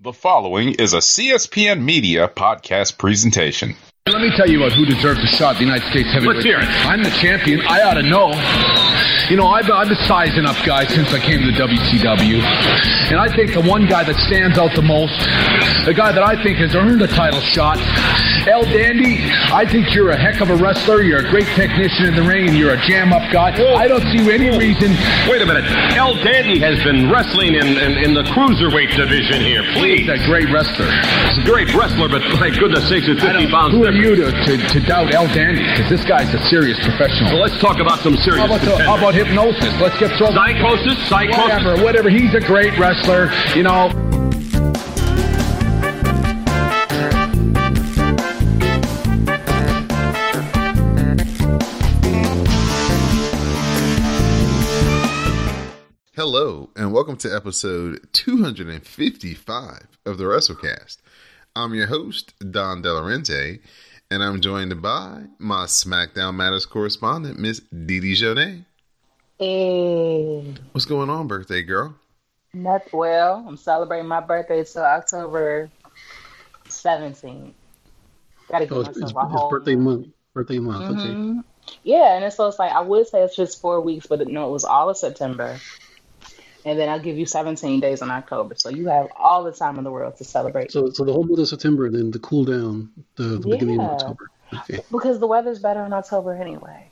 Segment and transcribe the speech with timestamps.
[0.00, 3.74] The following is a CSPN Media podcast presentation.
[4.06, 6.36] Let me tell you about who deserves a shot at the United States heavyweight.
[6.36, 6.68] Let's hear it.
[6.86, 7.62] I'm the champion.
[7.62, 8.30] I ought to know.
[9.28, 12.40] You know, I've, I've been sizing up guys since I came to the WCW.
[13.12, 15.12] And I think the one guy that stands out the most,
[15.84, 17.76] the guy that I think has earned a title shot,
[18.48, 21.02] El Dandy, I think you're a heck of a wrestler.
[21.02, 22.54] You're a great technician in the ring.
[22.56, 23.52] You're a jam up guy.
[23.76, 24.96] I don't see any reason.
[25.28, 25.68] Wait a minute.
[25.92, 29.60] El Dandy has been wrestling in, in, in the cruiserweight division here.
[29.76, 30.08] Please.
[30.08, 30.88] He's a great wrestler.
[30.88, 33.92] He's a great wrestler, but my goodness sakes, it's I 50 don't- pounds who are
[33.92, 35.60] you to, to, to doubt El Dandy?
[35.68, 37.36] Because this guy's a serious professional.
[37.36, 39.80] Well, let's talk about some serious How about, the, how about hypnosis?
[39.80, 40.32] Let's get thrown.
[40.32, 41.08] Psychosis?
[41.08, 41.42] Psychosis?
[41.42, 42.08] Whatever, whatever.
[42.08, 43.32] He's a great wrestler.
[43.56, 43.88] You know.
[56.14, 60.98] Hello, and welcome to episode 255 of the WrassleCast.
[61.56, 63.58] I'm your host, Don Delarente,
[64.12, 68.64] and I'm joined by my SmackDown Matters correspondent, Miss Didi Dee Jonay.
[69.38, 71.94] Hey, What's going on, birthday girl?
[72.52, 73.44] not well.
[73.46, 75.70] I'm celebrating my birthday till October
[76.68, 77.52] 17th.
[78.50, 80.08] Gotta give Oh, it's, myself it's, a it's whole birthday month.
[80.34, 80.98] Birthday month.
[80.98, 81.14] Okay.
[81.14, 81.44] Mhm.
[81.84, 84.48] Yeah, and it's, so it's like I would say it's just four weeks, but no,
[84.48, 85.56] it was all of September,
[86.64, 88.54] and then I'll give you 17 days in October.
[88.56, 91.22] So you have all the time in the world to celebrate So, so the whole
[91.24, 94.30] month of September, and then the cool down, the, the beginning of October.
[94.54, 94.80] Okay.
[94.90, 96.90] because the weather's better in October anyway.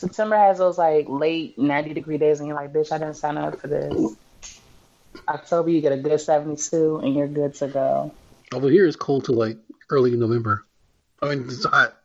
[0.00, 3.36] September has those like late 90 degree days, and you're like, bitch, I didn't sign
[3.36, 4.16] up for this.
[5.28, 8.10] October, you get a good 72, and you're good to go.
[8.54, 9.58] Over here, it's cold till like
[9.90, 10.64] early November.
[11.20, 11.96] I mean, it's hot.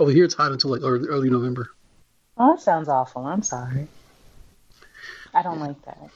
[0.00, 1.70] Over here, it's hot until like early, early November.
[2.36, 3.24] Oh, that sounds awful.
[3.24, 3.86] I'm sorry.
[5.32, 6.10] I don't like that.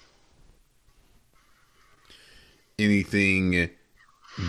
[2.76, 3.70] Anything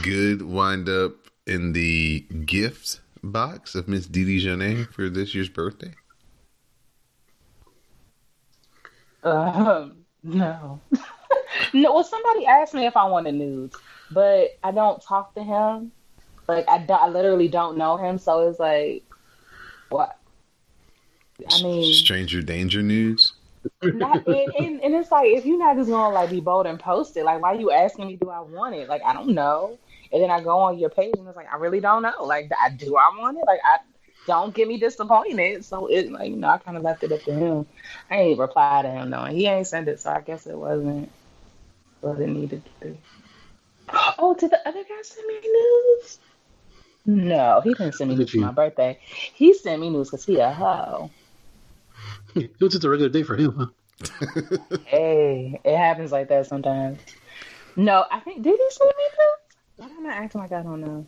[0.02, 1.14] good wind up
[1.46, 5.94] in the gift box of Miss Didi Dee for this year's birthday?
[9.24, 10.80] Um, no.
[11.74, 13.76] no, well, somebody asked me if I wanted nudes,
[14.12, 15.92] but I don't talk to him.
[16.48, 19.04] Like, I, don't, I literally don't know him, so it's like,
[19.90, 20.18] what?
[21.50, 23.34] I mean, Stranger Danger news?
[23.84, 26.80] not, and, and, and it's like, if you're not just gonna like be bold and
[26.80, 28.90] post it, like, why are you asking me, do I want it?
[28.90, 29.78] Like, I don't know.
[30.12, 32.24] And then I go on your page and it's like, I really don't know.
[32.24, 33.44] Like, I do I want it?
[33.46, 33.78] Like, I
[34.26, 35.66] don't get me disappointed.
[35.66, 37.66] So it, like, you know, I kind of left it up to him.
[38.10, 41.12] I ain't reply to him though, he ain't send it, so I guess it wasn't
[42.02, 42.98] what it needed to be.
[44.18, 46.20] Oh, did the other guy send me news?
[47.06, 49.00] No, he didn't send me news for my birthday.
[49.34, 51.10] He sent me news because he a hoe.
[52.36, 53.68] It was just a regular day for him, huh?
[54.86, 57.00] Hey, it happens like that sometimes.
[57.76, 59.40] No, I think did he send me news?
[59.78, 61.06] Why am I acting like I don't know?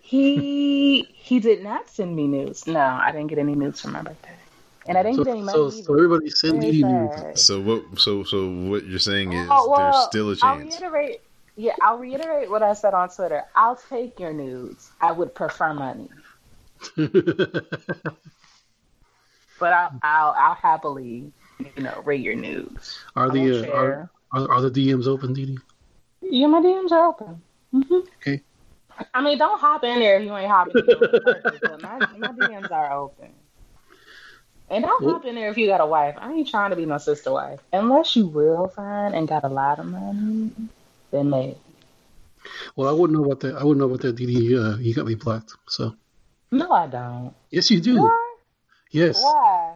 [0.00, 2.66] He he did not send me news.
[2.66, 4.36] No, I didn't get any news for my birthday,
[4.86, 5.82] and I didn't So, get any money so, either.
[5.86, 7.46] so everybody send Very Dee Dee news.
[7.46, 10.64] So what so so what you're saying is Oh, well, there's still a I'll chance.
[10.64, 11.20] reiterate.
[11.56, 13.44] Yeah, I'll reiterate what I said on Twitter.
[13.54, 14.90] I'll take your nudes.
[15.00, 16.08] I would prefer money,
[16.96, 17.10] but
[19.72, 22.98] I'll I'll, I'll happily, you know, read your nudes.
[23.16, 25.58] are the uh, are, are are the DMs open, Dee Dee?
[26.20, 27.42] Yeah, my DMs are open.
[27.72, 28.06] hmm Okay.
[29.14, 30.98] I mean, don't hop in there if you ain't hopping in there.
[31.12, 33.28] with purpose, but my, my DMs are open.
[34.70, 36.14] And don't Well- hop in there if you got a wife.
[36.18, 37.60] I ain't trying to be no sister wife.
[37.72, 40.50] Unless you real fine and got a lot of money,
[41.10, 41.56] then maybe.
[42.76, 43.56] Well, I wouldn't know about that.
[43.56, 44.56] I wouldn't know about that, Dee Dee.
[44.58, 45.52] Uh, you got me blocked.
[45.68, 45.94] So
[46.50, 47.34] No, I don't.
[47.50, 48.00] yes, you do.
[48.02, 48.34] Why?
[48.90, 49.74] Yes, Why?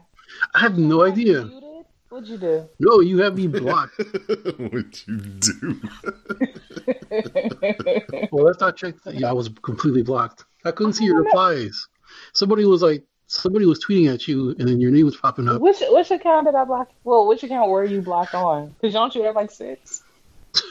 [0.54, 1.42] I have no idea.
[1.42, 1.84] You?
[2.08, 2.68] What'd you do?
[2.78, 3.98] No, you have me blocked.
[4.58, 5.80] What'd you do?
[8.32, 10.44] Well, last not checked, yeah, I was completely blocked.
[10.64, 11.86] I couldn't see your replies.
[12.32, 15.60] Somebody was like, somebody was tweeting at you, and then your name was popping up.
[15.60, 16.90] which which account did I block?
[17.04, 18.74] Well, which account were you blocked on?
[18.80, 20.02] Because don't you have like six?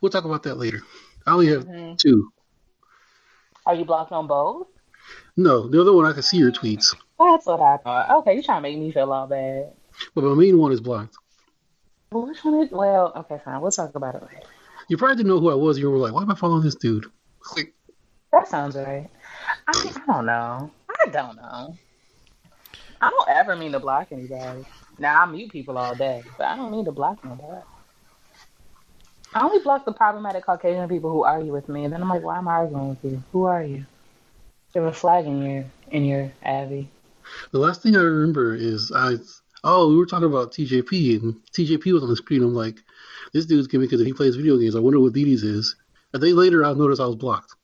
[0.00, 0.80] We'll talk about that later.
[1.26, 1.98] I only have Mhm.
[1.98, 2.32] two.
[3.66, 4.68] Are you blocked on both?
[5.36, 8.10] No, the other one I can see your tweets, That's what I thought.
[8.18, 9.72] Okay, you're trying to make me feel all bad.
[10.14, 11.16] but my main one is blocked.
[12.12, 12.70] Which one is?
[12.70, 13.60] Well, okay, fine.
[13.60, 14.46] We'll talk about it later.
[14.88, 15.78] You probably didn't know who I was.
[15.78, 17.06] You were like, why am I following this dude?
[17.56, 17.72] Like,
[18.32, 19.08] That sounds right.
[19.66, 20.70] I mean, I don't know.
[20.90, 21.76] I don't know.
[23.00, 24.64] I don't ever mean to block anybody.
[24.98, 27.62] Now I mute people all day, but I don't mean to block nobody.
[29.34, 32.22] I only block the problematic Caucasian people who argue with me, and then I'm like,
[32.22, 33.22] why am I arguing with you?
[33.32, 33.86] Who are you?
[34.74, 36.88] You have a flag in your in your Abby.
[37.50, 39.16] the last thing I remember is I,
[39.64, 42.42] oh, we were talking about TJP, and TJP was on the screen.
[42.42, 42.76] I'm like,
[43.32, 44.76] this dude's gimmick because he plays video games.
[44.76, 45.76] I wonder what Didi's is.
[46.14, 47.54] A day later, I noticed I was blocked.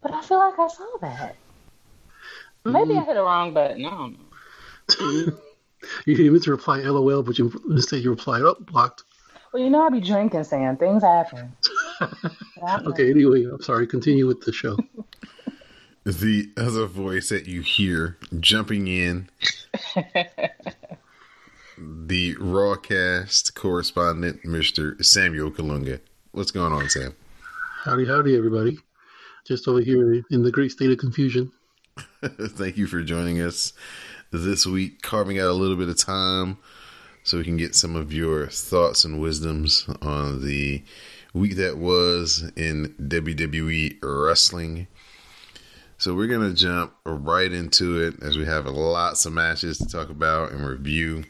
[0.00, 1.36] But I feel like I saw that.
[2.64, 3.06] Maybe I mm.
[3.06, 3.84] hit a wrong button.
[3.84, 4.18] I don't
[5.00, 5.38] know.
[6.06, 9.04] You meant to reply LOL, but you instead you replied up oh, blocked.
[9.52, 10.76] Well, you know I be drinking, Sam.
[10.76, 11.52] Things happen.
[12.86, 13.86] Okay, anyway, I'm sorry.
[13.86, 14.78] Continue with the show.
[16.04, 19.28] The other voice that you hear jumping in,
[21.76, 25.02] the Rawcast correspondent, Mr.
[25.04, 26.00] Samuel Kalunga.
[26.32, 27.14] What's going on, Sam?
[27.84, 28.78] Howdy, howdy, everybody.
[29.46, 31.52] Just over here in the great state of confusion.
[32.24, 33.72] Thank you for joining us
[34.30, 36.58] this week, carving out a little bit of time
[37.22, 40.82] so we can get some of your thoughts and wisdoms on the
[41.32, 44.86] week that was in WWE wrestling.
[45.98, 49.86] So we're going to jump right into it as we have lots of matches to
[49.86, 51.24] talk about and review.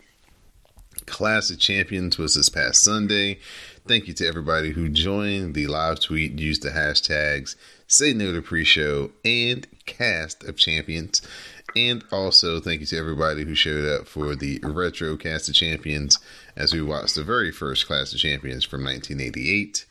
[1.06, 3.38] Clash of Champions was this past Sunday.
[3.86, 7.56] Thank you to everybody who joined the live tweet, used the hashtags
[7.86, 11.20] Say No to Pre Show and Cast of Champions.
[11.76, 16.18] And also, thank you to everybody who showed up for the Retro Cast of Champions
[16.56, 19.86] as we watched the very first Clash of Champions from 1988.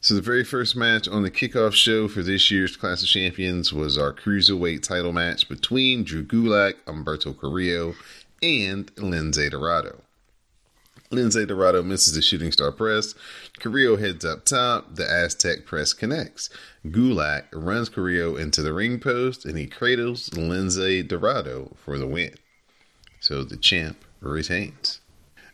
[0.00, 3.72] So, the very first match on the kickoff show for this year's Clash of Champions
[3.72, 7.94] was our Cruiserweight title match between Drew Gulak, Humberto Carrillo,
[8.42, 10.02] and Lince Dorado.
[11.10, 13.14] Lince Dorado misses the shooting star press.
[13.58, 14.94] Carrillo heads up top.
[14.94, 16.50] The Aztec press connects.
[16.86, 22.34] Gulak runs Carrillo into the ring post and he cradles Lindsay Dorado for the win.
[23.20, 25.00] So the champ retains.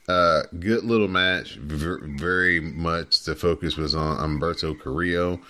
[0.09, 1.55] Uh, good little match.
[1.55, 5.41] V- very much the focus was on Humberto Carrillo.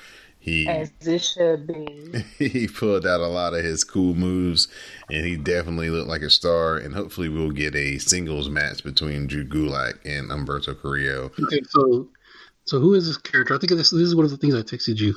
[0.44, 2.23] He As it should be.
[2.50, 4.69] he pulled out a lot of his cool moves,
[5.08, 6.76] and he definitely looked like a star.
[6.76, 11.31] And hopefully, we'll get a singles match between Drew Gulak and Humberto Carrillo.
[11.43, 12.11] Okay, so
[12.67, 13.55] so who is this character?
[13.55, 15.14] I think this, this is one of the things I texted you.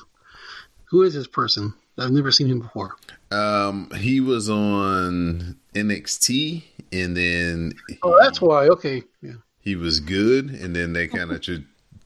[0.86, 1.74] Who is this person?
[1.98, 2.96] I've never seen him before.
[3.30, 6.64] Um, he was on NXT,
[6.94, 8.70] and then Oh, that's why.
[8.70, 9.34] Okay, yeah.
[9.60, 11.56] he was good, and then they kind of tr-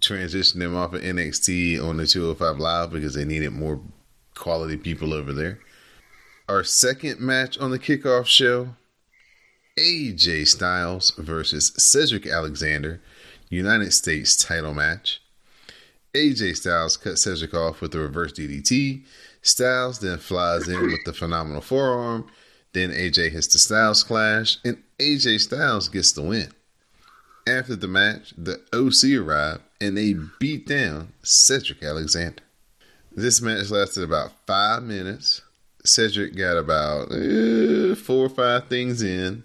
[0.02, 3.80] transitioned them off of NXT on the 205 Live because they needed more
[4.36, 5.60] quality people over there.
[6.50, 8.76] Our second match on the kickoff show
[9.80, 13.02] AJ Styles versus Cedric Alexander,
[13.50, 15.22] United States title match.
[16.14, 19.06] AJ Styles cut Cedric off with a reverse DDT.
[19.42, 22.28] Styles then flies in with the phenomenal forearm.
[22.74, 26.52] Then AJ hits the Styles clash, and AJ Styles gets the win.
[27.48, 32.44] After the match, the OC arrived and they beat down Cedric Alexander.
[33.12, 35.42] This match lasted about five minutes.
[35.84, 39.44] Cedric got about eh, four or five things in.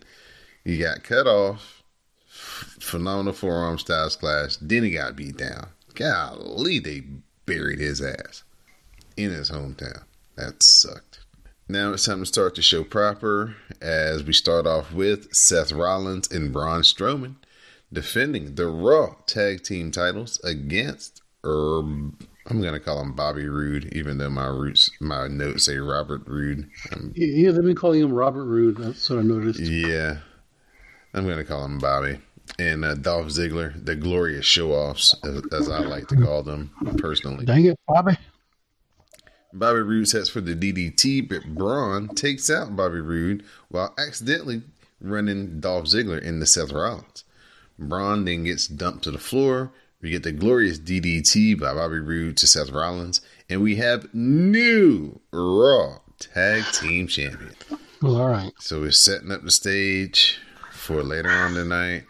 [0.65, 1.83] He got cut off.
[2.29, 4.57] Phenomenal forearm styles clash.
[4.61, 5.69] Then he got beat down.
[5.95, 7.03] Golly, they
[7.47, 8.45] buried his ass
[9.17, 10.05] in his hometown.
[10.37, 11.21] That sucked.
[11.69, 16.31] Now it's time to start the show proper as we start off with Seth Rollins
[16.31, 17.37] and Braun Strowman
[17.93, 22.15] defending the Raw Tag Team titles against Herb.
[22.49, 26.69] I'm gonna call him Bobby Roode, even though my roots, my notes say Robert Roode.
[26.93, 28.77] Um, Yeah, they've been calling him Robert Roode.
[28.77, 29.59] That's what I noticed.
[29.61, 30.19] yeah,
[31.13, 32.19] I'm gonna call him Bobby.
[32.61, 37.45] And uh, Dolph Ziggler, the glorious show-offs, as, as I like to call them personally.
[37.45, 38.17] Dang it, Bobby.
[39.53, 44.63] Bobby Roode sets for the DDT, but Braun takes out Bobby Roode while accidentally
[45.01, 47.25] running Dolph Ziggler into Seth Rollins.
[47.79, 49.71] Braun then gets dumped to the floor.
[50.03, 55.21] We get the glorious DDT by Bobby Roode to Seth Rollins, and we have new
[55.33, 57.55] Raw Tag Team Champion.
[58.03, 58.53] Well, all right.
[58.59, 60.39] So we're setting up the stage
[60.71, 62.05] for later on tonight.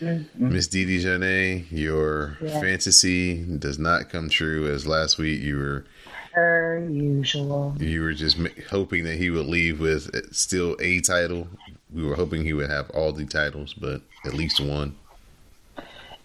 [0.00, 0.52] Mm-hmm.
[0.52, 2.60] Miss Didi Janae, your Yeah.
[2.60, 5.84] fantasy does not come true as last week you were
[6.32, 7.74] Per usual.
[7.80, 8.38] you were just
[8.70, 11.48] hoping that he would leave with still a title.
[11.92, 14.94] We were hoping he would have all the titles, but at least one.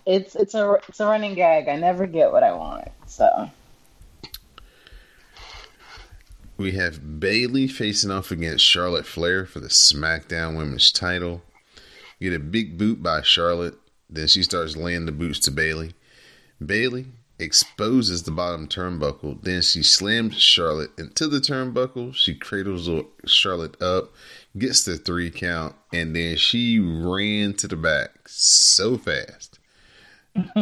[0.05, 1.67] It's it's a it's a running gag.
[1.67, 2.89] I never get what I want.
[3.07, 3.50] So
[6.57, 11.41] We have Bailey facing off against Charlotte Flair for the SmackDown Women's title.
[12.19, 13.75] You get a big boot by Charlotte.
[14.10, 15.93] Then she starts laying the boots to Bailey.
[16.63, 17.07] Bailey
[17.39, 19.41] exposes the bottom turnbuckle.
[19.41, 22.13] Then she slams Charlotte into the turnbuckle.
[22.13, 22.89] She cradles
[23.25, 24.13] Charlotte up,
[24.57, 29.59] gets the three count, and then she ran to the back so fast.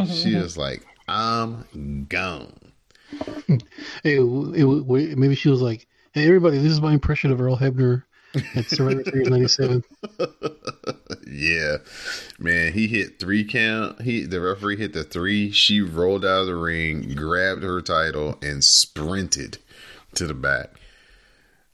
[0.05, 2.73] she was like, I'm gone.
[4.03, 7.57] Hey, it, wait, maybe she was like, "Hey, everybody, this is my impression of Earl
[7.57, 8.03] Hebner
[8.55, 9.83] at Survivor Series '97."
[11.27, 11.77] yeah,
[12.39, 14.01] man, he hit three count.
[14.03, 15.51] He the referee hit the three.
[15.51, 19.57] She rolled out of the ring, grabbed her title, and sprinted
[20.15, 20.69] to the back.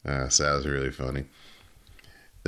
[0.03, 1.25] Uh, so that was really funny.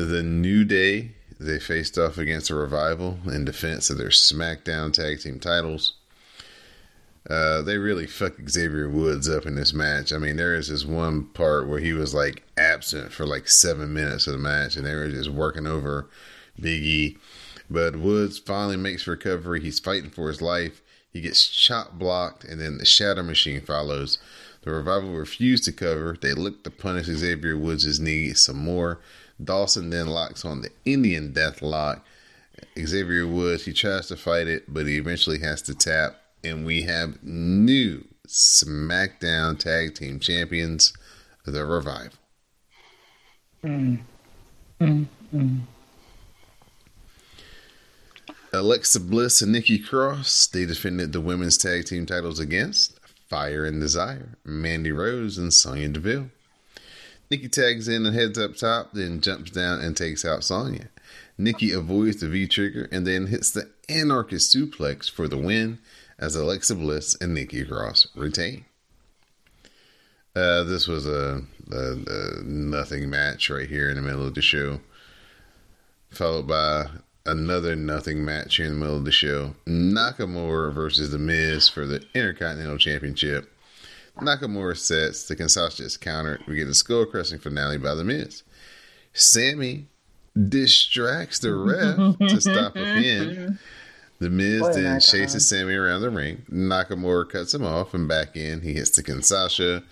[0.08, 5.22] The New Day they faced off against a revival in defense of their SmackDown Tag
[5.22, 5.94] Team titles.
[7.30, 10.12] Uh, they really fucked Xavier Woods up in this match.
[10.12, 13.94] I mean, there is this one part where he was like absent for like seven
[13.94, 16.10] minutes of the match, and they were just working over
[16.60, 17.18] Big E.
[17.70, 19.62] But Woods finally makes recovery.
[19.62, 20.82] He's fighting for his life.
[21.12, 24.18] He gets chop blocked, and then the Shatter Machine follows.
[24.64, 26.18] The Revival refuse to cover.
[26.20, 29.00] They look to punish Xavier Woods' knee some more.
[29.44, 32.06] Dawson then locks on the Indian Death Lock.
[32.78, 36.16] Xavier Woods, he tries to fight it, but he eventually has to tap.
[36.44, 40.94] And we have new SmackDown Tag Team Champions,
[41.46, 42.18] The Revival.
[43.64, 44.02] Mm.
[48.54, 53.80] Alexa Bliss and Nikki Cross, they defended the women's tag team titles against Fire and
[53.80, 56.32] Desire, Mandy Rose, and Sonya Deville.
[57.30, 60.90] Nikki tags in and heads up top, then jumps down and takes out Sonya.
[61.38, 65.80] Nikki avoids the V trigger and then hits the anarchist suplex for the win
[66.18, 68.66] as Alexa Bliss and Nikki Cross retain.
[70.36, 74.42] Uh, this was a, a, a nothing match right here in the middle of the
[74.42, 74.80] show,
[76.10, 76.86] followed by
[77.26, 79.56] another nothing match here in the middle of the show.
[79.66, 83.52] Nakamura versus The Miz for the Intercontinental Championship.
[84.22, 86.40] Nakamura sets, the Kinshasa counter.
[86.48, 88.44] We get a skull crushing finale by The Miz.
[89.14, 89.88] Sami
[90.48, 93.60] distracts the ref to stop a pin.
[94.20, 96.44] The Miz What then chases Sami around the ring.
[96.52, 98.62] Nakamura cuts him off and back in.
[98.62, 99.84] He hits the Kinshasa,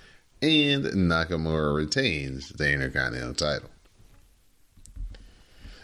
[0.41, 3.69] and Nakamura retains the Intercontinental title.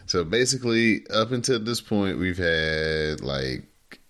[0.05, 3.63] So basically, up until this point, we've had like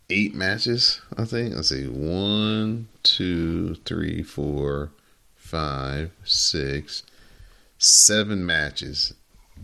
[0.09, 1.55] eight matches, I think.
[1.55, 1.87] Let's see.
[1.87, 4.91] One, two, three, four,
[5.35, 7.03] five, six,
[7.77, 9.13] seven matches.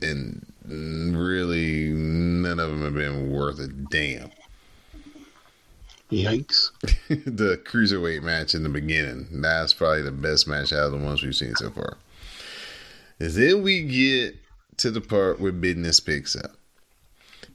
[0.02, 4.32] And really, none of them have been worth a damn.
[6.12, 6.72] Yikes.
[7.10, 9.28] the cruiserweight match in the beginning.
[9.32, 11.98] That's probably the best match out of the ones we've seen so far.
[13.20, 14.38] And then we get
[14.78, 16.59] to the part where business picks up.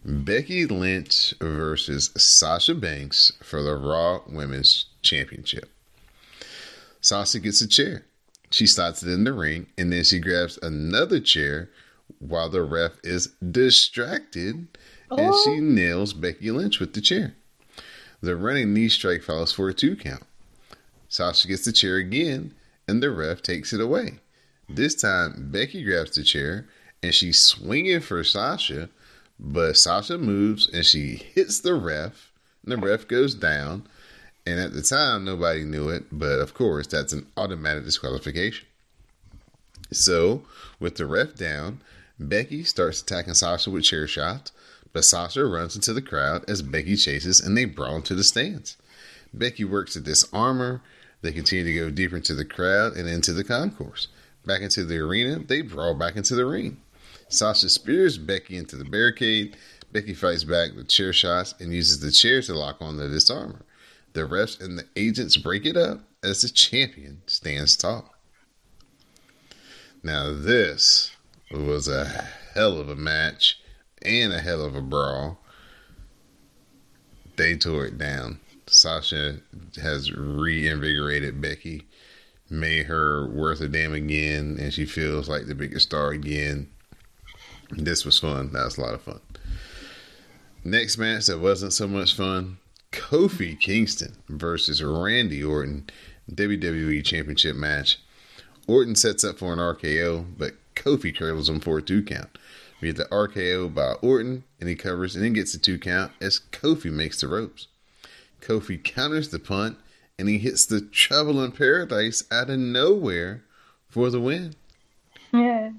[0.04, 5.70] Becky Lynch versus Sasha Banks for the Raw Women's Championship.
[7.00, 8.04] Sasha gets a chair.
[8.50, 11.70] She slots it in the ring and then she grabs another chair
[12.18, 14.66] while the ref is distracted
[15.11, 15.61] and she oh.
[15.61, 17.34] nails Becky Lynch with the chair.
[18.20, 20.25] The running knee strike follows for a two count.
[21.08, 22.54] Sasha gets the chair again,
[22.88, 24.18] and the ref takes it away.
[24.68, 26.66] This time, Becky grabs the chair
[27.02, 28.88] and she's swinging for Sasha,
[29.46, 32.32] but Sasha moves and she hits the ref,
[32.62, 33.86] and the ref goes down.
[34.46, 38.66] And at the time, nobody knew it, but of course, that's an automatic disqualification.
[39.92, 40.42] So,
[40.80, 41.80] with the ref down,
[42.18, 44.52] Becky starts attacking Sasha with chair shots,
[44.92, 48.76] but Sasha runs into the crowd as Becky chases and they brawl into the stands.
[49.32, 50.80] Becky works to disarm her.
[51.22, 54.08] They continue to go deeper into the crowd and into the concourse.
[54.46, 56.78] Back into the arena, they brawl back into the ring.
[57.34, 59.56] Sasha spears Becky into the barricade.
[59.90, 63.62] Becky fights back with chair shots and uses the chair to lock on the disarmer.
[64.12, 68.14] The refs and the agents break it up as the champion stands tall.
[70.04, 71.10] Now, this
[71.50, 72.04] was a
[72.54, 73.58] hell of a match
[74.02, 75.38] and a hell of a brawl.
[77.36, 78.38] They tore it down.
[78.68, 79.40] Sasha
[79.82, 81.88] has reinvigorated Becky,
[82.48, 86.68] made her worth a damn again, and she feels like the biggest star again.
[87.76, 88.52] This was fun.
[88.52, 89.21] That was a lot of fun.
[90.64, 92.59] Next match that wasn't so much fun
[92.93, 95.90] Kofi Kingston versus Randy Orton,
[96.31, 97.99] WWE Championship match.
[98.66, 102.38] Orton sets up for an RKO, but Kofi curls him for a two count.
[102.81, 106.12] We get the RKO by Orton, and he covers and then gets a two count
[106.21, 107.66] as Kofi makes the ropes.
[108.40, 109.76] Kofi counters the punt,
[110.19, 113.43] and he hits the Trouble in Paradise out of nowhere
[113.88, 114.54] for the win.
[115.33, 115.73] Yeah.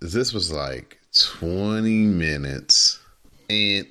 [0.00, 3.00] This was like 20 minutes,
[3.48, 3.86] and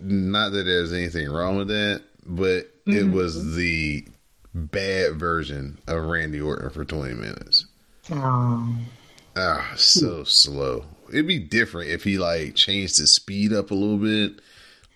[0.00, 4.06] not that there's anything wrong with that, but it was the
[4.54, 7.66] bad version of Randy Orton for 20 minutes.
[8.10, 8.76] Oh.
[9.36, 10.84] Ah, so slow.
[11.08, 14.40] It'd be different if he like changed the speed up a little bit,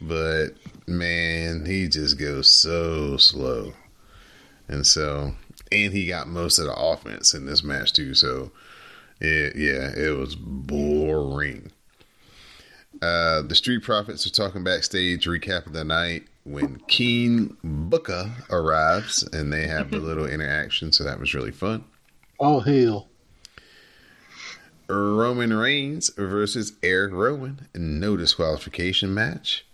[0.00, 0.48] but
[0.86, 3.72] man, he just goes so slow.
[4.68, 5.34] And so,
[5.72, 8.14] and he got most of the offense in this match too.
[8.14, 8.52] So,
[9.20, 11.72] it, yeah, it was boring.
[13.00, 19.52] Uh, the Street Profits are talking backstage, recapping the night when King Booker arrives, and
[19.52, 20.92] they have the little interaction.
[20.92, 21.84] So that was really fun.
[22.38, 23.08] All hail.
[24.88, 29.66] Roman Reigns versus Eric Rowan, no disqualification match.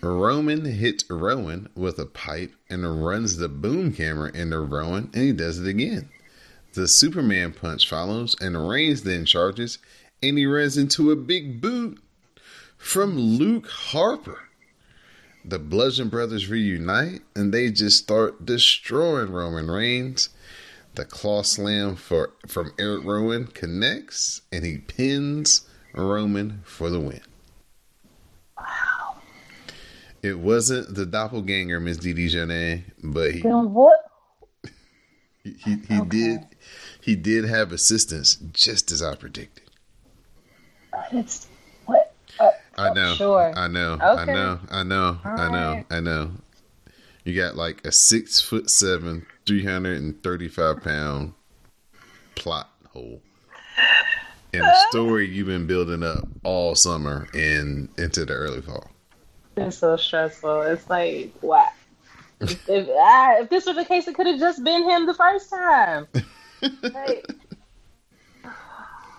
[0.00, 5.32] Roman hits Rowan with a pipe and runs the boom camera into Rowan, and he
[5.32, 6.08] does it again.
[6.74, 9.78] The Superman punch follows, and Reigns then charges,
[10.22, 12.00] and he runs into a big boot
[12.78, 14.40] from Luke Harper.
[15.44, 20.30] The Bludgeon Brothers reunite, and they just start destroying Roman Reigns.
[20.94, 27.20] The claw slam for from Eric Rowan connects, and he pins Roman for the win.
[28.58, 29.16] Wow.
[30.22, 33.98] It wasn't the doppelganger, Miss Didi Jonet, but he Then what?
[35.42, 36.08] he, he, he Okay.
[36.08, 36.40] did
[37.02, 39.64] he did have assistance, just as I predicted.
[41.10, 41.48] It's
[41.86, 42.14] what?
[42.38, 43.52] Uh, I know, Sure.
[43.56, 45.86] I know, I know, I know, I know, Alright.
[45.90, 46.30] I know.
[47.24, 51.34] You got like a six foot seven, three hundred and thirty five pound
[52.36, 53.20] plot hole.
[54.54, 58.90] And the story you've been building up all summer and into the early fall.
[59.56, 60.62] It's so stressful.
[60.62, 61.66] It's like, wow.
[62.40, 65.50] if, if, if this was the case, it could have just been him the first
[65.50, 66.06] time.
[66.62, 67.26] Like,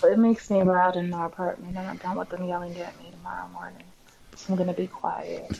[0.03, 3.11] it makes me loud in my apartment, and I don't want them yelling at me
[3.11, 3.83] tomorrow morning.
[4.35, 5.59] So I'm gonna be quiet.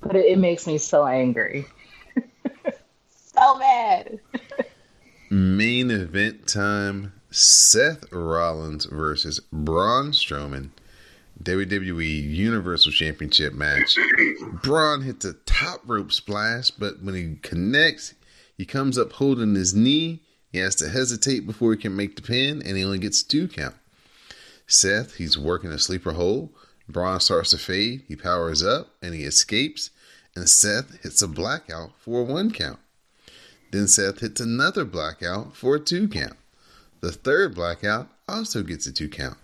[0.00, 1.66] But it, it makes me so angry.
[3.10, 4.18] so mad.
[5.30, 10.70] Main event time Seth Rollins versus Braun Strowman,
[11.42, 13.98] WWE Universal Championship match.
[14.62, 18.14] Braun hits a top rope splash, but when he connects,
[18.56, 20.22] he comes up holding his knee.
[20.50, 23.48] He has to hesitate before he can make the pin, and he only gets two
[23.48, 23.74] count.
[24.66, 26.52] Seth, he's working a sleeper hole.
[26.88, 28.02] Braun starts to fade.
[28.08, 29.90] He powers up and he escapes,
[30.34, 32.78] and Seth hits a blackout for a one count.
[33.72, 36.36] Then Seth hits another blackout for a two count.
[37.00, 39.36] The third blackout also gets a two count.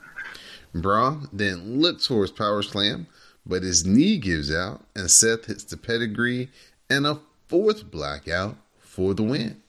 [0.75, 3.07] Braun then looks for his power slam,
[3.45, 6.49] but his knee gives out, and Seth hits the pedigree
[6.89, 8.57] and a fourth blackout
[8.93, 9.63] for the win.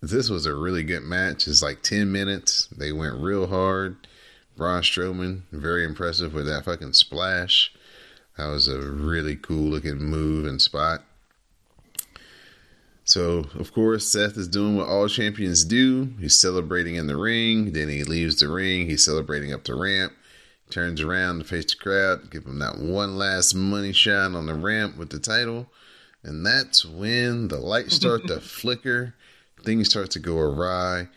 [0.00, 1.46] This was a really good match.
[1.46, 2.68] It's like 10 minutes.
[2.74, 4.06] They went real hard.
[4.56, 7.70] Braun Strowman, very impressive with that fucking splash.
[8.38, 11.04] That was a really cool looking move and spot.
[13.04, 16.14] So, of course, Seth is doing what all champions do.
[16.18, 17.72] He's celebrating in the ring.
[17.72, 18.88] Then he leaves the ring.
[18.88, 20.14] He's celebrating up the ramp.
[20.70, 24.54] Turns around to face the crowd, give him that one last money shot on the
[24.54, 25.66] ramp with the title.
[26.22, 29.14] And that's when the lights start to flicker.
[29.64, 31.08] Things start to go awry.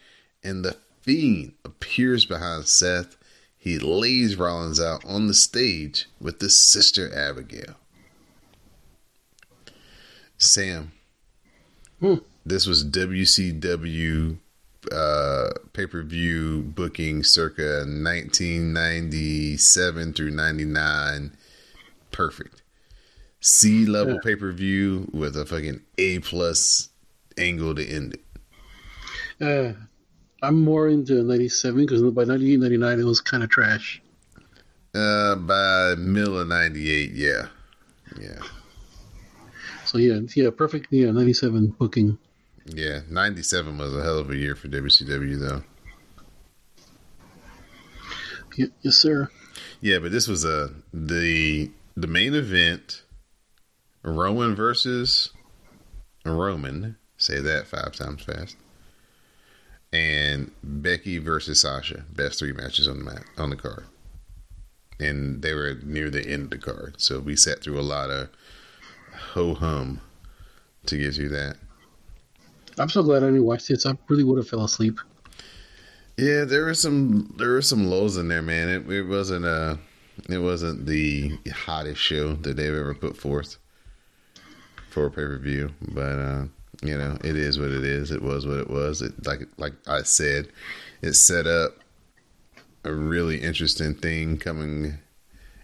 [0.43, 3.17] And the Fiend appears behind Seth.
[3.57, 7.75] He lays Rollins out on the stage with his sister Abigail.
[10.37, 10.91] Sam,
[11.99, 12.15] Hmm.
[12.45, 14.37] this was WCW
[14.91, 21.31] uh, pay per view booking circa 1997 through 99.
[22.11, 22.62] Perfect.
[23.45, 24.19] C level Yeah.
[24.23, 26.89] pay per view with a fucking A plus
[27.37, 28.23] angle to end it.
[29.45, 29.73] Uh,
[30.41, 34.01] I'm more into 97 because by 98, 99, it was kind of trash.
[34.95, 37.47] Uh, by middle of 98, yeah.
[38.19, 38.39] Yeah.
[39.85, 40.87] So yeah, yeah, perfect.
[40.91, 42.17] Yeah, 97 booking.
[42.65, 43.01] Yeah.
[43.09, 45.63] 97 was a hell of a year for WCW, though.
[48.81, 49.29] Yes, sir.
[49.81, 53.02] Yeah, but this was a the the main event
[54.03, 55.31] Roman versus
[56.25, 56.97] Roman.
[57.17, 58.57] Say that five times fast.
[59.91, 62.03] And Becky versus Sasha.
[62.13, 63.85] Best three matches on the mat on the card.
[64.99, 66.95] And they were near the end of the card.
[66.97, 68.29] So we sat through a lot of
[69.33, 70.01] ho hum
[70.87, 71.57] to get through that.
[72.77, 73.85] I'm so glad I didn't watch this.
[73.85, 74.99] I really would have fell asleep.
[76.17, 78.69] Yeah, there were some there were some lows in there, man.
[78.69, 79.77] It, it wasn't uh
[80.29, 83.57] it wasn't the hottest show that they've ever put forth
[84.93, 86.45] for a pay per view, but uh,
[86.81, 88.11] you know it is what it is.
[88.11, 89.01] It was what it was.
[89.01, 90.49] It like like I said,
[91.01, 91.77] it set up
[92.83, 94.99] a really interesting thing coming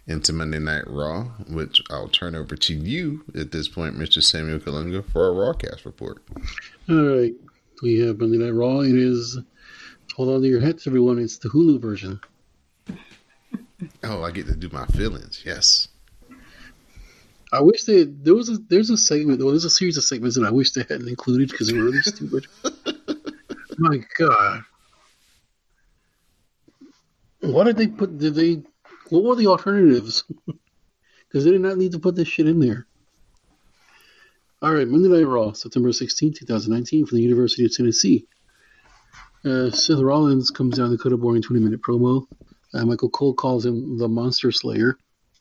[0.06, 4.22] into Monday Night Raw, which I'll turn over to you at this point, Mr.
[4.22, 6.22] Samuel Kalunga, for a Rawcast report.
[6.88, 7.34] All right,
[7.82, 8.80] we have Monday Night Raw.
[8.80, 9.38] It is.
[10.16, 11.18] Hold on to your hats, everyone.
[11.18, 12.20] It's the Hulu version.
[14.02, 15.42] Oh, I get to do my feelings.
[15.46, 15.88] Yes.
[17.52, 19.40] I wish they there was a there's a segment.
[19.40, 21.84] Well, there's a series of segments that I wish they hadn't included because they were
[21.84, 22.46] really stupid.
[23.78, 24.62] My God.
[27.40, 28.18] Why did they put?
[28.18, 28.62] Did they?
[29.08, 30.24] What were the alternatives?
[31.28, 32.88] Because they did not need to put this shit in there.
[34.62, 38.26] All right, Monday Night Raw, September 16, 2019, from the University of Tennessee.
[39.44, 42.26] Uh, Seth Rollins comes down to cut a boring 20 minute promo.
[42.74, 44.98] Uh, Michael Cole calls him the Monster Slayer.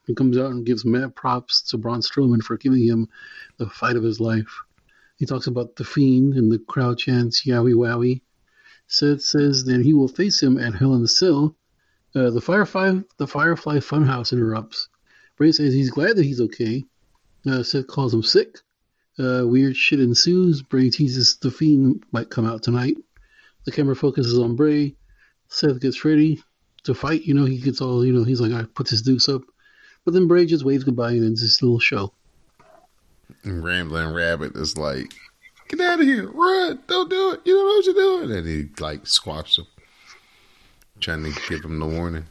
[0.10, 3.10] He comes out and gives mad props to Braun Strowman for giving him
[3.58, 4.64] the fight of his life.
[5.18, 8.22] He talks about the Fiend and the crowd chants Yowie Wowie.
[8.88, 11.56] Seth says that he will face him at Hell in the Cell.
[12.16, 14.90] Uh, the Firefly, the Firefly Funhouse interrupts.
[15.38, 16.86] Bray says he's glad that he's okay.
[17.46, 18.58] Uh, Seth calls him sick.
[19.20, 20.64] Uh, weird shit ensues.
[20.64, 22.98] Bray teases the Fiend might come out tonight.
[23.66, 24.96] The camera focuses on Bray.
[25.50, 26.42] Seth gets ready
[26.86, 27.26] to fight.
[27.26, 29.44] You know, he gets all, you know, he's like, I put his deuce up.
[30.10, 32.12] But then Bray just waves goodbye and ends this little show.
[33.44, 35.14] And Rambling Rabbit is like,
[35.68, 37.94] get out of here, run, don't do it, you don't know what you're
[38.26, 38.32] doing.
[38.36, 39.68] And he like squashes him,
[41.00, 42.26] trying to give him the warning.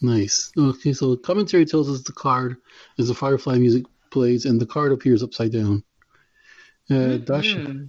[0.00, 0.50] Nice.
[0.56, 2.56] Okay, so commentary tells us the card
[2.98, 5.84] as the Firefly music plays and the card appears upside down.
[6.90, 7.86] Uh, Dasha,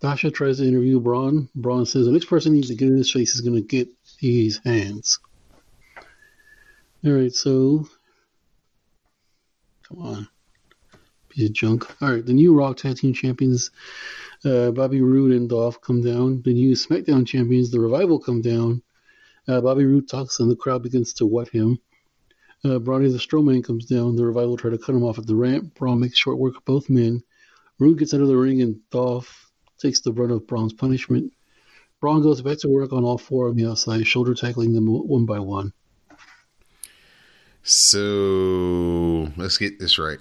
[0.00, 1.48] Dasha tries to interview Braun.
[1.54, 3.88] Braun says the next person needs to get in his face is going to get
[4.18, 5.20] these hands.
[7.06, 7.86] All right, so
[9.86, 10.28] come on,
[11.28, 12.02] piece of junk.
[12.02, 13.70] All right, the new Raw Tag Team Champions,
[14.42, 16.40] uh, Bobby Roode and Dolph come down.
[16.42, 18.82] The new SmackDown Champions, the Revival, come down.
[19.46, 21.78] Uh, Bobby Roode talks and the crowd begins to wet him.
[22.64, 24.16] Uh, Brawny the Strowman comes down.
[24.16, 25.74] The Revival try to cut him off at the ramp.
[25.74, 27.22] Braun makes short work of both men.
[27.78, 31.34] Roode gets out of the ring and Dolph takes the brunt of Braun's punishment.
[32.00, 35.26] Braun goes back to work on all four on the outside, shoulder tackling them one
[35.26, 35.74] by one.
[37.64, 40.18] So let's get this right.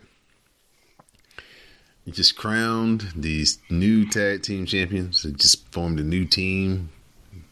[2.05, 5.23] You just crowned these new tag team champions.
[5.23, 6.89] They just formed a new team.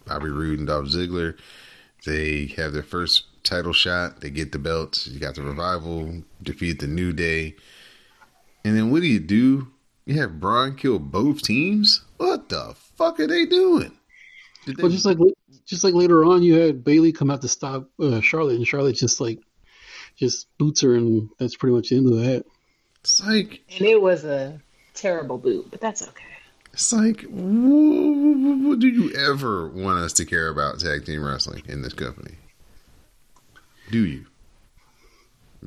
[0.06, 1.38] Bobby Roode and Dolph Ziggler.
[2.06, 4.22] They have their first title shot.
[4.22, 5.08] They get the belts.
[5.08, 7.56] You got the revival, defeat the New Day.
[8.64, 9.68] And then what do you do?
[10.06, 12.04] You have Braun kill both teams?
[12.18, 13.92] What the fuck are they doing?
[14.66, 15.18] They, Well, just like
[15.66, 18.96] just like later on, you had Bailey come out to stop uh, Charlotte, and Charlotte
[18.96, 19.40] just like
[20.22, 22.46] just boots her, and that's pretty much the end of that.
[23.00, 24.62] it's like And it was a
[24.94, 26.24] terrible boot, but that's okay.
[26.72, 31.64] it's like what, what do you ever want us to care about tag team wrestling
[31.68, 32.36] in this company?
[33.90, 34.28] Do you?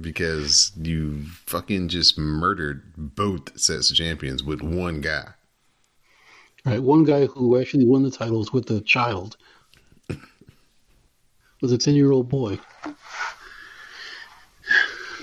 [0.01, 5.29] Because you fucking just murdered both sets of champions with one guy.
[6.65, 9.37] Right, one guy who actually won the titles with a child
[11.61, 12.59] was a ten-year-old boy.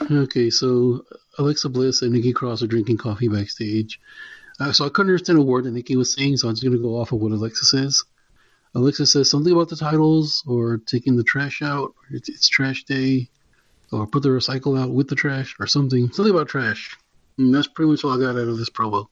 [0.09, 1.05] Okay, so
[1.37, 3.99] Alexa Bliss and Nikki Cross are drinking coffee backstage.
[4.59, 6.75] Uh, so I couldn't understand a word that Nikki was saying, so I'm just going
[6.75, 8.03] to go off of what Alexa says.
[8.73, 13.29] Alexa says something about the titles, or taking the trash out, it's, it's trash day,
[13.91, 16.11] or put the recycle out with the trash, or something.
[16.11, 16.95] Something about trash.
[17.37, 19.07] And that's pretty much all I got out of this promo.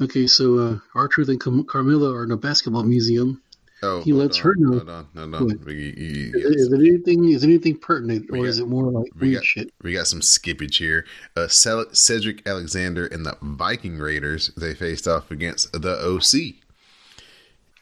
[0.00, 3.42] Okay, so uh, R-Truth and Cam- Carmella are in a basketball museum.
[3.82, 4.78] Oh, He lets on, her know.
[4.78, 5.44] Hold on, no, no.
[5.44, 5.64] What?
[5.64, 7.24] We, you- Is, you- is it anything?
[7.30, 9.74] Is anything pertinent, or got- is it more like we weird got shit?
[9.82, 11.04] we got some skippage here.
[11.36, 16.54] Uh, Cedric Alexander and the Viking Raiders they faced off against the OC.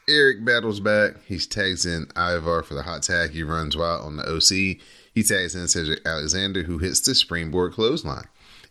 [0.08, 1.22] Eric battles back.
[1.26, 3.30] He tags in Ivar for the hot tag.
[3.30, 4.78] He runs wild on the OC.
[5.14, 8.24] He tags in Cedric Alexander, who hits the springboard clothesline.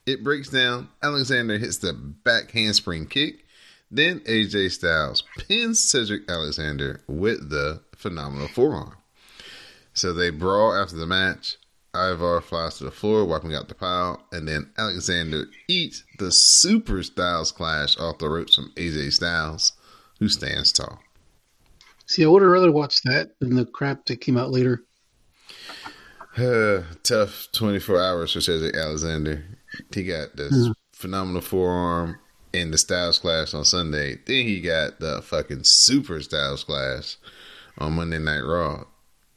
[0.05, 0.89] It breaks down.
[1.01, 3.42] Alexander hits the back handspring kick.
[3.93, 8.95] Then AJ Styles pins Cedric Alexander with the phenomenal forearm.
[9.93, 11.57] So they brawl after the match.
[11.93, 17.03] Ivar flies to the floor, wiping out the pile, and then Alexander eats the Super
[17.03, 19.73] Styles Clash off the ropes from AJ Styles,
[20.17, 20.97] who stands tall.
[22.07, 24.81] See, I would have rather watched that than the crap that came out later.
[26.35, 29.45] Uh, tough 24 hours for Cedric Alexander.
[29.93, 32.17] He got this phenomenal forearm
[32.53, 34.19] in the Styles Clash on Sunday.
[34.25, 37.17] Then he got the fucking Super Styles Clash
[37.79, 38.85] on Monday Night Raw.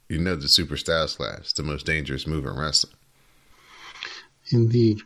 [0.08, 2.94] You know the Super Styles Clash, the most dangerous move in wrestling.
[4.52, 5.00] Indeed.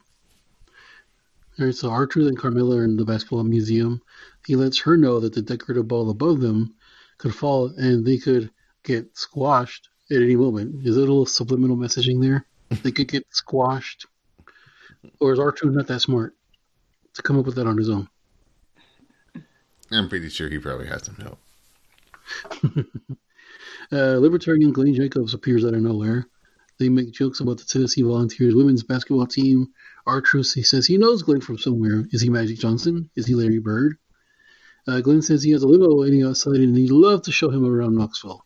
[1.58, 4.02] All right, so Archer and Carmella are in the basketball museum.
[4.46, 6.74] He lets her know that the decorative ball above them
[7.18, 8.50] could fall and they could
[8.82, 10.86] get squashed at any moment.
[10.86, 12.44] Is there a little subliminal messaging there?
[12.82, 14.06] They could get squashed.
[15.20, 16.34] Or is R2 not that smart
[17.14, 18.08] to come up with that on his own?
[19.92, 21.38] I'm pretty sure he probably has some help.
[23.92, 26.26] Uh, Libertarian Glenn Jacobs appears out of nowhere.
[26.78, 29.68] They make jokes about the Tennessee Volunteers women's basketball team.
[30.06, 32.04] R Truth, he says he knows Glenn from somewhere.
[32.12, 33.10] Is he Magic Johnson?
[33.16, 33.98] Is he Larry Bird?
[34.86, 37.66] Uh, Glenn says he has a limo waiting outside and he'd love to show him
[37.66, 38.44] around Knoxville.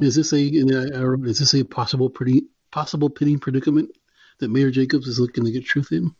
[0.00, 3.90] Is this a is this a possible pretty possible pinning predicament
[4.38, 6.14] that Mayor Jacobs is looking to get truth in?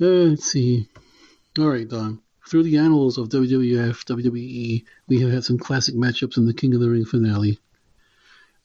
[0.00, 0.88] Uh, let's see.
[1.58, 2.20] All right, Don.
[2.48, 6.74] Through the annals of WWF, WWE, we have had some classic matchups in the King
[6.74, 7.58] of the Ring finale.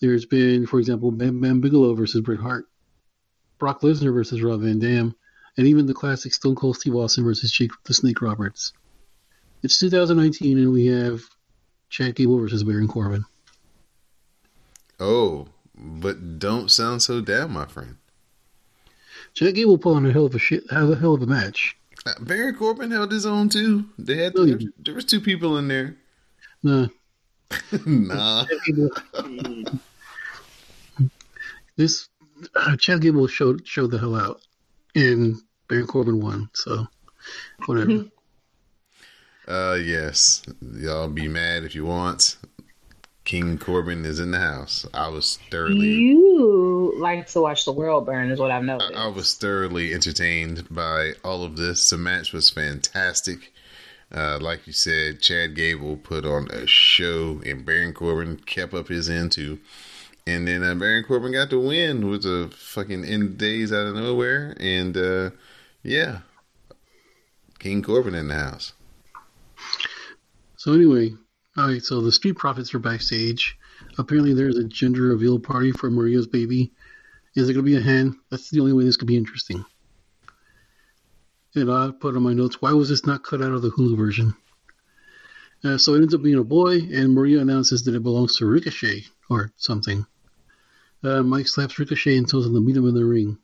[0.01, 2.65] There's been, for example, Bam Bam Bigelow versus Bret Hart,
[3.59, 5.15] Brock Lesnar versus Rob Van Dam,
[5.57, 8.73] and even the classic Stone Cold Steve Austin versus Jake the Snake Roberts.
[9.63, 11.21] It's 2019, and we have
[11.89, 13.25] Chad Gable versus Baron Corbin.
[14.99, 17.97] Oh, but don't sound so down, my friend.
[19.33, 21.77] Chad Gable put on a hell of a shit, a hell of a match.
[22.05, 23.85] Uh, Baron Corbin held his own too.
[23.97, 25.97] They had No, there, there was two people in there.
[26.63, 26.87] Nah,
[27.85, 28.45] nah,
[31.75, 32.07] this
[32.55, 34.41] uh, Chad Gable showed showed the hell out,
[34.95, 36.49] and Baron Corbin won.
[36.53, 36.87] So
[37.65, 38.05] whatever.
[39.47, 42.37] uh, yes, y'all be mad if you want.
[43.25, 44.85] King Corbin is in the house.
[44.93, 46.15] I was thoroughly,
[46.91, 48.93] You like to watch the world burn, is what I've I, noticed.
[48.95, 51.89] I was thoroughly entertained by all of this.
[51.89, 53.53] The match was fantastic.
[54.13, 58.89] Uh, like you said, Chad Gable put on a show, and Baron Corbin kept up
[58.89, 59.59] his end too.
[60.27, 63.95] And then uh, Baron Corbin got the win with a fucking end days out of
[63.95, 65.29] nowhere, and uh,
[65.83, 66.19] yeah,
[67.59, 68.73] King Corbin in the house.
[70.57, 71.13] So anyway,
[71.57, 71.81] all right.
[71.81, 73.57] So the Street Profits are backstage.
[73.97, 76.71] Apparently, there's a gender reveal party for Maria's baby.
[77.35, 78.19] Is it going to be a hen?
[78.29, 79.63] That's the only way this could be interesting.
[81.55, 83.97] And I put on my notes, why was this not cut out of the Hulu
[83.97, 84.33] version?
[85.63, 88.45] Uh, so it ends up being a boy, and Maria announces that it belongs to
[88.45, 90.05] Ricochet or something.
[91.03, 93.37] Uh, Mike slaps Ricochet and tells him to meet him in the ring.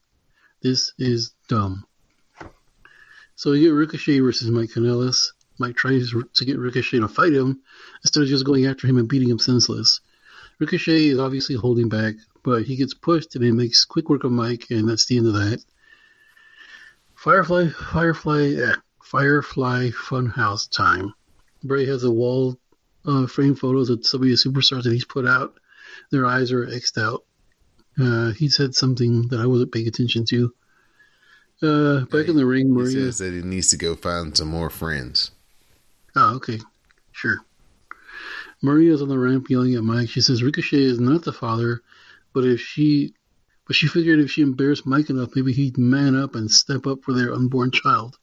[0.62, 1.86] This is dumb.
[3.36, 5.32] So you get Ricochet versus Mike Kanellis.
[5.60, 7.62] Mike tries to get Ricochet to fight him
[8.04, 10.02] instead of just going after him and beating him senseless.
[10.60, 12.15] Ricochet is obviously holding back,
[12.47, 15.27] but he gets pushed and he makes quick work of Mike, and that's the end
[15.27, 15.62] of that.
[17.13, 21.13] Firefly, Firefly, eh, Firefly Funhouse time.
[21.62, 22.57] Bray has a wall
[23.05, 25.55] uh, frame photos of some of the superstars that he's put out.
[26.10, 27.25] Their eyes are xed out.
[27.99, 30.53] Uh, he said something that I wasn't paying attention to.
[31.62, 32.91] Uh, back in the ring, He Maria.
[32.91, 35.31] says that he needs to go find some more friends.
[36.15, 36.60] Oh, okay.
[37.12, 37.39] Sure.
[38.62, 40.07] Maria's on the ramp yelling at Mike.
[40.07, 41.81] She says Ricochet is not the father,
[42.38, 43.15] but if she
[43.65, 47.04] but she figured if she embarrassed Mike enough, maybe he'd man up and step up
[47.04, 48.15] for their unborn child.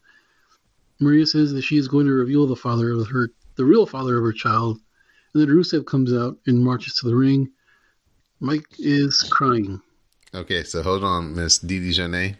[1.01, 4.17] Maria says that she is going to reveal the father of her the real father
[4.17, 4.79] of her child,
[5.33, 7.51] and then Rusev comes out and marches to the ring.
[8.39, 9.81] Mike is crying.
[10.33, 12.37] Okay, so hold on, Miss Didi Janae.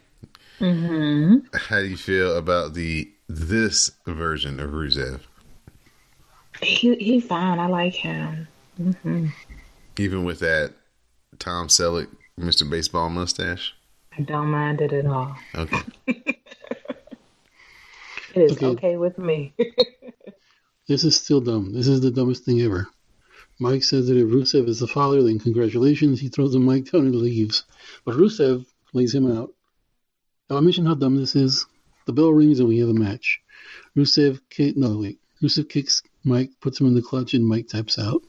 [0.59, 5.19] hmm How do you feel about the this version of Rusev?
[6.61, 7.59] He he fine.
[7.59, 8.47] I like him.
[8.77, 9.27] hmm
[9.97, 10.71] Even with that
[11.39, 12.07] Tom Selleck,
[12.39, 12.69] Mr.
[12.69, 13.73] Baseball mustache?
[14.17, 15.35] I don't mind it at all.
[15.55, 15.81] Okay.
[18.35, 18.65] It is Okay.
[18.65, 19.53] okay, with me.
[20.87, 21.73] This is still dumb.
[21.73, 22.87] This is the dumbest thing ever.
[23.59, 26.19] Mike says that if Rusev is the father, then congratulations.
[26.19, 27.63] He throws the mic down and leaves.
[28.05, 29.51] But Rusev lays him out.
[30.47, 31.65] Now, I mentioned how dumb this is.
[32.05, 33.41] The bell rings and we have a match.
[33.97, 35.19] Rusev kick, no wait.
[35.41, 38.21] Rusev kicks Mike, puts him in the clutch, and Mike taps out.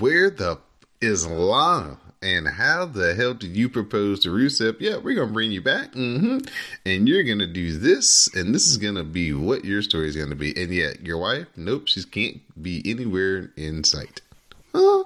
[0.00, 0.58] Where the
[1.02, 1.98] is Lana?
[2.24, 4.76] And how the hell did you propose to Rusev?
[4.78, 6.38] Yeah, we're gonna bring you back, hmm
[6.86, 10.36] and you're gonna do this, and this is gonna be what your story is gonna
[10.36, 10.56] be.
[10.56, 14.20] And yet, your wife, nope, she can't be anywhere in sight.
[14.72, 15.02] Huh?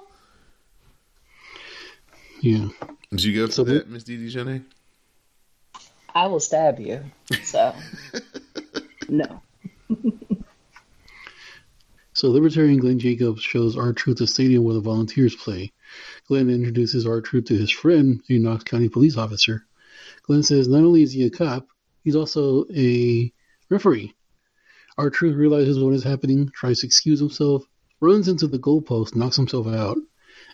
[2.41, 2.67] Yeah.
[3.09, 4.63] Did you go for So we- that, Miss Didi Janae?
[6.13, 7.03] I will stab you.
[7.43, 7.73] So
[9.09, 9.41] no.
[12.13, 15.71] So Libertarian Glenn Jacobs shows R Truth a stadium where the volunteers play.
[16.27, 19.65] Glenn introduces R Truth to his friend, a Knox County police officer.
[20.23, 21.67] Glenn says not only is he a cop,
[22.03, 23.31] he's also a
[23.69, 24.13] referee.
[24.97, 27.63] R Truth realizes what is happening, tries to excuse himself,
[28.01, 29.97] runs into the goalpost, knocks himself out,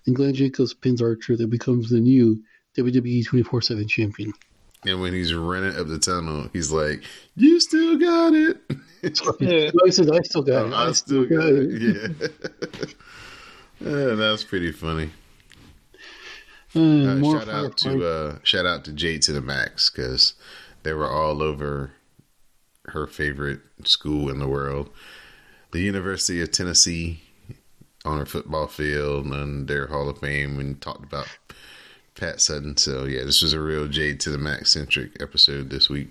[0.05, 2.43] and Glenn Jacobs pins R Truth and becomes the new
[2.77, 4.33] WWE 24 7 champion.
[4.85, 7.03] And when he's running up the tunnel, he's like,
[7.35, 8.57] "You still got it."
[9.01, 10.73] he says, I still got it.
[10.73, 12.11] I still got it.
[13.79, 13.89] Yeah.
[13.89, 15.09] yeah, that's pretty funny.
[16.75, 20.33] Uh, Uh, shout out to uh, shout out to Jade to the max because
[20.83, 21.91] they were all over
[22.87, 24.89] her favorite school in the world,
[25.71, 27.21] the University of Tennessee,
[28.03, 31.27] on her football field and their Hall of Fame, and talked about
[32.15, 32.79] Pat Summitt.
[32.79, 36.09] So yeah, this was a real Jade to the max centric episode this week.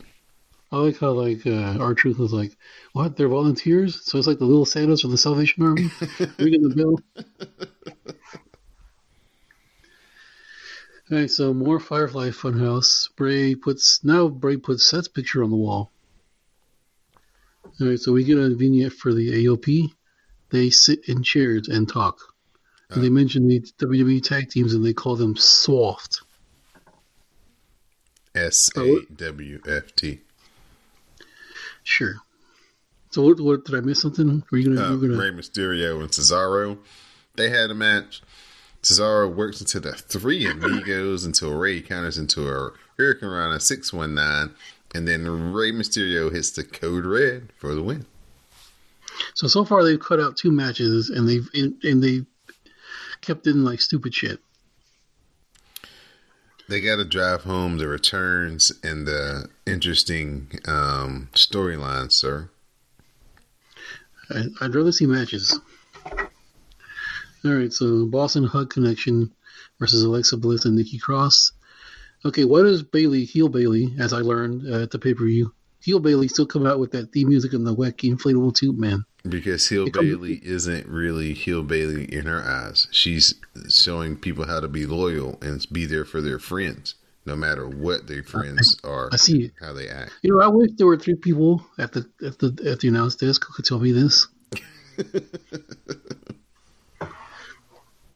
[0.70, 2.56] I like how like uh, our truth was like,
[2.94, 3.16] what?
[3.16, 5.90] They're volunteers, so it's like the little Santas from the Salvation Army
[6.38, 6.98] ringing the bell.
[11.12, 13.14] Right, so more Firefly Funhouse.
[13.16, 15.92] Bray puts now Bray puts Seth's picture on the wall.
[17.78, 19.92] All right, so we get a vignette for the AOP.
[20.48, 22.18] They sit in chairs and talk.
[22.88, 26.22] And they mention the WWE tag teams and they call them soft.
[28.34, 30.20] S A W F T.
[31.82, 32.14] Sure.
[33.10, 34.42] So what, what did I miss something?
[34.50, 36.78] Were you gonna, Uh, you gonna Rey Mysterio and Cesaro.
[37.36, 38.22] They had a match.
[38.82, 44.54] Cesaro works into the three amigos until Rey counters into a hurricanrana 619.
[44.94, 48.06] And then Rey Mysterio hits the code red for the win.
[49.34, 52.24] So so far they've cut out two matches and they've and, and they
[53.20, 54.40] kept in like stupid shit.
[56.68, 62.48] They got to drive home the returns and the interesting um, storylines, sir.
[64.30, 65.58] I'd rather see matches.
[67.44, 69.32] All right, so Boss 'n' Hug Connection
[69.80, 71.52] versus Alexa Bliss and Nikki Cross.
[72.24, 75.52] Okay, why does Bayley heel Bayley, as I learned uh, at the pay per view,
[75.80, 79.04] heel Bayley still come out with that theme music and the wacky inflatable tube man?
[79.28, 82.86] Because heel It comes- Bayley isn't really heel Bayley in her eyes.
[82.92, 83.34] She's
[83.68, 86.94] showing people how to be loyal and be there for their friends,
[87.26, 89.50] no matter what their friends are, I see.
[89.60, 90.12] how they act.
[90.22, 93.16] You know, I wish there were three people at the at the at the announce
[93.16, 94.28] desk who could tell me this.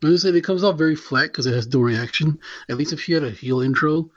[0.04, 2.38] I said it comes off very flat because it has no reaction.
[2.68, 4.10] At least if she had a heel intro,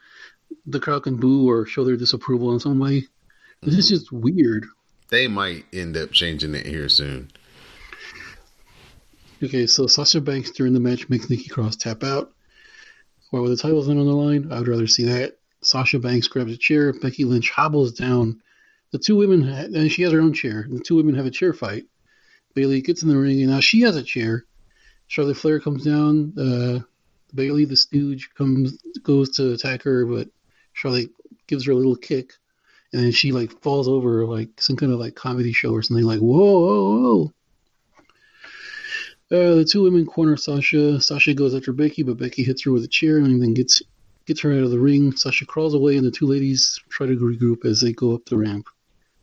[0.66, 3.08] the crowd can boo or show their disapproval in some way.
[3.62, 3.96] This is mm-hmm.
[3.96, 4.66] just weird.
[5.10, 7.32] They might end up changing it here soon.
[9.42, 12.32] Okay, so Sasha Banks during the match makes Nikki Cross tap out.
[13.32, 15.38] While the title's not on the line, I would rather see that.
[15.62, 16.94] Sasha Banks grabs a chair.
[16.94, 18.42] Becky Lynch hobbles down.
[18.92, 20.68] The two women, ha- and she has her own chair.
[20.70, 21.86] The two women have a chair fight.
[22.54, 24.46] Bayley gets in the ring, and now she has a chair.
[25.10, 26.34] Charlotte Flair comes down.
[26.38, 26.80] Uh,
[27.34, 30.30] Bayley, the stooge, comes goes to attack her, but
[30.74, 31.10] Charlotte
[31.48, 32.34] gives her a little kick,
[32.94, 36.06] and then she like falls over like some kind of like comedy show or something.
[36.06, 37.34] Like whoa, whoa, whoa!
[39.32, 41.02] Uh, the two women corner Sasha.
[41.02, 43.82] Sasha goes after Becky, but Becky hits her with a chair and then gets
[44.28, 45.16] gets her out of the ring.
[45.16, 48.38] Sasha crawls away, and the two ladies try to regroup as they go up the
[48.38, 48.68] ramp.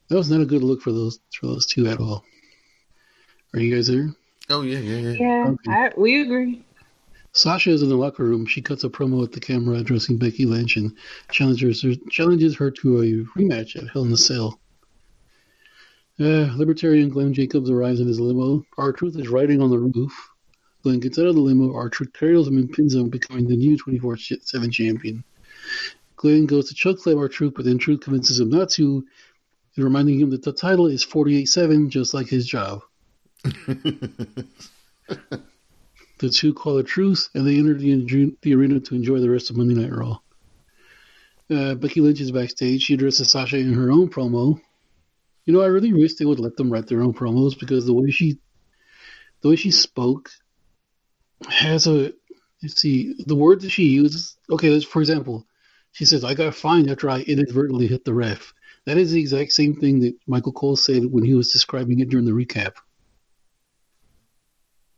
[0.09, 2.25] That was not a good look for those for those two at all.
[3.55, 4.11] Are you guys there?
[4.49, 5.17] Oh yeah, yeah, yeah.
[5.19, 5.73] Yeah, Okay.
[5.73, 6.65] I, we agree.
[7.33, 8.47] Sasha is in the locker room.
[8.47, 10.97] She cuts a promo at the camera addressing Becky Lynch and
[11.31, 14.59] challenges her, challenges her to a rematch at Hell in a Cell.
[16.19, 18.65] Uh, Libertarian Glenn Jacobs arrives in his limo.
[18.79, 20.15] R-Truth is riding on the roof.
[20.83, 21.75] Glenn gets out of the limo.
[21.75, 25.23] R-Truth carries him and pins him, becoming the new 24 7 champion.
[26.17, 29.05] Glenn goes to choke slam R-Truth, but then Truth convinces him not to,
[29.77, 32.81] reminding him that the title is 48 7, just like his job.
[36.19, 39.51] The two call a truce, and they enter the, the arena to enjoy the rest
[39.51, 40.19] of Monday Night Raw.
[41.51, 42.83] Uh, Becky Lynch is backstage.
[42.83, 44.59] She addresses Sasha in her own promo.
[45.45, 47.93] You know, I really wish they would let them write their own promos because the
[47.93, 48.39] way she,
[49.43, 50.31] the way she spoke,
[51.49, 52.15] has a.
[52.63, 54.39] Let's see the word that she uses.
[54.51, 55.47] Okay, for example,
[55.93, 58.55] she says, "I got fined after I inadvertently hit the ref."
[58.87, 62.09] That is the exact same thing that Michael Cole said when he was describing it
[62.09, 62.77] during the recap.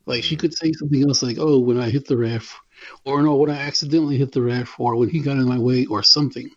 [0.09, 2.59] Like she could say something else like, "Oh, when I hit the ref,"
[3.05, 5.85] or "No, when I accidentally hit the ref," or "When he got in my way,"
[5.85, 6.51] or something.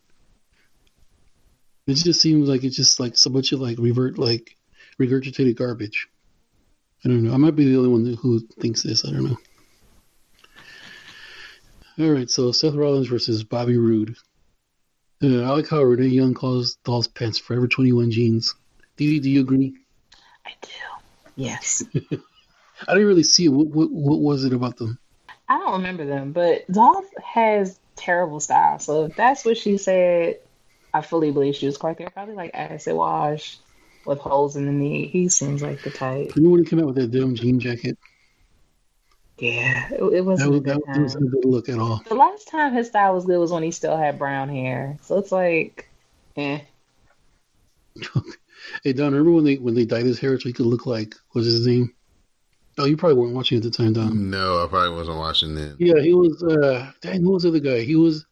[1.85, 4.55] It just seems like it's just like so much of like revert like
[4.97, 6.07] regurgitated garbage.
[7.03, 7.33] I don't know.
[7.33, 9.03] I might be the only one who thinks this.
[9.03, 9.37] I don't know.
[11.99, 14.15] All right, so Seth Rollins versus Bobby Roode.
[15.21, 18.55] Uh, I like how Renee Young calls Dolph's Pants Forever 21 jeans.
[18.95, 19.75] Dee Dee, do you agree?
[20.45, 20.69] I do.
[21.35, 21.83] Yes.
[22.87, 23.49] I didn't really see it.
[23.49, 24.97] What, what, what was it about them?
[25.47, 28.79] I don't remember them, but Dolph has terrible style.
[28.79, 30.39] So if that's what she said,
[30.93, 32.09] I fully believe she was quite there.
[32.09, 33.57] Probably like acid wash
[34.05, 35.07] with holes in the knee.
[35.07, 36.35] He seems like the type.
[36.35, 37.97] Remember when he came out with that dumb jean jacket?
[39.37, 42.01] Yeah, it, it wasn't was, a that good wasn't a good look at all.
[42.07, 44.99] The last time his style was good was when he still had brown hair.
[45.01, 45.89] So it's like,
[46.37, 46.61] eh.
[48.83, 51.15] Hey Don, remember when they when they dyed his hair so he could look like
[51.31, 51.93] what was his name?
[52.77, 54.29] Oh, you probably weren't watching at the time, Don.
[54.29, 55.75] No, I probably wasn't watching then.
[55.77, 56.41] Yeah, he was.
[56.43, 57.81] uh Dang, who was the other guy?
[57.81, 58.25] He was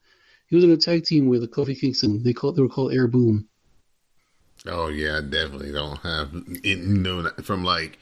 [0.47, 2.23] he was in a tag team with Kofi Kingston.
[2.23, 3.47] They called they were called Air Boom.
[4.65, 6.31] Oh yeah, I definitely don't have
[6.63, 6.79] it.
[6.79, 7.99] No, from like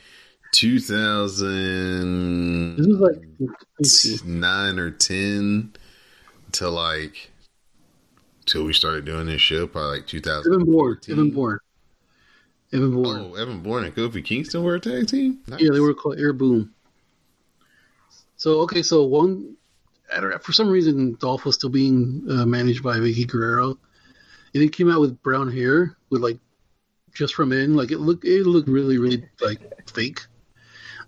[0.54, 5.74] two thousand This was like nine or ten
[6.54, 7.32] to like
[8.46, 10.98] till we started doing this show, probably like Evan Bourne.
[11.02, 11.14] 2014.
[11.14, 11.60] Evan Bourne.
[12.74, 13.20] Evan Bourne.
[13.32, 15.40] Oh, Evan Bourne and Kofi Kingston were a tag team.
[15.48, 15.62] Nice.
[15.62, 16.74] Yeah, they were called Air Boom.
[18.36, 19.56] So okay, so one
[20.14, 20.38] I don't- know.
[20.40, 23.78] for some reason Dolph was still being uh, managed by Vickie Guerrero,
[24.54, 26.38] and he came out with brown hair with like
[27.14, 29.60] just from in like it looked it looked really really like
[29.90, 30.22] fake,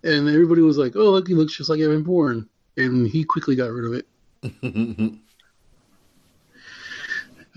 [0.03, 2.47] and everybody was like, oh look he looks just like Evan Bourne,
[2.77, 4.05] and he quickly got rid of it.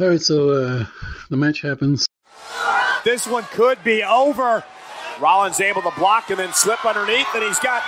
[0.01, 0.87] All right, so uh,
[1.31, 2.07] the match happens.
[3.05, 4.63] This one could be over.
[5.21, 7.83] Rollins able to block and then slip underneath, and he's got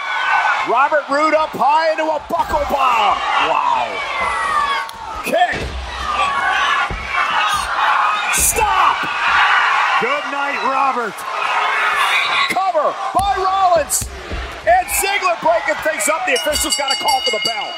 [0.68, 3.16] Robert Roode up high into a buckle bomb.
[3.46, 3.94] Wow.
[5.22, 5.54] Kick.
[8.34, 8.98] Stop.
[10.02, 11.14] Good night, Robert.
[12.50, 14.08] Cover by Rollins.
[14.66, 16.26] And Ziggler breaking things up.
[16.26, 17.68] The officials got a call for the bell.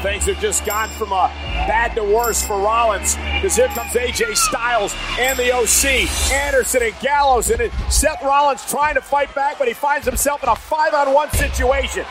[0.00, 1.28] Things have just gone from a
[1.66, 6.98] bad to worse for Rollins because here comes AJ Styles and the OC, Anderson and
[7.00, 10.56] Gallows, and it, Seth Rollins trying to fight back, but he finds himself in a
[10.56, 12.04] five-on-one situation.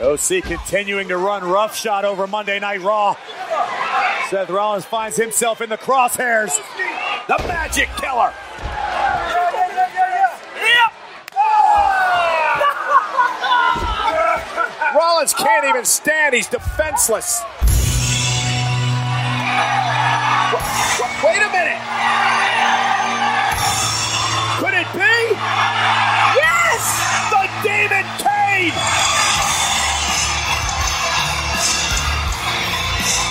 [0.00, 3.16] OC continuing to run roughshod over Monday Night Raw.
[4.28, 6.58] Seth Rollins finds himself in the crosshairs.
[7.28, 8.34] The Magic Killer.
[15.30, 16.34] Can't even stand.
[16.34, 17.42] He's defenseless.
[20.50, 20.58] Wa-
[20.98, 21.78] wa- Wait a minute.
[24.58, 25.14] Could it be?
[26.34, 26.82] Yes!
[27.30, 28.74] The Demon Kane!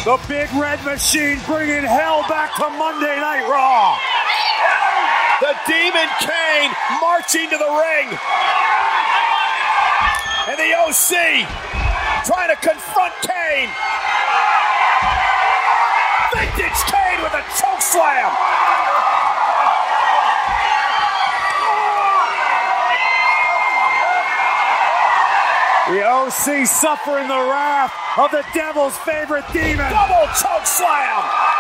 [0.06, 3.98] The Big Red Machine bringing hell back to Monday Night Raw.
[5.42, 6.72] The Demon Kane
[7.02, 8.18] marching to the ring.
[10.48, 11.46] And the OC
[12.26, 13.70] trying to confront Kane.
[16.34, 18.32] Vintage Kane with a choke slam.
[25.90, 29.92] The OC suffering the wrath of the devil's favorite demon.
[29.92, 31.51] Double choke slam.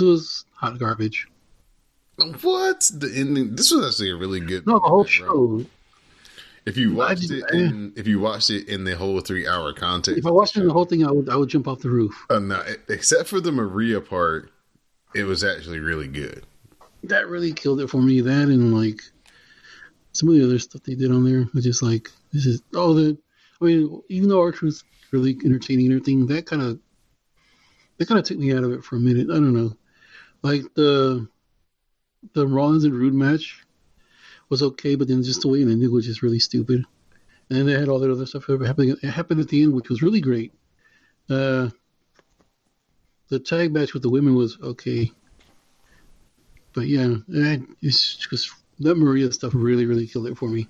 [0.00, 1.28] This was hot garbage.
[2.40, 2.90] What?
[2.94, 3.54] The ending?
[3.54, 4.66] This was actually a really good.
[4.66, 5.66] No, the whole show.
[6.64, 10.18] If you watched it, in, if you watched it in the whole three hour context,
[10.18, 12.14] If I watched the whole thing, I would I would jump off the roof.
[12.30, 14.50] uh, no, except for the Maria part,
[15.14, 16.46] it was actually really good.
[17.04, 18.22] That really killed it for me.
[18.22, 19.02] That and like
[20.12, 22.94] some of the other stuff they did on there was just like this is oh
[22.94, 23.18] the
[23.60, 24.82] I mean even though Archer was
[25.12, 26.78] really entertaining and everything, that kind of
[27.98, 29.28] that kind of took me out of it for a minute.
[29.30, 29.76] I don't know,
[30.42, 31.28] like the
[32.34, 33.64] the Rollins and Roode match
[34.48, 36.84] was okay, but then just the way it ended was just really stupid.
[37.48, 38.96] And then they had all that other stuff happening.
[39.02, 40.52] It happened at the end, which was really great.
[41.28, 41.70] Uh,
[43.28, 45.10] the tag match with the women was okay,
[46.74, 50.68] but yeah, eh, it's just that Maria stuff really, really killed it for me.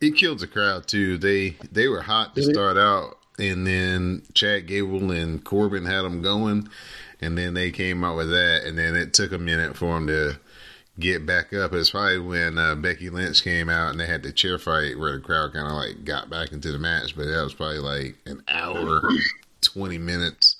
[0.00, 1.18] It killed the crowd too.
[1.18, 6.22] They they were hot to start out, and then Chad Gable and Corbin had them
[6.22, 6.68] going,
[7.20, 10.06] and then they came out with that, and then it took a minute for them
[10.06, 10.38] to
[10.98, 11.72] get back up.
[11.72, 15.12] It's probably when uh, Becky Lynch came out and they had the chair fight where
[15.12, 18.16] the crowd kind of like got back into the match, but that was probably like
[18.26, 19.02] an hour,
[19.60, 20.56] twenty minutes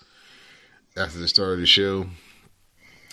[0.96, 2.06] after the start of the show.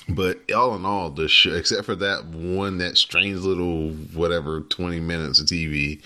[0.07, 4.99] But all in all, the show, except for that one, that strange little whatever twenty
[4.99, 6.03] minutes of TV,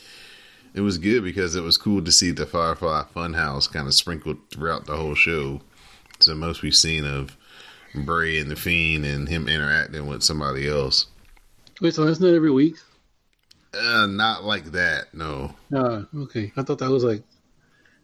[0.74, 4.38] it was good because it was cool to see the Firefly Funhouse kind of sprinkled
[4.50, 5.62] throughout the whole show.
[6.20, 7.38] It's the most we've seen of
[7.96, 11.08] Bray and the Fiend and him interacting with somebody else.
[11.80, 12.76] Wait, so that's not every week?
[13.74, 15.14] Uh, not like that.
[15.14, 15.56] No.
[15.74, 16.52] Ah, okay.
[16.58, 17.24] I thought that was like,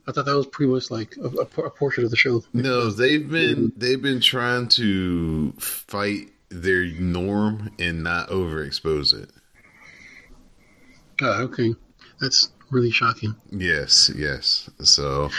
[0.07, 2.41] I thought that was pretty much like a, a, a portion of the show.
[2.53, 9.29] No, they've been they've been trying to fight their norm and not overexpose it.
[11.21, 11.75] Ah, okay.
[12.21, 13.35] That's really shocking.
[13.51, 14.69] Yes, yes.
[14.83, 15.31] So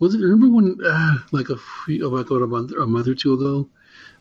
[0.00, 0.20] Was it?
[0.20, 3.34] Remember when, uh, like a few, oh, like what, a month, a month or two
[3.34, 3.68] ago,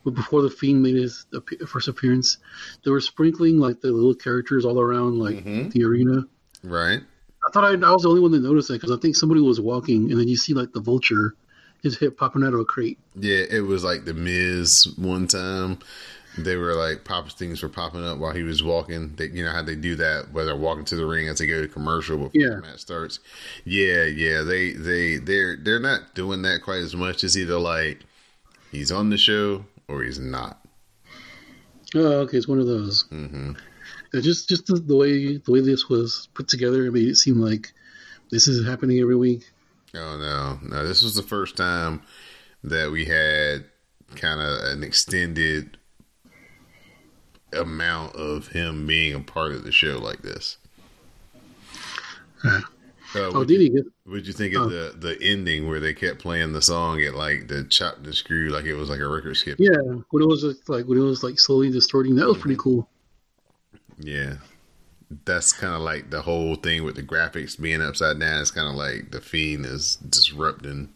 [0.03, 1.25] but before the Fiend made his
[1.67, 2.37] first appearance,
[2.83, 5.71] they were sprinkling like the little characters all around like Mhm.
[5.71, 6.25] the arena.
[6.63, 7.01] right.
[7.47, 9.39] I thought I, I was the only one that noticed that because I think somebody
[9.39, 11.35] was walking and then you see like the vulture,
[11.81, 12.99] his hip popping out of a crate.
[13.15, 15.79] Yeah, it was like the Miz one time.
[16.37, 19.15] They were like pop things were popping up while he was walking.
[19.15, 21.61] They, you know how they do that whether walking to the ring as they go
[21.61, 22.55] to commercial before Yeah.
[22.55, 23.19] the match starts.
[23.65, 24.41] Yeah, yeah.
[24.43, 27.23] They they they're they're not doing that quite as much.
[27.23, 27.99] It's either like
[28.71, 30.59] he's on the show or he's not.
[31.95, 33.05] Oh, okay, it's one of those.
[33.09, 33.53] hmm
[34.13, 37.15] Yeah, just just the, the way the way this was put together, it made it
[37.15, 37.73] seem like
[38.29, 39.49] this is happening every week.
[39.95, 40.87] Oh no, no!
[40.87, 42.03] This was the first time
[42.63, 43.65] that we had
[44.15, 45.77] kind of an extended
[47.53, 50.57] amount of him being a part of the show like this.
[52.43, 52.61] Uh,
[53.15, 53.85] Oh, did you, he get?
[54.05, 54.69] what'd you think of Oh.
[54.69, 58.49] the the ending where they kept playing the song at like the chop the screw
[58.49, 59.57] like it was like a record skip?
[59.59, 59.77] Yeah,
[60.11, 62.87] when it was like when it was like slowly distorting, that was pretty cool.
[63.97, 64.35] Yeah.
[65.25, 68.41] That's kind of like the whole thing with the graphics being upside down.
[68.41, 70.89] It's kind of like the fiend is disrupting,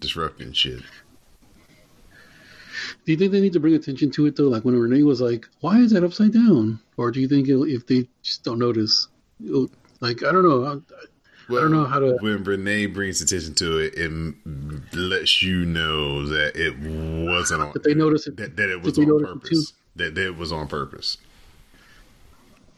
[0.00, 0.82] disrupting shit.
[3.04, 4.48] Do you think they need to bring attention to it though?
[4.48, 7.64] Like when Renee was like, "Why is that upside down?" Or do you think it'll,
[7.64, 9.08] if they just don't notice,
[10.00, 10.64] like I don't know.
[10.64, 10.76] I,
[11.50, 14.12] Well, don't know how to- When Renee brings attention to it, it
[14.94, 16.76] lets you know that it
[17.26, 17.72] wasn't on.
[17.72, 19.72] That they notice it- That, that it was on purpose.
[19.96, 21.16] That, that it was on purpose.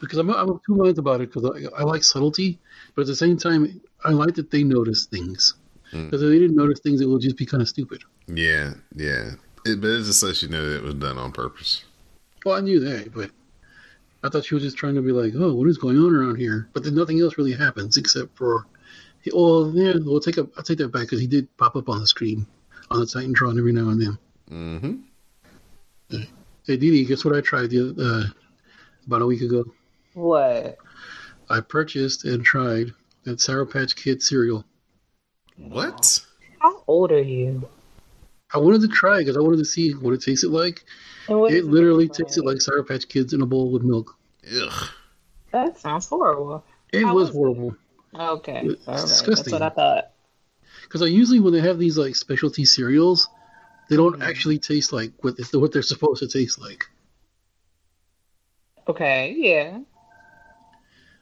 [0.01, 2.59] because I'm I'm of two minds about it because I, I like subtlety,
[2.95, 5.55] but at the same time, I like that they notice things.
[5.91, 6.05] Hmm.
[6.07, 8.03] Because if they didn't notice things, it would just be kind of stupid.
[8.29, 9.33] Yeah, yeah.
[9.65, 11.85] It, but it just lets you know that it was done on purpose.
[12.45, 13.31] Well, I knew that, but
[14.23, 16.37] I thought she was just trying to be like, "Oh, what is going on around
[16.37, 18.67] here?" But then nothing else really happens except for,
[19.33, 22.01] well, yeah, we'll take a, I'll take that back because he did pop up on
[22.01, 22.47] the screen
[22.91, 24.19] on the Titantron every now and then.
[24.51, 24.95] Mm-hmm.
[26.67, 28.33] Hey, Dee Dee, guess what I tried the, uh,
[29.07, 29.65] about a week ago?
[30.15, 30.79] What?
[31.49, 32.93] I purchased and tried
[33.25, 34.65] that Sour Patch Kid cereal.
[35.57, 36.21] What?
[36.59, 37.69] How old are you?
[38.53, 40.85] I wanted to try because I wanted to see what it tasted like.
[41.29, 44.17] And It literally taste tasted like Sour Patch Kids in a bowl with milk.
[44.61, 44.89] Ugh.
[45.53, 46.65] That sounds horrible.
[46.93, 47.33] It How was was it?
[47.39, 47.77] horrible.
[48.15, 49.01] Okay, It's all right.
[49.01, 49.53] That's disgusting.
[49.53, 50.11] what I thought.
[50.83, 53.29] Because I usually when they have these like specialty cereals,
[53.89, 54.23] they don't Mm-hmm.
[54.23, 56.85] actually taste like what what they're supposed to taste like.
[58.89, 59.79] Okay, yeah.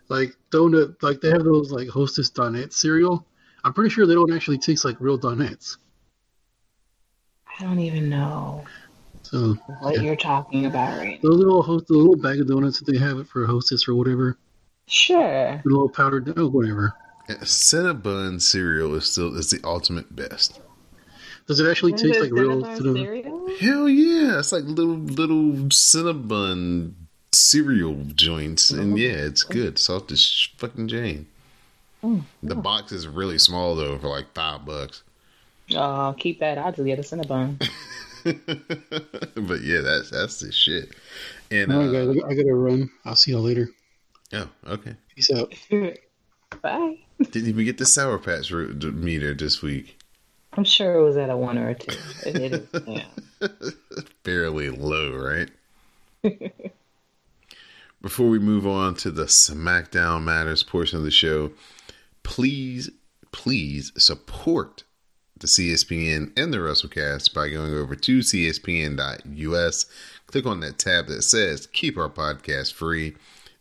[0.08, 3.26] Like donut, like they have those like Hostess Donut cereal.
[3.64, 5.76] I'm pretty sure they don't actually taste like real donuts.
[7.58, 8.64] I don't even know
[9.22, 10.02] So what Yeah.
[10.02, 11.28] you're talking about right now.
[11.30, 13.94] the little host, the little bag of donuts that they have it for Hostess or
[13.94, 14.36] whatever,
[14.86, 15.60] Sure.
[15.64, 16.94] the little powdered, oh whatever.
[17.28, 20.60] Cinnabon cereal is still is the ultimate best.
[21.46, 22.62] Does it actually Is taste it like real?
[22.76, 22.96] Cinnamon?
[22.96, 23.48] cereal?
[23.60, 24.38] Hell yeah!
[24.38, 26.92] It's like little little Cinnabon
[27.32, 28.96] cereal joints, and oh.
[28.96, 29.78] yeah, it's good.
[29.78, 31.26] Soft as fucking Jane.
[32.02, 32.22] Mm.
[32.42, 35.02] The box is really small though, for like five bucks.
[35.74, 36.58] Oh, keep that.
[36.58, 37.58] I'll just get a Cinnabon.
[38.24, 40.94] but yeah, that's that's the shit.
[41.50, 42.90] And All right, uh, guys, I gotta run.
[43.04, 43.68] I'll see y'all later.
[44.32, 44.94] oh, okay.
[45.14, 45.52] Peace out.
[46.62, 46.98] Bye.
[47.18, 49.98] Didn't even get the Sour Patch ro- d- meter this week.
[50.54, 51.96] I'm sure it was at a one or a two.
[52.24, 53.48] It, it is, yeah.
[54.24, 55.50] Fairly low, right?
[58.00, 61.50] Before we move on to the SmackDown Matters portion of the show,
[62.22, 62.90] please,
[63.30, 64.84] please support
[65.40, 69.86] the CSPN and the WrassleCast by going over to CSPN.us.
[70.26, 73.16] Click on that tab that says Keep Our Podcast Free.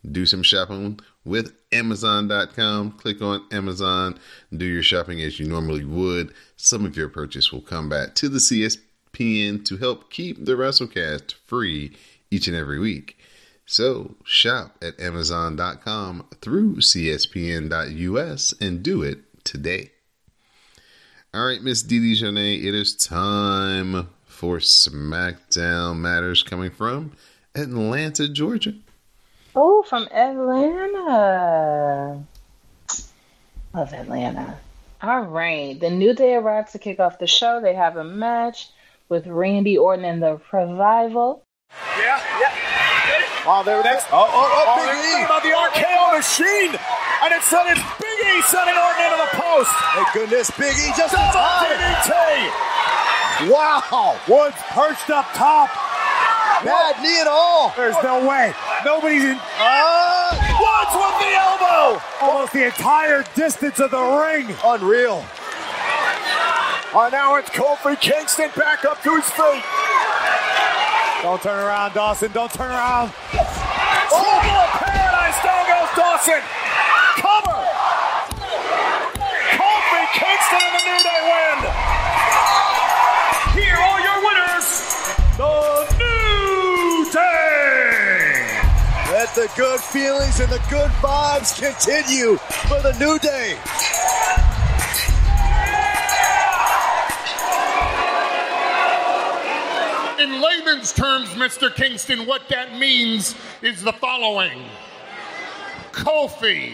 [0.09, 2.91] Do some shopping with Amazon.com.
[2.93, 4.17] Click on Amazon.
[4.55, 6.33] Do your shopping as you normally would.
[6.55, 11.33] Some of your purchase will come back to the CSPN to help keep the WrassleCast
[11.45, 11.95] free
[12.31, 13.17] each and every week.
[13.65, 19.91] So shop at Amazon.com through CSPN.us and do it today.
[21.37, 27.11] All right, Miss Dee Dee Janae, it is time for SmackDown Matters coming from
[27.53, 28.73] Atlanta, Georgia.
[29.55, 31.05] Oh, from Atlanta.
[33.71, 34.57] Love Atlanta.
[35.03, 35.79] All right.
[35.79, 37.61] The New Day arrived to kick off the show.
[37.61, 38.71] They have a match
[39.07, 41.43] with Randy Orton and the Revival.
[41.99, 42.57] Yeah, yeah.
[43.45, 44.07] Oh, there next.
[44.11, 45.21] Oh, oh, oh, Big E.
[45.21, 46.96] Oh, about the RKO machine.
[47.23, 49.71] And it's sent it's Big E sending Orton into the post.
[49.95, 51.65] Thank goodness, Big E just Double.
[51.65, 52.13] DDT.
[53.49, 54.17] Wow.
[54.27, 55.69] Woods perched up top.
[56.63, 57.73] Bad knee at all.
[57.77, 58.53] There's no way.
[58.83, 59.37] Nobody's in.
[59.59, 62.01] Ah, Woods with the elbow.
[62.21, 64.55] Almost the entire distance of the ring.
[64.65, 65.23] unreal.
[66.93, 69.63] Oh, now it's Kofi Kingston back up to his feet.
[71.21, 72.31] Don't turn around, Dawson.
[72.31, 73.11] Don't turn around.
[73.29, 75.37] Trouble of paradise.
[75.43, 76.41] Down goes Dawson.
[89.37, 93.55] The good feelings and the good vibes continue for the new day.
[100.19, 101.71] In layman's terms, Mr.
[101.71, 104.63] Kingston, what that means is the following
[105.91, 106.73] Kofi,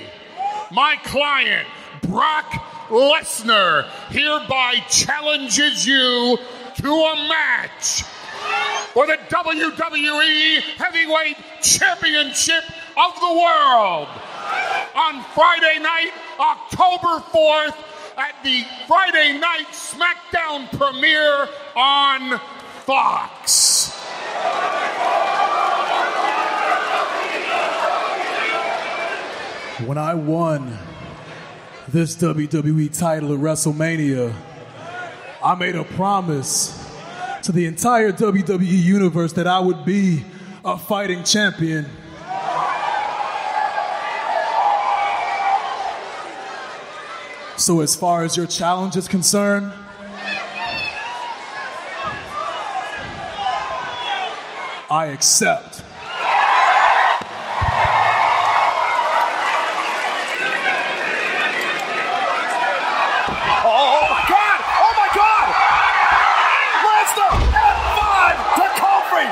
[0.71, 1.67] my client,
[2.03, 2.49] Brock
[2.87, 6.37] Lesnar, hereby challenges you
[6.77, 8.05] to a match
[8.93, 12.63] for the WWE Heavyweight Championship
[12.95, 14.07] of the World
[14.95, 17.75] on Friday night, October 4th,
[18.17, 22.39] at the Friday Night SmackDown premiere on
[22.85, 23.91] Fox.
[29.87, 30.77] When I won
[31.87, 34.33] this WWE title at WrestleMania,
[35.43, 36.82] I made a promise
[37.43, 40.23] to the entire WWE universe that I would be
[40.65, 41.85] a fighting champion.
[47.57, 49.71] So, as far as your challenge is concerned,
[54.89, 55.81] I accept.
[63.65, 64.59] Oh my God!
[64.83, 65.47] Oh my God!
[66.83, 68.01] Lesnar F5
[68.55, 69.27] to Kofi.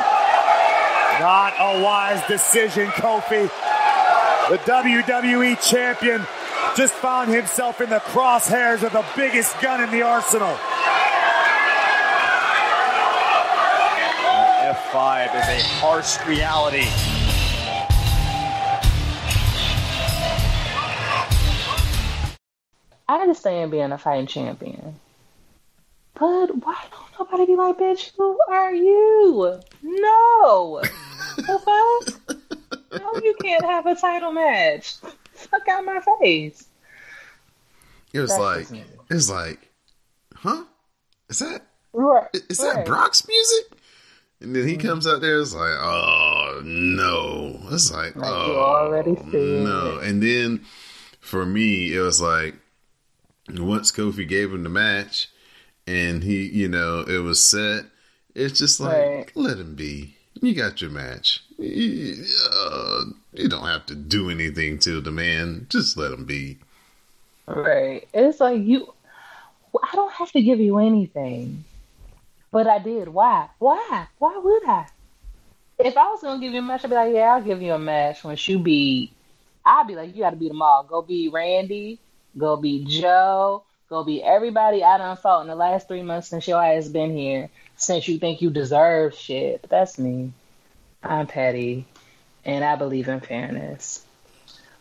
[1.20, 3.44] Not a wise decision, Kofi.
[4.50, 6.26] The WWE champion
[6.76, 10.58] just found himself in the crosshairs of the biggest gun in the arsenal.
[14.74, 16.88] F5 is a harsh reality.
[23.08, 24.96] I understand being a fighting champion.
[26.16, 29.60] But why don't nobody be like, bitch, who are you?
[29.84, 30.82] No.
[31.48, 31.60] The
[32.28, 33.00] fuck?
[33.02, 34.96] No, you can't have a title match.
[35.34, 36.68] Fuck out my face.
[38.14, 38.80] It was That's like,
[39.10, 39.70] it was like,
[40.36, 40.64] huh?
[41.30, 41.62] Is that
[41.94, 42.28] Right.
[42.50, 42.86] is that.
[42.86, 43.78] Brock's music?
[44.42, 44.88] And then he mm-hmm.
[44.88, 47.60] comes out there, it's like, oh no.
[47.72, 49.34] It's like, Like you oh already said.
[49.34, 50.00] no.
[50.00, 50.66] And then
[51.20, 52.56] for me, it was like
[53.50, 55.30] once Kofi gave him the match
[55.88, 57.86] and he, you know, it was set,
[58.36, 59.32] it's just like, Right.
[59.36, 60.18] let him be.
[60.42, 61.44] You got your match.
[61.60, 65.68] You, uh, you don't have to do anything to the man.
[65.70, 66.58] Just let him be.
[67.46, 68.08] Right.
[68.14, 68.92] It's like you.
[69.82, 71.64] I don't have to give you anything,
[72.52, 73.08] but I did.
[73.08, 73.48] Why?
[73.60, 74.08] Why?
[74.18, 74.88] Why would I?
[75.80, 77.74] If I was gonna give you a match, I'd be like, yeah, I'll give you
[77.74, 78.24] a match.
[78.24, 79.12] Once you beat,
[79.66, 80.84] I'd be like, you got to beat them all.
[80.84, 82.00] Go be Randy.
[82.38, 83.64] Go be Joe.
[83.90, 87.16] Go be everybody I done fought in the last three months since your ass been
[87.16, 87.50] here.
[87.82, 90.34] Since you think you deserve shit, but that's me.
[91.02, 91.88] I'm petty,
[92.46, 94.06] and I believe in fairness.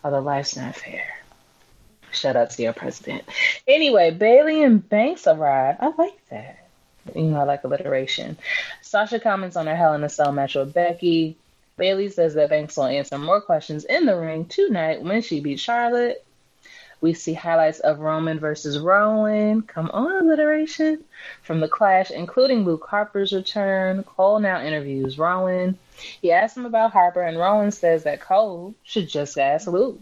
[0.05, 1.07] Although life's not fair.
[2.13, 3.23] Shout out to your president.
[3.67, 5.77] Anyway, Bayley and Banks arrive.
[5.81, 6.69] I like that.
[7.15, 8.37] You know, I like alliteration.
[8.83, 11.39] Sasha comments on her Hell in a Cell match with Becky.
[11.79, 15.63] Bayley says that Banks will answer more questions in the ring tonight when she beats
[15.63, 16.23] Charlotte.
[17.01, 19.63] We see highlights of Roman versus Rowan.
[19.63, 21.03] Come on, alliteration.
[21.43, 24.03] From the clash, including Luke Harper's return.
[24.03, 25.79] Cole now interviews Rowan.
[26.21, 29.99] He asks him about Harper, and Rowan says that Cole should just ask Luke.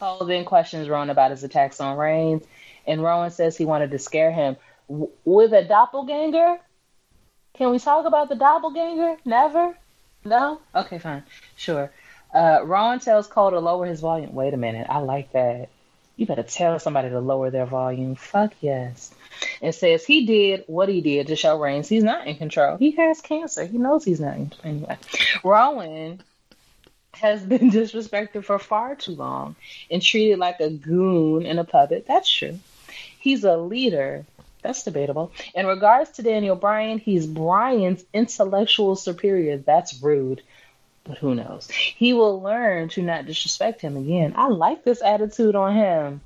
[0.00, 2.44] Cole then questions Rowan about his attacks on Reigns,
[2.86, 4.56] and Rowan says he wanted to scare him
[4.88, 6.58] w- with a doppelganger.
[7.54, 9.16] Can we talk about the doppelganger?
[9.24, 9.76] Never?
[10.24, 10.60] No?
[10.74, 11.24] Okay, fine.
[11.56, 11.90] Sure.
[12.34, 14.34] Uh, Rowan tells Cole to lower his volume.
[14.34, 14.86] Wait a minute.
[14.90, 15.70] I like that.
[16.18, 18.16] You better tell somebody to lower their volume.
[18.16, 19.14] Fuck yes.
[19.62, 22.76] And says he did what he did to show Reigns he's not in control.
[22.76, 23.64] He has cancer.
[23.64, 24.98] He knows he's not in Anyway,
[25.44, 26.20] Rowan
[27.12, 29.54] has been disrespected for far too long
[29.92, 32.04] and treated like a goon and a puppet.
[32.08, 32.58] That's true.
[33.20, 34.26] He's a leader,
[34.62, 35.30] That's debatable.
[35.54, 39.58] In regards to Daniel Bryan, he's Bryan's intellectual superior.
[39.58, 40.42] That's rude,
[41.20, 41.68] who knows?
[41.70, 44.34] He will learn to not disrespect him again.
[44.36, 46.20] I like this attitude on him.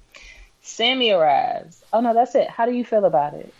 [0.62, 1.83] Sami arrives.
[1.93, 2.49] Oh no, that's it.
[2.49, 3.53] How do you feel about it?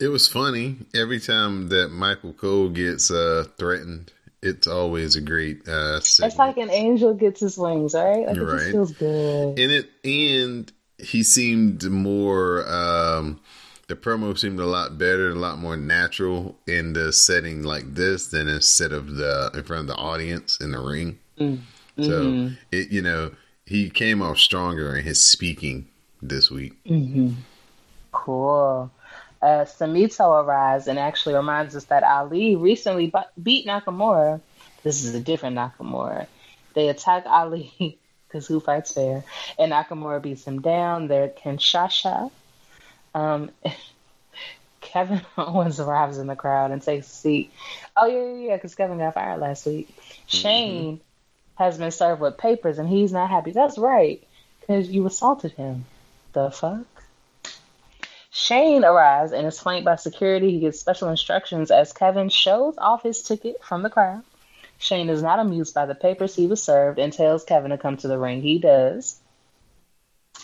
[0.00, 0.76] It was funny.
[0.94, 4.12] Every time that Michael Cole gets uh, threatened,
[4.42, 6.32] it's always a great uh segment.
[6.32, 8.26] It's like an angel gets his wings, right?
[8.26, 8.58] Like it Right.
[8.58, 9.58] just feels good.
[9.58, 13.40] and it and he seemed more um
[13.88, 18.28] the promo seemed a lot better a lot more natural in the setting like this
[18.28, 21.60] than instead of the in front of the audience in the ring Mm.
[22.00, 23.32] so it you know
[23.66, 25.88] he came off stronger in his speaking
[26.22, 27.30] this week hmm
[28.10, 28.90] Cool.
[29.40, 34.40] Uh, Samito arrives and actually reminds us that Ali recently bu- beat Nakamura.
[34.82, 36.26] This is a different Nakamura.
[36.74, 37.70] They attack Ali
[38.26, 39.24] because who fights fair?
[39.58, 41.06] And Nakamura beats him down.
[41.08, 42.30] They're Kinshasa.
[43.14, 43.50] Um,
[44.80, 47.52] Kevin Owens arrives in the crowd and takes a seat.
[47.96, 49.88] Oh, yeah, yeah, yeah, because Kevin got fired last week.
[50.26, 51.00] Shane
[51.56, 53.50] has been served with papers and he's not happy.
[53.50, 54.22] That's right,
[54.60, 55.84] because you assaulted him.
[56.32, 56.86] The fuck?
[58.30, 60.52] Shane arrives and is flanked by security.
[60.52, 64.22] He gets special instructions as Kevin shows off his ticket from the crowd.
[64.78, 67.96] Shane is not amused by the papers he was served and tells Kevin to come
[67.96, 68.42] to the ring.
[68.42, 69.18] He does.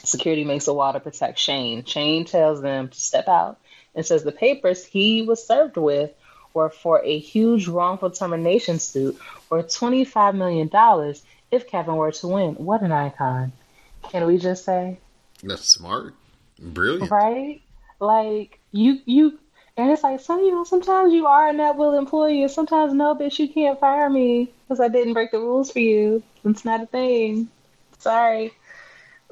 [0.04, 1.84] Security makes a wall to protect Shane.
[1.84, 3.58] Shane tells them to step out
[3.94, 6.12] and says the papers he was served with
[6.52, 9.18] were for a huge wrongful termination suit
[9.50, 10.70] worth $25 million
[11.50, 12.54] if Kevin were to win.
[12.54, 13.52] What an icon.
[14.10, 14.98] Can we just say?
[15.42, 16.14] that's smart
[16.58, 17.60] brilliant Right?
[18.00, 19.38] Like you you
[19.76, 22.92] and it's like some you know sometimes you are a at will employee and sometimes
[22.92, 26.22] no bitch you can't fire me because I didn't break the rules for you.
[26.44, 27.48] It's not a thing.
[27.98, 28.52] Sorry.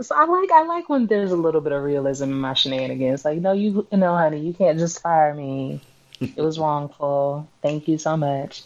[0.01, 3.25] So I like I like when there's a little bit of realism in my shenanigans.
[3.25, 5.81] Like no you no honey you can't just fire me.
[6.21, 7.49] It was wrongful.
[7.63, 8.63] Thank you so much.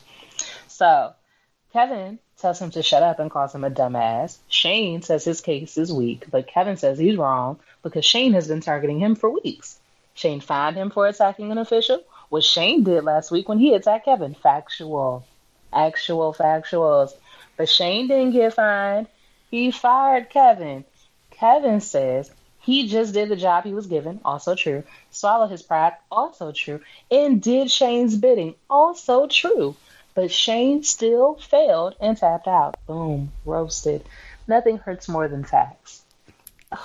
[0.69, 1.15] So
[1.73, 4.39] Kevin tells him to shut up and calls him a dumbass.
[4.49, 8.61] Shane says his case is weak, but Kevin says he's wrong because Shane has been
[8.61, 9.79] targeting him for weeks.
[10.15, 14.07] Shane fined him for attacking an official, what Shane did last week when he attacked
[14.07, 14.35] Kevin.
[14.35, 15.25] Factual.
[15.73, 17.13] Actual factuals.
[17.57, 19.07] But Shane didn't get fined.
[19.51, 20.85] He fired Kevin.
[21.39, 22.31] Kevin says
[22.61, 24.83] he just did the job he was given, also true.
[25.11, 26.81] Swallowed his pride, also true.
[27.11, 29.77] And did Shane's bidding, also true.
[30.15, 32.77] But Shane still failed and tapped out.
[32.87, 34.05] Boom, roasted.
[34.49, 36.03] Nothing hurts more than facts.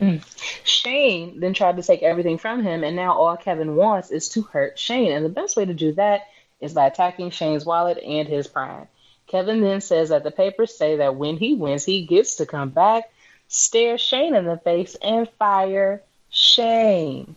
[0.00, 0.24] Mm.
[0.64, 4.40] Shane then tried to take everything from him, and now all Kevin wants is to
[4.42, 5.12] hurt Shane.
[5.12, 6.22] And the best way to do that
[6.58, 8.88] is by attacking Shane's wallet and his pride.
[9.30, 12.70] Kevin then says that the papers say that when he wins, he gets to come
[12.70, 13.04] back,
[13.48, 17.36] stare Shane in the face, and fire Shane.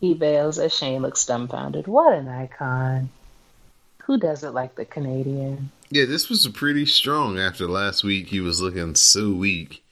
[0.00, 1.86] He bails as Shane looks dumbfounded.
[1.86, 3.10] What an icon.
[4.04, 5.70] Who doesn't like the Canadian?
[5.90, 9.82] yeah this was pretty strong after last week he was looking so weak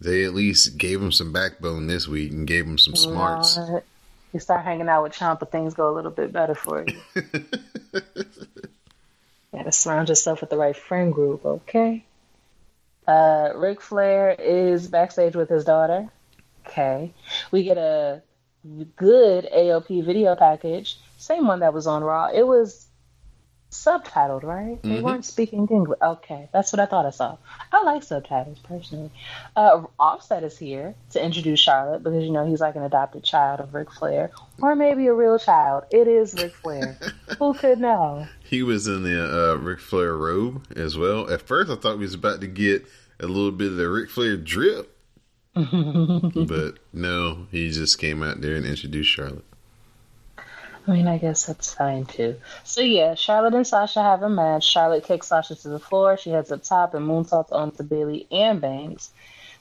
[0.00, 3.84] they at least gave him some backbone this week and gave him some smarts What?
[4.32, 7.00] You start hanging out with Champa, things go a little bit better for you.
[9.52, 12.04] gotta surround yourself with the right friend group, okay?
[13.06, 16.08] Uh, Ric Flair is backstage with his daughter.
[16.66, 17.12] Okay.
[17.50, 18.22] We get a
[18.96, 22.28] good AOP video package, same one that was on Raw.
[22.32, 22.86] It was
[23.70, 24.82] subtitled, right?
[24.82, 25.02] They Mhm.
[25.02, 25.98] weren't speaking English.
[26.02, 27.36] Okay, that's what I thought I saw.
[27.72, 29.10] I like subtitles personally.
[29.54, 33.60] Uh, Offset is here to introduce Charlotte because you know he's like an adopted child
[33.60, 35.84] of Ric Flair, or maybe a real child.
[35.92, 36.98] It is Ric Flair.
[37.38, 38.26] Who could know?
[38.42, 41.30] He was in the uh, Ric Flair robe as well.
[41.30, 42.84] At first, I thought we was about to get
[43.20, 44.96] a little bit of the Ric Flair drip,
[45.54, 49.44] but no, he just came out there and introduced Charlotte.
[50.86, 52.36] I mean, I guess that's fine too.
[52.64, 54.64] So yeah, Charlotte and Sasha have a match.
[54.64, 56.16] Charlotte kicks Sasha to the floor.
[56.16, 59.10] She heads up top and moonsaults onto Bayley and Banks.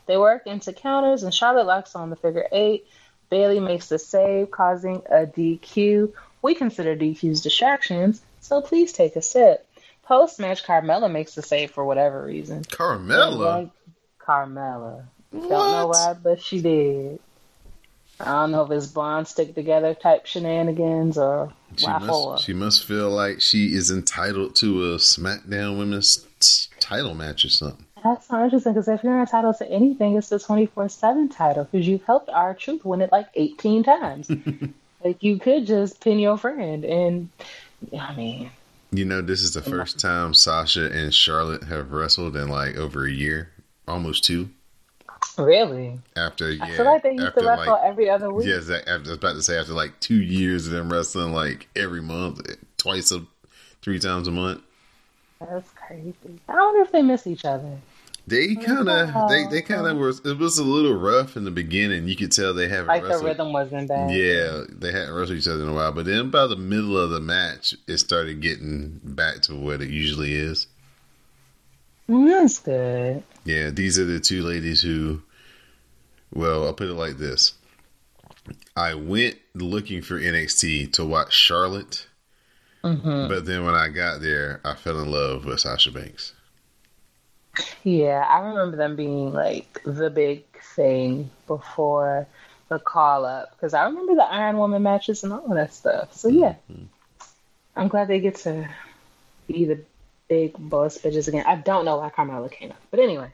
[0.06, 2.88] They work into counters, and Charlotte locks on the figure eight.
[3.30, 6.14] Bayley makes the save, causing a DQ.
[6.42, 9.68] We consider DQs distractions, so please take a sip.
[10.04, 12.64] Post match, Carmella makes the save for whatever reason.
[12.64, 13.70] Carmella?
[14.20, 15.04] Carmella.
[15.32, 17.20] Don't know why, but she did.
[18.20, 22.54] I don't know if it's bond stick together type shenanigans or She why must, she
[22.54, 27.86] must feel like she is entitled to a SmackDown Women's t- title match or something.
[28.04, 31.88] That's so interesting because if you're entitled to anything, it's the 24 7 title because
[31.88, 34.30] you've helped R-Truth win it like 18 times.
[35.04, 36.84] like, you could just pin your friend.
[36.86, 37.30] And,
[37.98, 38.52] I mean,
[38.92, 43.06] You know, this is the first time Sasha and Charlotte have wrestled in like over
[43.06, 43.52] a year,
[43.88, 44.50] almost two.
[45.38, 46.00] Really?
[46.16, 48.48] After yeah, I feel like they used after to wrestle like every other week.
[48.48, 51.68] yes, I I was about to say after like two years of them wrestling like
[51.76, 52.42] every month,
[52.78, 53.26] twice a,
[53.82, 54.62] three times a month.
[55.40, 56.14] That's crazy.
[56.48, 57.80] I wonder if they miss each other.
[58.28, 60.10] They mm, kind of they they kind of were.
[60.10, 62.08] it was a little rough in the beginning.
[62.08, 64.12] You could tell they haven't Like the rhythm wasn't bad.
[64.12, 67.10] Yeah, they hadn't wrestled each other in a while, but then by the middle of
[67.10, 70.68] the match, it started getting back to what it usually is.
[72.10, 73.24] That's good.
[73.46, 75.22] Yeah, these are the two ladies who,
[76.34, 77.54] well, I'll put it like this.
[78.76, 82.08] I went looking for NXT to watch Charlotte,
[82.82, 86.34] hmm but then when I got there, I fell in love with Sasha Banks.
[87.84, 90.46] Yeah, I remember them being like the big
[90.76, 92.26] thing before
[92.70, 96.14] the call up because I remember the Iron Woman matches and all of that stuff.
[96.14, 96.56] So yeah,
[97.76, 98.68] I'm glad they get to
[99.48, 99.82] be the
[100.30, 101.44] big boss bitches again.
[101.46, 103.34] I don't know why Carmella came up, but anyway,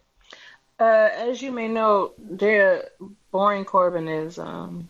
[0.79, 2.89] uh, as you may know, their
[3.31, 4.89] boring Corbin is um,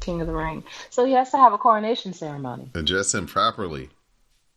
[0.00, 2.68] King of the Ring, so he has to have a coronation ceremony.
[2.74, 3.90] Address him properly.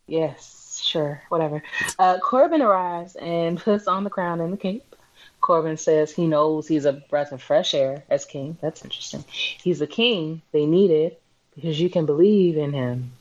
[0.07, 1.63] Yes, sure, whatever.
[1.97, 4.95] Uh, Corbin arrives and puts on the crown and the cape.
[5.41, 8.57] Corbin says he knows he's a breath of fresh air as king.
[8.61, 9.23] That's interesting.
[9.27, 11.17] He's a king they needed
[11.55, 13.11] because you can believe in him.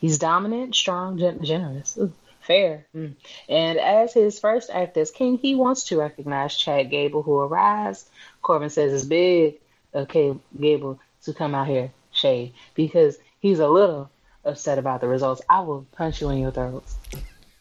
[0.00, 2.12] He's dominant, strong, gen- generous, Ooh,
[2.46, 2.86] fair.
[2.94, 3.14] Mm.
[3.48, 8.08] And as his first act as king, he wants to recognize Chad Gable, who arrives.
[8.42, 9.56] Corbin says it's big,
[9.94, 14.10] okay, Gable, to come out here, shade, because he's a little
[14.44, 15.42] upset about the results.
[15.48, 16.84] I will punch you in your throat.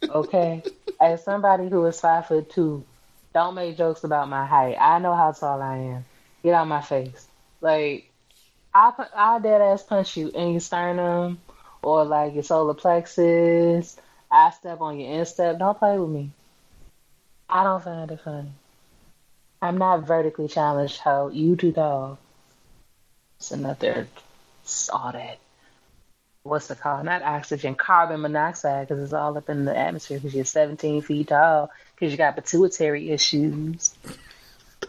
[0.03, 0.63] Okay?
[1.01, 2.85] As somebody who is five foot two,
[3.33, 4.77] don't make jokes about my height.
[4.79, 6.05] I know how tall I am.
[6.41, 7.27] Get out my face.
[7.59, 8.09] Like,
[8.73, 11.39] I I dead ass punch you in your sternum
[11.81, 13.97] or like your solar plexus.
[14.35, 15.59] I step on your instep.
[15.59, 16.29] Don't play with me.
[17.49, 18.51] I don't find it funny.
[19.61, 20.97] I'm not vertically challenged.
[20.99, 21.55] How you
[23.65, 24.07] up there,
[24.63, 25.37] it's all that.
[26.43, 27.05] What's it called?
[27.05, 30.19] Not oxygen, carbon monoxide, because it's all up in the atmosphere.
[30.19, 31.71] Because you're 17 feet tall.
[31.95, 33.95] Because you got pituitary issues.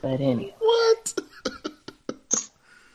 [0.03, 0.55] But anyway.
[0.59, 1.21] What?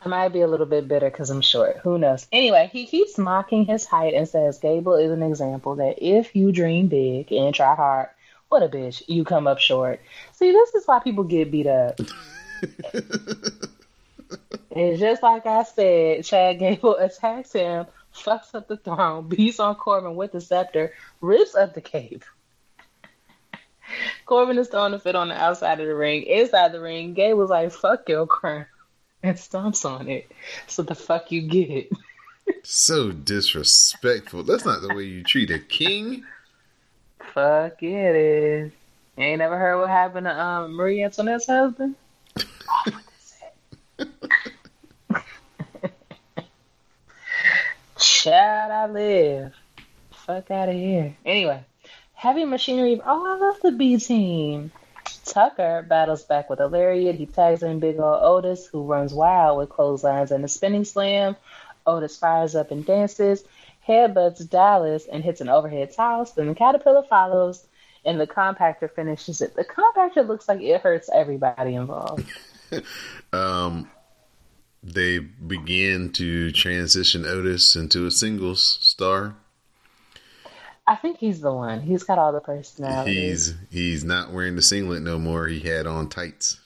[0.03, 1.77] I might be a little bit bitter because I'm short.
[1.83, 2.25] Who knows?
[2.31, 6.51] Anyway, he keeps mocking his height and says Gable is an example that if you
[6.51, 8.09] dream big and try hard,
[8.49, 10.01] what a bitch, you come up short.
[10.33, 11.99] See, this is why people get beat up.
[14.75, 19.75] and just like I said, Chad Gable attacks him, fucks up the throne, beats on
[19.75, 22.25] Corbin with the scepter, rips up the cape.
[24.25, 26.23] Corbin is throwing a fit on the outside of the ring.
[26.23, 28.65] Inside the ring, Gable's like, fuck your crown
[29.23, 30.31] and stomps on it.
[30.67, 31.69] So the fuck you get.
[31.69, 31.91] It.
[32.63, 34.43] So disrespectful.
[34.43, 36.23] That's not the way you treat a king.
[37.33, 38.71] fuck it is.
[39.17, 41.95] You ain't never heard what happened to um, Marie Antoinette's husband?
[42.37, 43.33] Off with his
[43.99, 45.23] head.
[47.97, 49.53] Child, I live.
[50.11, 51.15] Fuck out of here.
[51.25, 51.63] Anyway,
[52.13, 53.01] heavy machinery.
[53.05, 54.71] Oh, I love the B team.
[55.25, 57.15] Tucker battles back with a lariat.
[57.15, 61.35] He tags in big old Otis, who runs wild with clotheslines and a spinning slam.
[61.85, 63.43] Otis fires up and dances,
[63.87, 66.31] headbutts Dallas and hits an overhead toss.
[66.31, 67.65] Then the caterpillar follows,
[68.05, 69.55] and the compactor finishes it.
[69.55, 72.25] The compactor looks like it hurts everybody involved.
[73.33, 73.89] Um,
[74.81, 79.35] they begin to transition Otis into a singles star.
[80.87, 81.81] I think he's the one.
[81.81, 83.13] He's got all the personality.
[83.13, 85.47] He's he's not wearing the singlet no more.
[85.47, 86.59] He had on tights.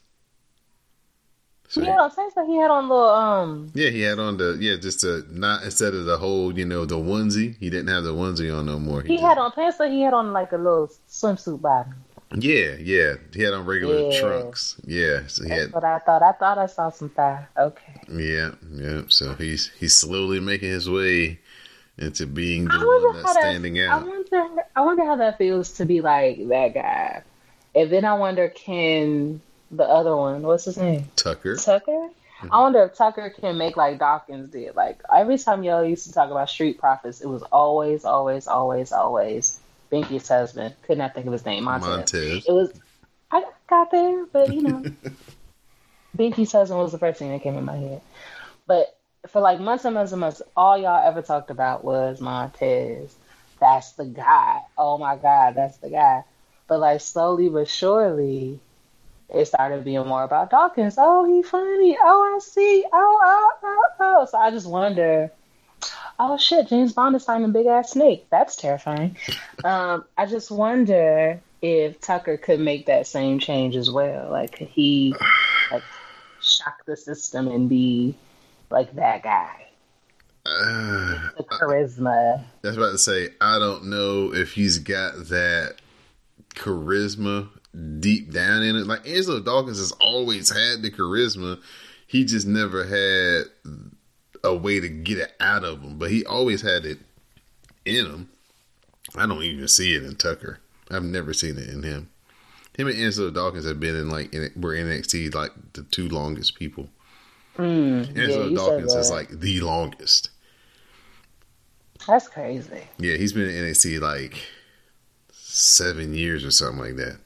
[1.67, 4.37] So he had on seems like he had on little um yeah, he had on
[4.37, 7.57] the yeah, just a not instead of the whole you know the onesie.
[7.59, 9.01] He didn't have the onesie on no more.
[9.01, 11.95] he just- had on pants like he had on like a little swimsuit bottom.
[12.37, 13.15] yeah, yeah.
[13.33, 14.19] He had on regular Yeah.
[14.19, 14.79] trunks.
[14.85, 16.23] Yeah, so he That's had what I thought.
[16.23, 17.45] I thought I saw some thigh.
[17.57, 18.01] Okay.
[18.09, 19.01] yeah, yeah.
[19.09, 21.39] So he's he's slowly making his way
[21.97, 23.41] into being the one that's that.
[23.41, 24.07] standing I out.
[24.07, 24.63] wonder.
[24.75, 27.23] I wonder how that feels to be like that guy.
[27.73, 29.41] And then I wonder, can
[29.71, 31.55] the other one, what's his name, Tucker.
[31.55, 31.91] Tucker?
[31.91, 32.49] I mm-hmm.
[32.49, 34.75] wonder if Tucker can make like Dawkins did.
[34.75, 38.91] Like every time y'all used to talk about Street Profits, it was always, always, always,
[38.91, 39.59] always
[39.91, 40.75] Binky's husband.
[40.83, 41.63] Could not think of his name.
[41.63, 41.87] Montez.
[41.87, 42.45] Montez.
[42.45, 42.73] It was.
[43.31, 44.85] I got there, but you know,
[46.17, 48.01] Binky's husband was the first thing that came in my head.
[48.67, 48.94] But
[49.29, 53.15] for like months and months and months, all y'all ever talked about was Montez.
[53.59, 54.61] That's the guy.
[54.77, 56.23] Oh my God, that's the guy.
[56.67, 58.59] But like slowly but surely,
[59.29, 60.95] it started being more about Dawkins.
[60.97, 61.97] Oh, he funny.
[62.01, 62.83] Oh, I see.
[62.91, 64.25] Oh, oh, oh, oh.
[64.25, 65.31] So I just wonder.
[66.17, 68.27] Oh shit, James Bond is fighting a big ass snake.
[68.29, 69.17] That's terrifying.
[69.63, 74.29] um, I just wonder if Tucker could make that same change as well.
[74.29, 75.15] Like, could he
[75.71, 75.83] like
[76.41, 78.15] shock the system and be
[78.69, 79.65] like that guy.
[80.45, 82.43] Uh, The charisma.
[82.61, 85.77] That's about to say, I don't know if he's got that
[86.53, 87.49] charisma
[87.99, 88.87] deep down in it.
[88.87, 91.59] Like Angelo Dawkins has always had the charisma.
[92.07, 93.45] He just never had
[94.43, 96.99] a way to get it out of him, but he always had it
[97.83, 98.29] in him.
[99.15, 100.59] I don't even see it in Tucker.
[100.89, 102.09] I've never seen it in him.
[102.77, 106.55] Him and Angelo Dawkins have been in like in, were NXT like the two longest
[106.55, 106.89] people.
[107.57, 110.29] Mm, yeah, Angelo said Dawkins is like the longest.
[112.07, 112.81] That's crazy.
[112.99, 114.37] Yeah, he's been in NXT like
[115.31, 117.17] seven years or something like that.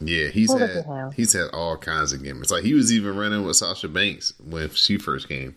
[0.00, 0.84] Yeah, he's had
[1.14, 2.50] he's had all kinds of gimmicks.
[2.50, 5.54] Like he was even running with Sasha Banks when she first came.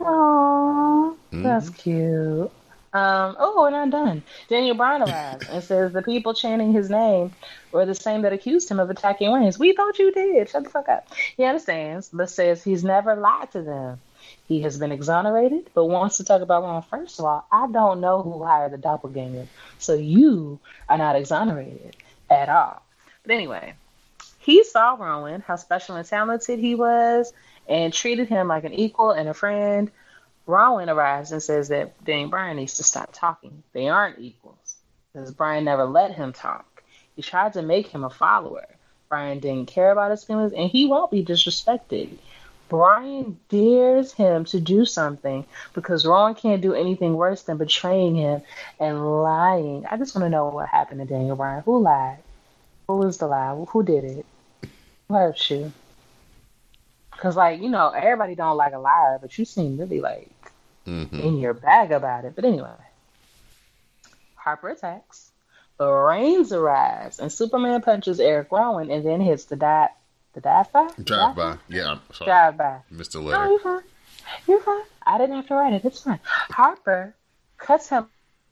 [0.00, 1.42] Aww, Mm-hmm.
[1.42, 2.50] that's cute.
[2.94, 4.22] Um, oh, we're not done.
[4.48, 7.32] Daniel Bryan arrives and says the people chanting his name
[7.72, 9.58] were the same that accused him of attacking Reigns.
[9.58, 10.50] We thought you did.
[10.50, 11.08] Shut the fuck up.
[11.36, 14.00] He understands, but says he's never lied to them.
[14.46, 16.82] He has been exonerated, but wants to talk about Ron.
[16.82, 21.96] First of all, I don't know who hired the doppelganger, so you are not exonerated
[22.28, 22.82] at all.
[23.22, 23.74] But anyway,
[24.38, 27.32] he saw Rowan, how special and talented he was,
[27.68, 29.90] and treated him like an equal and a friend.
[30.46, 33.62] Rowan arrives and says that Daniel Bryan needs to stop talking.
[33.72, 34.76] They aren't equals,
[35.12, 36.82] because Bryan never let him talk.
[37.14, 38.66] He tried to make him a follower.
[39.08, 42.16] Bryan didn't care about his feelings, and he won't be disrespected.
[42.68, 48.40] Bryan dares him to do something because Rowan can't do anything worse than betraying him
[48.80, 49.84] and lying.
[49.84, 51.62] I just want to know what happened to Daniel Bryan.
[51.64, 52.18] Who lied?
[52.88, 53.54] Who was the lie?
[53.54, 54.26] Who did it?
[55.08, 55.70] Who hurt you?
[57.22, 60.28] Because, like, you know, everybody don't like a liar, but you seem really, like,
[60.84, 61.20] Mm-hmm.
[61.20, 62.34] in your bag about it.
[62.34, 62.72] But anyway,
[64.34, 65.30] Harper attacks.
[65.78, 69.90] But Reigns arrives, and Superman punches Eric Rowan and then hits the dive,
[70.32, 70.88] the dive by?
[71.00, 72.78] Drive by, yeah, I'm sorry, Drive by.
[72.92, 73.14] Mr.
[73.14, 73.46] No, Letter.
[73.50, 73.82] you're fine.
[74.48, 74.82] You're fine.
[75.06, 75.84] I didn't have to write it.
[75.84, 76.18] It's fine.
[76.24, 77.14] Harper
[77.58, 78.06] cuts him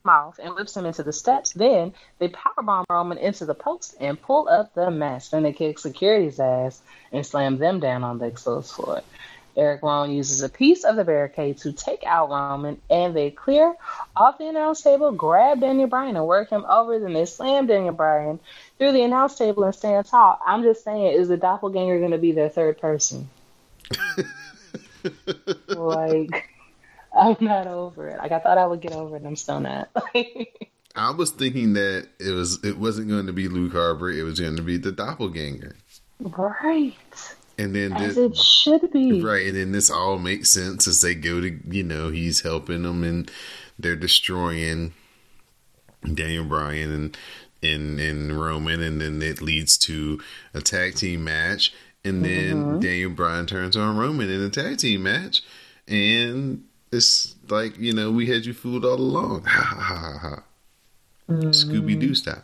[0.07, 1.53] off and whips him into the steps.
[1.53, 5.29] Then they powerbomb Roman into the post and pull up the mess.
[5.29, 6.81] Then they kick security's ass
[7.13, 9.03] and slam them down on the exposed floor.
[9.57, 13.75] Eric Rowan uses a piece of the barricade to take out Roman, and they clear
[14.15, 16.99] off the announce table, grab Daniel Bryan, and work him over.
[16.99, 18.39] Then they slam Daniel Bryan
[18.79, 20.41] through the announce table and stand tall.
[20.47, 23.29] I'm just saying, is the doppelganger going to be their third person?
[25.69, 26.49] like,
[27.17, 28.19] I'm not over it.
[28.19, 29.89] Like, I thought I would get over it, and I'm still not.
[30.97, 34.11] I was thinking that it was it wasn't going to be Luke Harper.
[34.11, 35.77] It was going to be the doppelganger.
[36.21, 36.95] right.
[37.59, 39.21] And then As this, it should be.
[39.23, 42.83] right, and then this all makes sense as they go to you know he's helping
[42.85, 43.31] them and
[43.79, 44.95] they're destroying
[46.15, 47.19] Daniel Bryan and
[47.63, 50.21] and and Roman, and then it leads to
[50.55, 51.73] a tag team match,
[52.05, 52.81] and then Mhm.
[52.81, 55.43] Daniel Bryan turns on Roman in a tag team match,
[55.87, 60.19] and it's like you know we had you fooled all along, ha ha ha ha,
[60.19, 60.43] ha.
[61.29, 62.43] Scooby Doo style.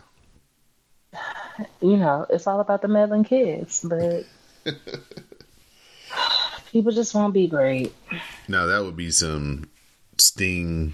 [1.80, 4.24] You know, it's all about the meddling kids, but
[6.72, 7.94] people just won't be great.
[8.46, 9.68] Now that would be some
[10.18, 10.92] Sting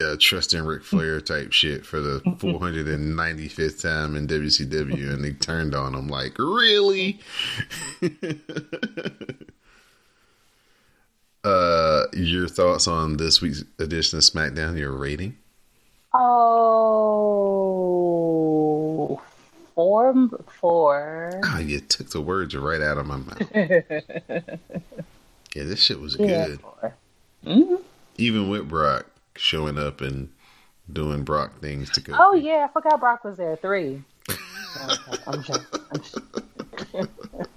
[0.00, 5.74] uh, trusting Ric Flair type shit for the 495th time in WCW, and they turned
[5.74, 7.20] on him like, really?
[11.46, 14.76] Uh, your thoughts on this week's edition of SmackDown?
[14.78, 15.36] Your rating?
[17.86, 19.20] Oh,
[19.74, 20.14] four,
[20.60, 21.40] four.
[21.44, 23.50] Ah, you took the words right out of my mouth.
[25.54, 26.60] Yeah, this shit was Yeah, good.
[27.46, 27.80] Mhm.
[28.18, 30.28] Even with Brock showing up and
[30.92, 32.12] doing Brock things to go.
[32.14, 33.56] Oh yeah, I forgot Brock was there.
[33.56, 34.02] Three.
[34.78, 35.80] Okay, I'm joking.
[35.90, 37.08] I'm joking.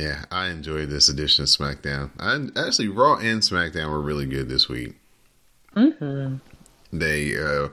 [0.00, 2.10] Yeah, I enjoyed this edition of SmackDown.
[2.18, 4.94] I actually Raw and SmackDown were really good this week.
[5.74, 6.36] hmm
[6.90, 7.68] They uh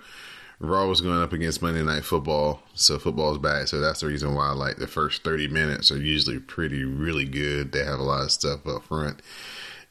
[0.60, 3.68] Raw was going up against Monday Night Football, so football's back.
[3.68, 7.72] So that's the reason why like the first thirty minutes are usually pretty really good.
[7.72, 9.22] They have a lot of stuff up front,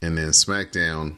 [0.02, 1.16] and then SmackDown,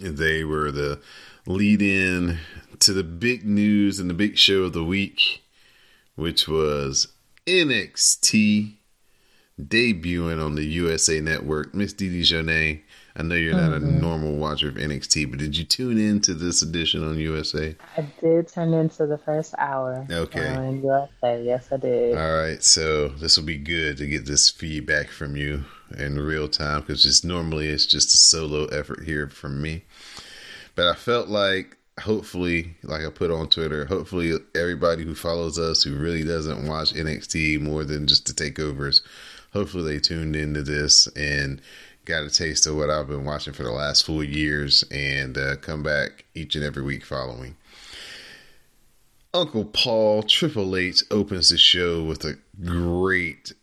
[0.00, 1.02] they were the
[1.46, 2.38] lead in
[2.78, 5.42] to the big news and the big show of the week,
[6.14, 7.08] which was
[7.46, 8.75] NXT
[9.60, 11.74] debuting on the USA Network.
[11.74, 12.82] Miss Dee Dee Jonee,
[13.16, 14.00] I know you're not a Mhm.
[14.02, 17.74] normal watcher of NXT, but did you tune in to this edition on USA?
[17.96, 20.06] I did turn into the first hour.
[20.10, 20.46] Okay.
[20.46, 21.42] On USA.
[21.42, 22.16] Yes, I did.
[22.18, 25.64] All right, so this will be good to get this feedback from you
[25.96, 29.84] in real time because just normally it's just a solo effort here from me.
[30.74, 35.82] But I felt like hopefully, like I put on Twitter, hopefully everybody who follows us
[35.82, 39.00] who really doesn't watch NXT more than just the takeovers,
[39.56, 41.62] hopefully they tuned into this and
[42.04, 45.56] got a taste of what I've been watching for the last four years and uh,
[45.56, 47.56] come back each and every week following.
[49.32, 53.54] Uncle Paul Triple H opens the show with a great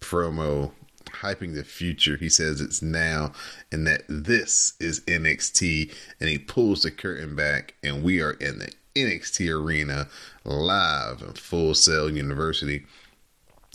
[0.00, 0.70] promo
[1.06, 2.16] hyping the future.
[2.16, 3.32] He says it's now
[3.72, 5.92] and that this is NXT.
[6.20, 10.08] And he pulls the curtain back, and we are in the NXT arena
[10.44, 12.86] live in Full Sail University.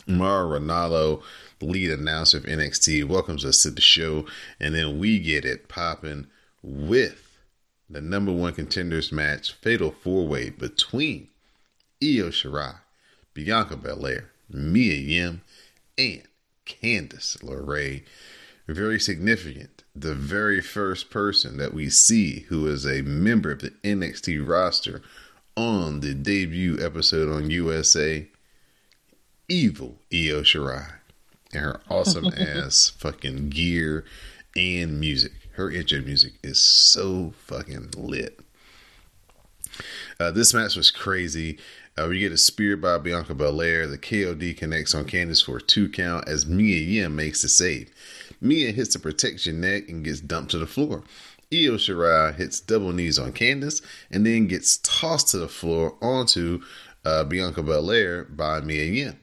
[0.08, 1.22] Mauro Ranallo,
[1.62, 4.26] lead announcer of NXT, welcomes us to the show,
[4.60, 6.28] and then we get it popping
[6.64, 7.40] with
[7.90, 11.30] the number one contenders match, fatal four way between
[12.02, 12.80] Io Shirai,
[13.34, 15.42] Bianca Belair, Mia Yim,
[15.98, 16.24] and
[16.66, 18.04] Candice LeRae.
[18.68, 19.84] Very significant.
[19.96, 25.02] The very first person that we see who is a member of the NXT roster
[25.56, 28.28] on the debut episode on USA,
[29.50, 30.94] evil Io Shirai.
[31.54, 34.06] And her awesome ass fucking gear
[34.56, 35.32] and music.
[35.54, 38.40] Her intro music is so fucking lit.
[40.20, 41.58] Uh, this match was crazy.
[41.98, 43.88] Uh, we get a spear by Bianca Belair.
[43.88, 47.92] The KOD connects on Candice for a two count as Mia Yim makes the save.
[48.40, 51.04] Mia hits the Protect Ya Neck and gets dumped to the floor.
[51.52, 53.82] Io Shirai hits double knees on Candice
[54.12, 56.62] and then gets tossed to the floor onto
[57.06, 59.20] uh, Bianca Belair by Mia Yim.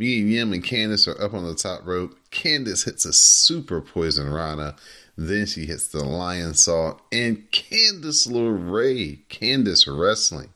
[0.00, 2.16] Mia Yim and Candice are up on the top rope.
[2.30, 4.74] Candice hits a super poison Rana.
[5.14, 10.54] Then she hits the Lionsault and Candice LeRae, Candice Wrestling,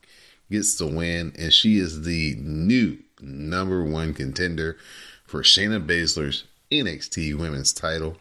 [0.50, 4.78] gets the win, and she is the new number one contender
[5.26, 8.16] for Shayna Baszler's NXT Women's title.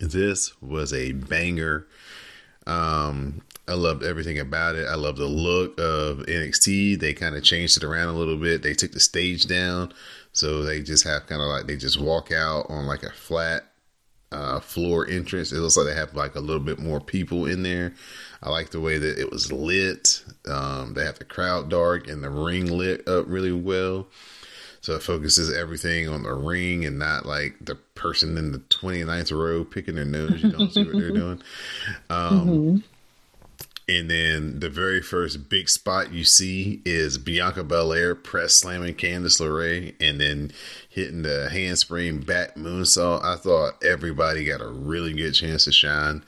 [0.00, 1.88] This was a banger.
[2.64, 4.86] Um, I loved everything about it.
[4.86, 7.00] I love the look of NXT.
[7.00, 8.62] They kind of changed it around a little bit.
[8.62, 9.92] They took the stage down,
[10.32, 13.64] so they just have kind of like they just walk out on like a flat
[14.32, 15.52] uh, floor entrance.
[15.52, 17.94] It looks like they have like a little bit more people in there.
[18.42, 20.22] I like the way that it was lit.
[20.46, 24.08] Um, they have the crowd dark and the ring lit up really well.
[24.82, 29.32] So it focuses everything on the ring and not like the person in the 29th
[29.32, 30.42] row picking their nose.
[30.42, 31.42] You don't see what they're doing.
[32.10, 32.76] Um, mm-hmm.
[33.86, 39.40] And then the very first big spot you see is Bianca Belair press slamming Candice
[39.40, 40.52] LeRae and then
[40.88, 43.22] hitting the handspring back moonsault.
[43.22, 46.24] I thought everybody got a really good chance to shine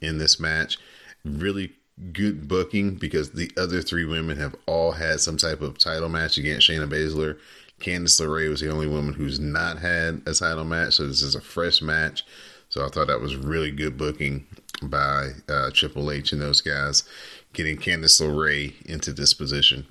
[0.00, 0.78] in this match.
[1.24, 1.72] Really
[2.12, 6.38] good booking because the other three women have all had some type of title match
[6.38, 7.38] against Shayna Baszler.
[7.80, 11.34] Candice LeRae was the only woman who's not had a title match, so this is
[11.34, 12.24] a fresh match.
[12.68, 14.46] So I thought that was really good booking
[14.82, 17.04] by uh, Triple H and those guys,
[17.52, 19.86] getting Candice LeRae into this position.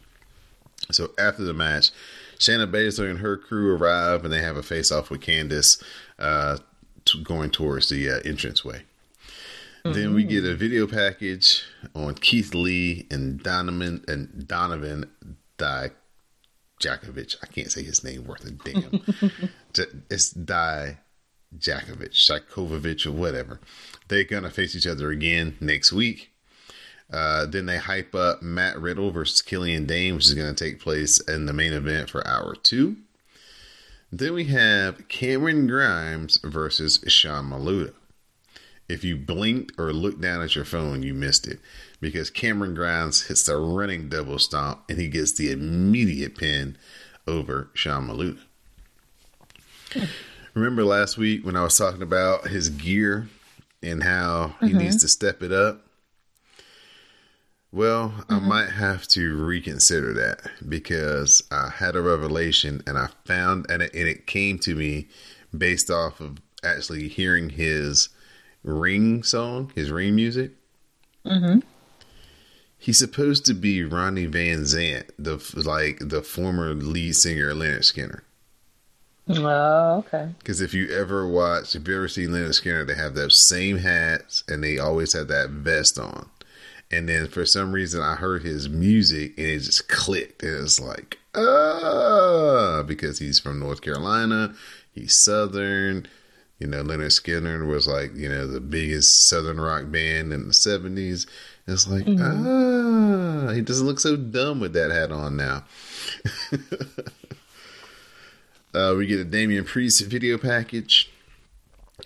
[0.91, 1.91] So after the match,
[2.39, 5.81] Shayna Baszler and her crew arrive and they have a face off with Candice
[6.17, 6.57] uh,
[7.05, 8.83] t- going towards the uh, entranceway.
[9.85, 9.91] Mm-hmm.
[9.93, 11.63] Then we get a video package
[11.95, 15.09] on Keith Lee and Donovan and Donovan
[15.57, 17.35] Dijakovic.
[17.41, 19.01] I can't say his name worth a damn.
[20.09, 20.97] it's Di
[21.57, 23.59] Jakovic, Shakovic, or whatever.
[24.09, 26.31] They're going to face each other again next week.
[27.11, 30.79] Uh, then they hype up Matt Riddle versus Killian Dain, which is going to take
[30.79, 32.97] place in the main event for hour two.
[34.11, 37.93] Then we have Cameron Grimes versus Sean Maluta.
[38.87, 41.59] If you blinked or looked down at your phone, you missed it
[42.01, 46.75] because Cameron Grimes hits the running double stomp and he gets the immediate pin
[47.27, 48.39] over Sean Maluta.
[50.55, 53.29] Remember last week when I was talking about his gear
[53.81, 54.77] and how he mm-hmm.
[54.79, 55.85] needs to step it up?
[57.71, 58.33] Well, mm-hmm.
[58.33, 63.83] I might have to reconsider that because I had a revelation and I found and
[63.83, 65.07] it, and it came to me
[65.55, 68.09] based off of actually hearing his
[68.63, 70.51] ring song, his ring music.
[71.25, 71.59] Mm-hmm.
[72.77, 77.79] He's supposed to be Ronnie Van Zant, the like the former lead singer of Lynyrd
[77.79, 78.21] Skynyrd.
[79.29, 80.29] Oh, okay.
[80.39, 83.77] Because if you ever watch, if you ever see Lynyrd Skynyrd, they have those same
[83.77, 86.29] hats and they always have that vest on.
[86.91, 90.41] And then for some reason, I heard his music and it just clicked.
[90.41, 94.55] And it's like, ah, because he's from North Carolina,
[94.91, 96.07] he's Southern.
[96.57, 100.53] You know, Lynyrd Skynyrd was like, you know, the biggest Southern rock band in the
[100.53, 101.25] 70s.
[101.67, 103.47] It's like, mm-hmm.
[103.47, 105.65] ah, he doesn't look so dumb with that hat on now.
[108.73, 111.11] Uh, we get a Damian Priest video package.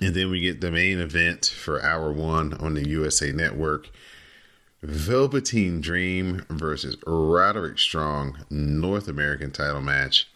[0.02, 3.90] And then we get the main event for hour one on the USA Network.
[4.82, 10.30] Velveteen Dream versus Roderick Strong North American title match.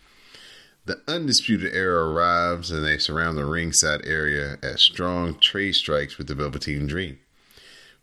[0.86, 6.28] The Undisputed Era arrives and they surround the ringside area as Strong trade strikes with
[6.28, 7.20] the Velveteen Dream.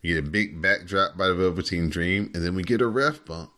[0.02, 3.24] We get a big backdrop by the Velveteen Dream, and then we get a ref
[3.24, 3.52] bump.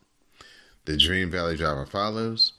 [0.85, 2.53] The Dream Valley Driver follows.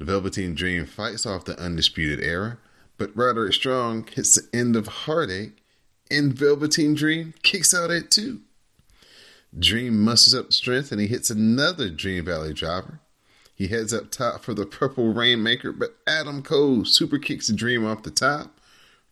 [0.00, 2.56] The Velveteen Dream fights off the Undisputed Era,
[2.96, 5.62] but Roderick Strong hits the end of Heartache,
[6.10, 8.40] and Velveteen Dream kicks out at two.
[9.56, 13.00] Dream musters up strength and he hits another Dream Valley driver.
[13.54, 17.84] He heads up top for the Purple Rainmaker, but Adam Cole super kicks the Dream
[17.84, 18.58] off the top.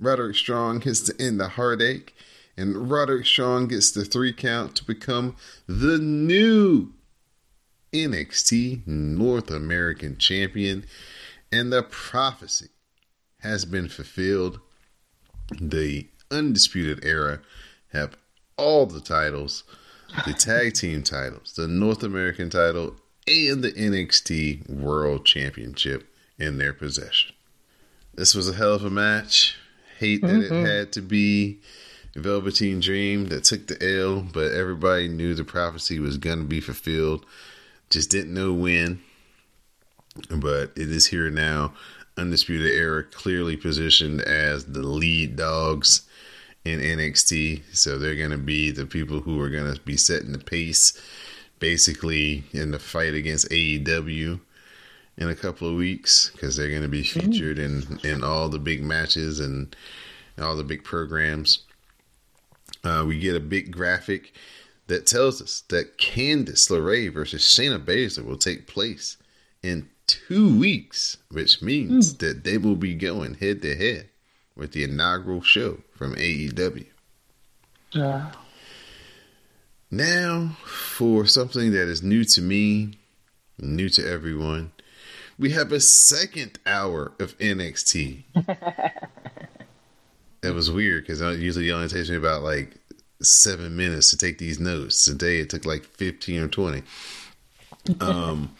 [0.00, 2.16] Roderick Strong hits the end of Heartache,
[2.56, 5.36] and Roderick Strong gets the three count to become
[5.66, 6.94] the new
[7.92, 10.84] NXT North American Champion.
[11.50, 12.68] And the prophecy
[13.40, 14.60] has been fulfilled.
[15.60, 17.40] The Undisputed Era
[17.92, 18.16] have
[18.56, 19.64] all the titles
[20.26, 22.96] the tag team titles, the North American title,
[23.26, 26.08] and the NXT World Championship
[26.38, 27.34] in their possession.
[28.14, 29.56] This was a hell of a match.
[29.98, 30.54] Hate that mm-hmm.
[30.54, 31.60] it had to be
[32.14, 36.60] Velveteen Dream that took the L, but everybody knew the prophecy was going to be
[36.60, 37.26] fulfilled.
[37.90, 39.00] Just didn't know when.
[40.30, 41.74] But it is here now.
[42.16, 46.08] Undisputed Era clearly positioned as the lead dogs
[46.64, 47.62] in NXT.
[47.72, 51.00] So they're going to be the people who are going to be setting the pace
[51.60, 54.40] basically in the fight against AEW
[55.16, 57.20] in a couple of weeks because they're going to be mm-hmm.
[57.20, 59.74] featured in, in all the big matches and
[60.40, 61.60] all the big programs.
[62.84, 64.32] Uh, we get a big graphic
[64.88, 69.16] that tells us that Candice LeRae versus Shayna Baszler will take place
[69.62, 72.18] in two weeks, which means mm.
[72.18, 74.08] that they will be going head to head
[74.56, 76.86] with the inaugural show from AEW.
[77.92, 78.32] Yeah.
[79.90, 82.98] Now, for something that is new to me,
[83.58, 84.72] new to everyone,
[85.38, 88.24] we have a second hour of NXT.
[90.42, 92.77] It was weird because usually it only takes me about like
[93.20, 95.04] seven minutes to take these notes.
[95.04, 96.82] Today it took like 15 or 20.
[98.00, 98.54] Um,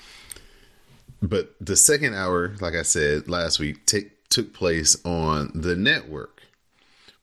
[1.23, 6.43] but the second hour, like I said last week, take took place on the network.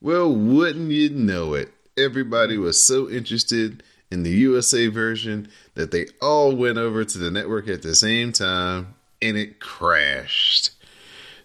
[0.01, 1.71] Well, wouldn't you know it?
[1.97, 7.31] Everybody was so interested in the USA version that they all went over to the
[7.31, 10.71] network at the same time and it crashed.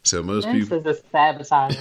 [0.02, 1.76] So most this people is a sabotage.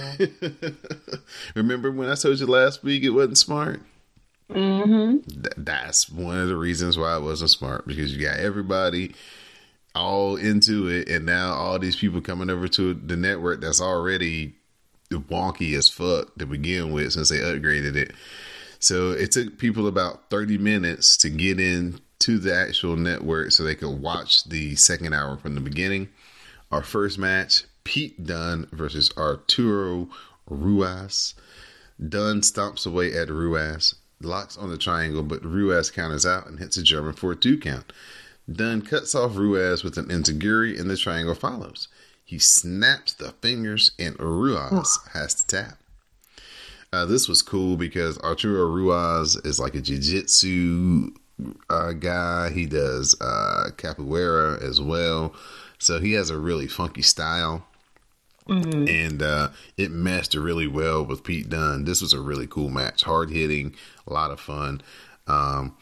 [1.54, 3.80] Remember when I told you last week it wasn't smart?
[4.50, 5.18] Mm-hmm.
[5.42, 9.14] Th- that's one of the reasons why it wasn't smart because you got everybody
[9.94, 14.54] all into it, and now all these people coming over to the network that's already
[15.10, 18.12] wonky as fuck to begin with since they upgraded it.
[18.78, 23.62] So it took people about 30 minutes to get in to the actual network so
[23.62, 26.08] they could watch the second hour from the beginning.
[26.70, 30.08] Our first match, Pete Dunne versus Arturo
[30.48, 31.34] Ruas.
[32.08, 36.76] Dunne stomps away at Ruas, locks on the triangle, but Ruas counters out and hits
[36.76, 37.92] a German for a two count.
[38.50, 41.88] Dunne cuts off Ruas with an enzuigiri, and the triangle follows.
[42.24, 45.78] He snaps the fingers, and Ruas has to tap.
[46.92, 51.10] Uh, this was cool because Arturo Ruas is like a jiu-jitsu
[51.68, 52.50] uh, guy.
[52.50, 55.34] He does uh, capoeira as well,
[55.78, 57.66] so he has a really funky style.
[58.50, 58.88] Mm-hmm.
[58.88, 61.84] And uh, it meshed really well with Pete Dunne.
[61.84, 63.76] This was a really cool match, hard hitting,
[64.08, 64.82] a lot of fun.
[65.28, 65.76] Um,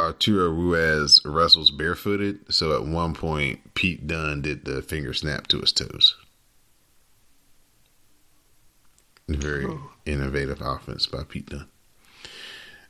[0.00, 5.60] Arturo Ruas wrestles barefooted, so at one point Pete Dunne did the finger snap to
[5.60, 6.16] his toes.
[9.28, 9.90] Very oh.
[10.06, 11.68] innovative offense by Pete Dunne.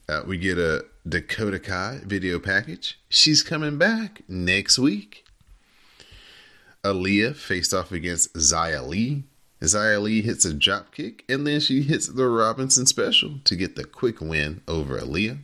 [0.08, 2.98] Uh, we get a Dakota Kai video package.
[3.08, 5.21] She's coming back next week.
[6.84, 9.24] Aliyah faced off against Xia Li.
[9.60, 13.76] Xia Li hits a drop kick, and then she hits the Robinson special to get
[13.76, 15.38] the quick win over Aliyah.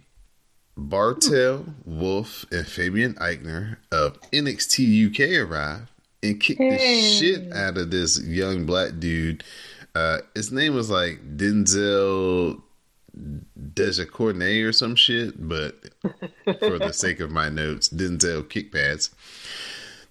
[0.76, 5.90] Barthel, Wolfe, and Fabian Aichner of NXT UK arrive
[6.22, 6.70] and kick hey.
[6.70, 9.44] the shit out of this young black dude.
[9.94, 12.62] Uh, his name was like Denzel
[13.74, 15.76] Dejacornet or some shit, but
[16.60, 19.10] for the sake of my notes, Denzel kickpads.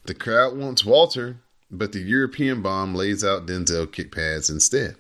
[0.08, 1.38] The crowd wants Walter,
[1.70, 4.96] but the European bomb lays out Denzel kick pads instead.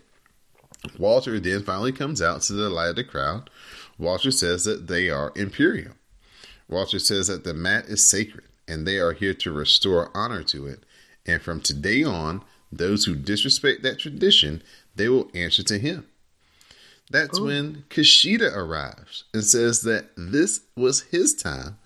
[0.99, 3.49] Walter then finally comes out to the light of the crowd
[3.97, 5.93] Walter says that they are imperial.
[6.69, 10.67] Walter says that the mat is sacred and they are here to restore honor to
[10.67, 10.83] it.
[11.25, 14.61] And from today on, those who disrespect that tradition,
[14.95, 16.05] they will answer to him.
[17.09, 21.77] That's when Kushida arrives and says that this was his time,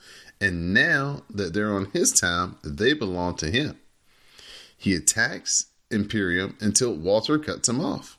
[0.42, 3.80] and now that they're on his time, they belong to him.
[4.76, 8.18] He attacks Imperium until Walter cuts him off.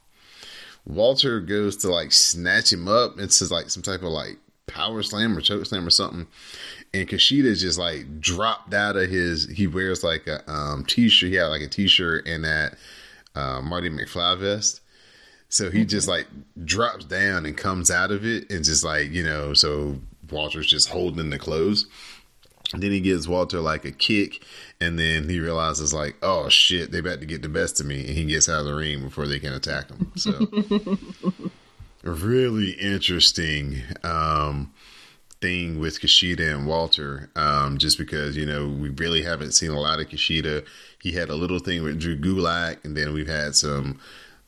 [0.87, 3.19] Walter goes to like snatch him up.
[3.19, 4.39] It's like some type of like
[4.69, 6.29] power slam or choke slam or something.
[6.95, 9.49] And Kushida just like dropped out of his.
[9.49, 11.31] He wears like a um, t-shirt.
[11.31, 12.77] He had like a t-shirt and that
[13.35, 14.81] uh, Marty McFly vest.
[15.49, 16.29] So he just like
[16.65, 19.55] drops down and comes out of it and just like you know.
[19.55, 19.97] So
[20.31, 21.87] Walter's just holding the clothes.
[22.73, 24.43] Then he gives Walter like a kick,
[24.81, 28.01] and then he realizes like, oh shit, they about to get the best of me,
[28.01, 30.11] and he gets out of the ring before they can attack him.
[30.17, 30.49] So
[32.03, 34.73] really interesting um,
[35.41, 39.81] thing with Kushida and Walter, um, just because you know we really haven't seen a
[39.81, 40.65] lot of Kushida.
[41.01, 44.01] He had a little thing with Drew Gulak, and then we've had some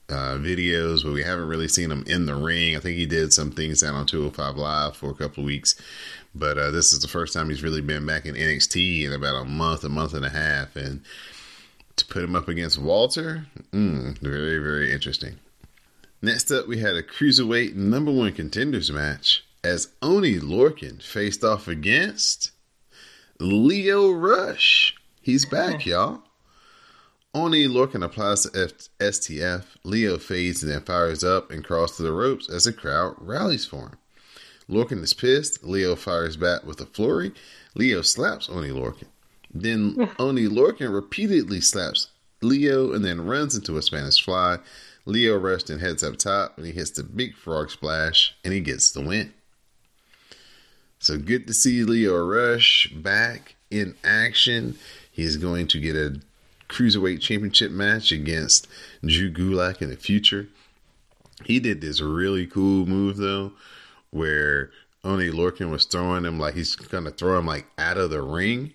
[0.09, 2.77] uh, videos, but we haven't really seen him in the ring.
[2.77, 5.75] I think he did some things down on 205 Live for a couple of weeks,
[6.35, 9.43] but uh, this is the first time he's really been back in NXT in about
[9.43, 11.03] a month, a month and a half, and
[11.97, 15.37] to put him up against Walter, mm, very, very interesting.
[16.21, 21.69] Next up, we had a cruiserweight number one contenders match as Oni Lorcan faced off
[21.69, 22.51] against
[23.39, 24.95] Lio Rush.
[25.21, 26.23] He's back, y'all.
[27.35, 29.65] Oni Lorcan applies to F- STF.
[29.83, 33.67] Lio fades and then fires up and crawls to the ropes as the crowd rallies
[33.67, 33.99] for him.
[34.69, 35.65] Lorcan is pissed.
[35.65, 37.33] Lio fires back with a flurry.
[37.75, 39.09] Lio slaps Oni Lorcan.
[39.53, 42.09] Then Oni Lorcan repeatedly slaps
[42.43, 44.59] Lio and then runs into a Spanish fly.
[45.07, 48.61] Lio rushed and heads up top and he hits the big frog splash and he
[48.61, 49.35] gets the win.
[50.99, 54.79] So good to see Lio Rush back in action.
[55.13, 56.21] He's going to get a
[56.69, 58.67] cruiserweight championship match against
[59.05, 60.49] Drew Gulak in the future.
[61.45, 63.53] He did this really cool move though,
[64.15, 64.71] where
[65.03, 68.73] Oni Lorcan was throwing him like he's gonna throw him like out of the ring,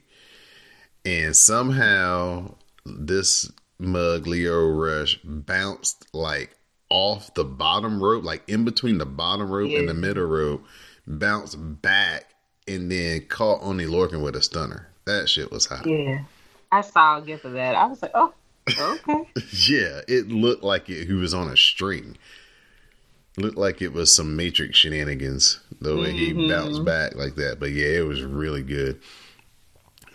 [1.06, 2.54] and somehow
[2.86, 6.56] this mug Lio Rush bounced like
[6.90, 10.64] off the bottom rope, like in between the bottom rope and the middle rope,
[11.08, 12.26] bounced back
[12.68, 14.88] and then caught Oni Lorcan with a stunner.
[15.06, 15.86] That shit was hot.
[15.88, 16.24] Yeah.
[16.72, 17.76] I saw a gift of that.
[17.76, 18.34] I was like, oh,
[18.70, 19.28] okay.
[19.68, 22.18] yeah, it looked like it, he was on a string.
[23.40, 26.40] Looked like it was some Matrix shenanigans the way Mm-hmm.
[26.40, 27.58] he bounced back like that.
[27.60, 29.00] But yeah, it was really good.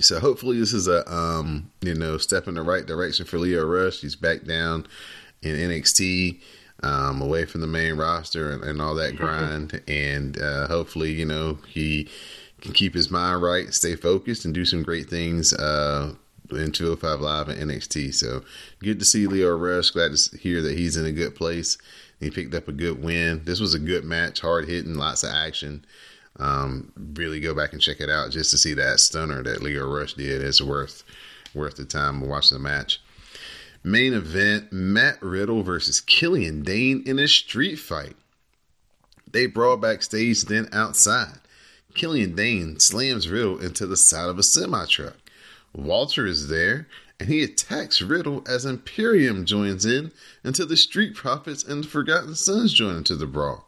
[0.01, 3.64] So hopefully this is a um you know step in the right direction for Lio
[3.64, 4.01] Rush.
[4.01, 4.86] He's back down
[5.42, 6.40] in NXT,
[6.82, 11.24] um, away from the main roster and, and all that grind, and uh, hopefully you
[11.24, 12.09] know he
[12.60, 15.52] can keep his mind right, stay focused, and do some great things.
[15.52, 16.14] Uh,
[16.51, 18.14] in 205 Live and NXT.
[18.14, 18.44] So
[18.80, 19.90] good to see Lio Rush.
[19.90, 21.78] Glad to hear that he's in a good place.
[22.24, 23.42] He picked up a good win.
[23.44, 25.84] This was a good match, hard hitting, lots of action.
[26.36, 29.86] Um, really go back and check it out just to see that stunner that Lio
[29.86, 30.42] Rush did.
[30.42, 31.05] It's worth
[31.55, 33.01] worth the time of watching the match.
[33.84, 38.16] Main event: Matt Riddle versus Killian Dain in a street fight.
[39.30, 41.40] They brawl backstage, then outside.
[41.94, 45.16] Killian Dain slams Riddle into the side of a semi truck.
[45.72, 46.88] Walter is there,
[47.20, 50.12] and he attacks Riddle as Imperium joins in
[50.42, 53.66] until the Street Profits and the Forgotten Sons join into the brawl.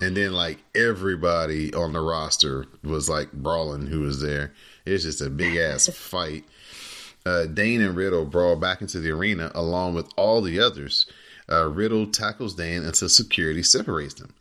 [0.00, 4.52] And then, like, everybody on the roster was like brawling who was there.
[4.86, 6.44] It's just a big ass fight.
[7.26, 11.06] Uh, Dain and Riddle brawl back into the arena along with all the others.
[11.50, 14.32] Uh, Riddle tackles Dain until security separates them.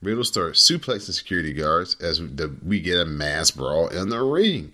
[0.00, 2.28] Riddle starts suplexing security guards as we,
[2.64, 4.72] we get a mass brawl in the ring.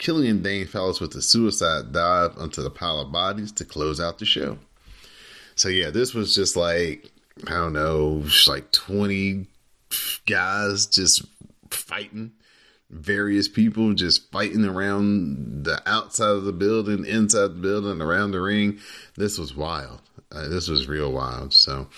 [0.00, 4.18] Killian Dain follows with a suicide dive onto the pile of bodies to close out
[4.18, 4.58] the show.
[5.54, 7.10] So yeah, this was just like
[7.46, 9.46] I don't know, like twenty
[10.26, 11.22] guys just
[11.70, 12.32] fighting,
[12.88, 18.40] various people just fighting around the outside of the building, inside the building, around the
[18.40, 18.78] ring.
[19.16, 20.00] This was wild.
[20.32, 21.52] Uh, this was real wild.
[21.52, 21.88] So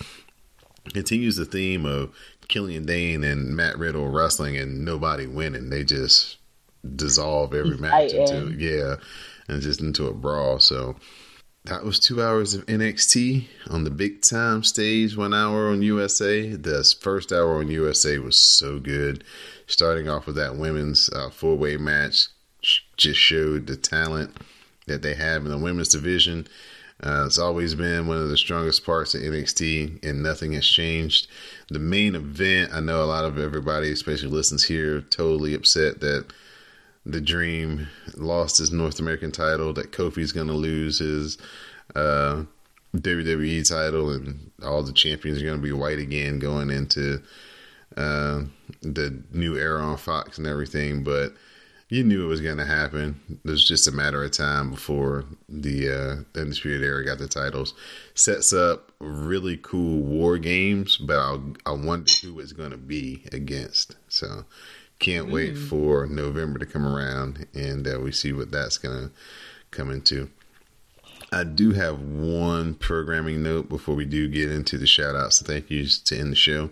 [0.92, 2.12] continues the theme of
[2.48, 5.70] Killian Dain and Matt Riddle wrestling and nobody winning.
[5.70, 6.38] They just
[6.96, 8.96] dissolve every match into yeah,
[9.48, 10.58] and just into a brawl.
[10.58, 10.96] So
[11.64, 15.16] that was two hours of NXT on the big time stage.
[15.16, 16.50] One hour on USA.
[16.50, 19.24] The first hour on USA was so good.
[19.66, 22.28] Starting off with that women's uh, four way match,
[22.96, 24.36] just showed the talent
[24.86, 26.46] that they have in the women's division.
[27.04, 31.26] Uh, it's always been one of the strongest parts of NXT, and nothing has changed.
[31.68, 36.26] The main event, I know a lot of everybody, especially listens here, totally upset that
[37.04, 41.38] the Dream lost his North American title, that Kofi's going to lose his
[41.94, 42.44] uh,
[42.96, 47.22] WWE title, and all the champions are going to be white again going into
[47.96, 48.42] uh,
[48.82, 51.02] the new era on Fox and everything.
[51.02, 51.34] But
[51.88, 53.20] you knew it was going to happen.
[53.28, 57.74] It was just a matter of time before the uh, Undisputed Era got the titles.
[58.14, 63.26] Sets up really cool war games, but I'll, I wonder who it's going to be
[63.32, 63.96] against.
[64.08, 64.44] So
[65.02, 65.32] can't mm.
[65.32, 69.10] wait for November to come around and uh, we see what that's going to
[69.70, 70.30] come into.
[71.32, 75.38] I do have one programming note before we do get into the shout outs.
[75.38, 76.70] So thank yous to end the show.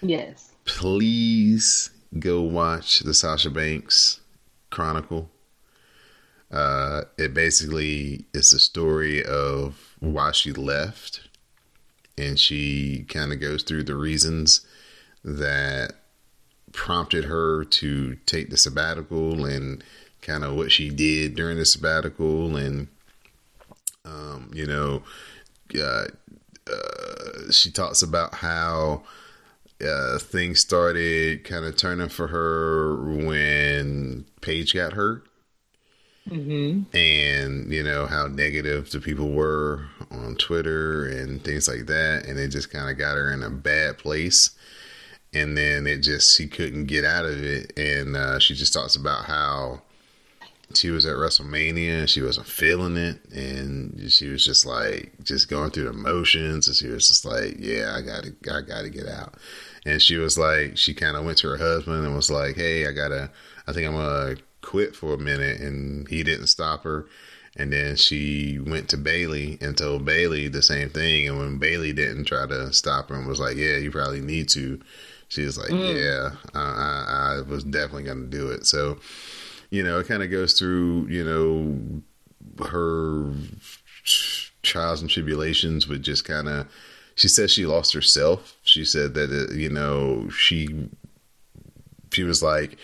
[0.00, 0.52] Yes.
[0.64, 4.20] Please go watch the Sasha Banks
[4.70, 5.28] Chronicle.
[6.50, 11.28] Uh, it basically is the story of why she left,
[12.16, 14.64] and she kind of goes through the reasons
[15.24, 15.94] that
[16.72, 19.82] prompted her to take the sabbatical and
[20.20, 22.88] kind of what she did during the sabbatical, and
[24.04, 25.02] um, you know,
[25.78, 26.06] uh,
[26.70, 29.02] uh, she talks about how
[29.84, 35.26] uh, things started kind of turning for her when Paige got hurt.
[36.28, 36.96] Mm-hmm.
[36.96, 42.38] And you know how negative the people were on Twitter and things like that, and
[42.38, 44.50] it just kind of got her in a bad place.
[45.34, 48.96] And then it just she couldn't get out of it, and uh, she just talks
[48.96, 49.80] about how
[50.74, 55.48] she was at WrestleMania and she wasn't feeling it, and she was just like just
[55.48, 59.08] going through the motions, and she was just like, "Yeah, I gotta, I gotta get
[59.08, 59.34] out."
[59.84, 62.86] and she was like, she kind of went to her husband and was like, "Hey,
[62.86, 63.30] I gotta,
[63.66, 67.06] I think I'm gonna quit for a minute," and he didn't stop her.
[67.56, 71.28] And then she went to Bayley and told Bayley the same thing.
[71.28, 74.48] And when Bayley didn't try to stop her and was like, "Yeah, you probably need
[74.50, 74.80] to,"
[75.32, 75.96] she was like, mm.
[75.96, 78.98] "Yeah, I, I, I was definitely gonna do it." So,
[79.70, 83.32] you know, it kind of goes through, you know, her
[84.62, 86.68] trials and tribulations with just kind of
[87.14, 88.58] she says she lost herself.
[88.62, 90.90] She said that it, you know she
[92.12, 92.76] she was like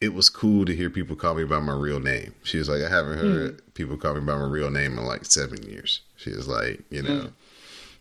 [0.00, 2.34] it was cool to hear people call me by my real name.
[2.44, 3.74] She was like I haven't heard mm.
[3.74, 6.00] people call me by my real name in like 7 years.
[6.16, 7.32] She was like, you know, mm.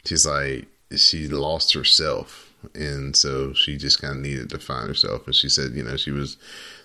[0.05, 5.25] she's like she lost herself and so she just kind of needed to find herself.
[5.25, 6.37] And she said, you know, she was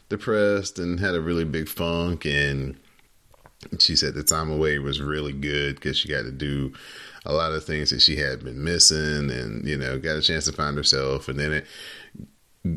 [0.09, 2.25] depressed and had a really big funk.
[2.25, 2.77] And
[3.79, 6.73] she said the time away was really good because she got to do
[7.25, 10.45] a lot of things that she had been missing and, you know, got a chance
[10.45, 11.29] to find herself.
[11.29, 11.67] And then it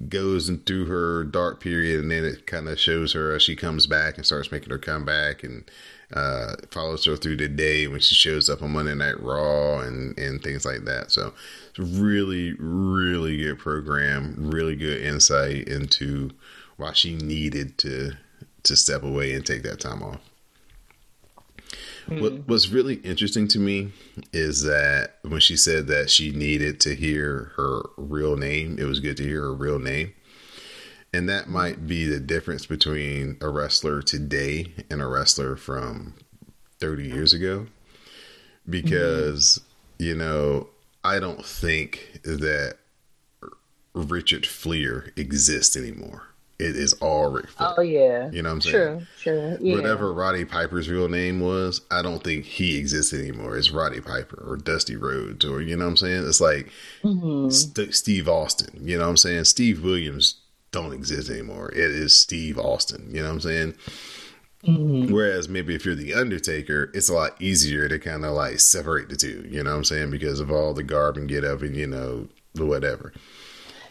[0.10, 3.88] goes through her dark period and then it kind of shows her as she comes
[3.88, 5.44] back and starts making her comeback.
[5.44, 5.70] And
[6.14, 10.18] uh, follows her through the day when she shows up on Monday Night Raw and,
[10.18, 11.12] and things like that.
[11.12, 11.34] So
[11.70, 16.32] it's really, really good program, really good insight into
[16.78, 18.14] why she needed to
[18.64, 20.20] to step away and take that time off.
[22.08, 22.22] Mm.
[22.22, 23.92] What what's really interesting to me
[24.32, 29.00] is that when she said that she needed to hear her real name, it was
[29.00, 30.14] good to hear her real name.
[31.18, 36.14] And that might be the difference between a wrestler today and a wrestler from
[36.80, 37.66] 30 years ago.
[38.70, 39.60] Because,
[39.98, 40.06] mm.
[40.06, 40.68] you know,
[41.04, 42.78] I don't think that
[43.96, 46.28] Richard Fliehr exists anymore
[46.60, 47.74] it is all Ric Flair.
[47.78, 49.08] Oh yeah, you know what I'm saying?
[49.22, 49.58] True, true.
[49.62, 49.76] Yeah.
[49.76, 53.58] Whatever Roddy Piper's real name was, I don't think he exists anymore.
[53.58, 56.28] It's Roddy Piper or Dusty Rhodes or you know what I'm saying?
[56.28, 56.72] It's like
[57.04, 57.50] mm-hmm.
[57.50, 58.82] St- Steve Austin.
[58.82, 59.44] You know what I'm saying?
[59.44, 60.38] Steve Williams
[60.78, 61.70] don't exist anymore.
[61.72, 63.10] It is Steve Austin.
[63.10, 63.74] You know what I'm saying?
[64.64, 65.14] Mm-hmm.
[65.14, 69.10] Whereas maybe if you're the Undertaker, it's a lot easier to kind of like separate
[69.10, 69.48] the two.
[69.50, 70.12] You know what I'm saying?
[70.12, 73.14] Because of all the garb and get up and you know whatever.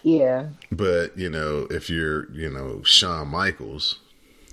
[0.02, 0.48] Yeah.
[0.70, 4.00] But, you know, if you're, you know, Shawn Michaels,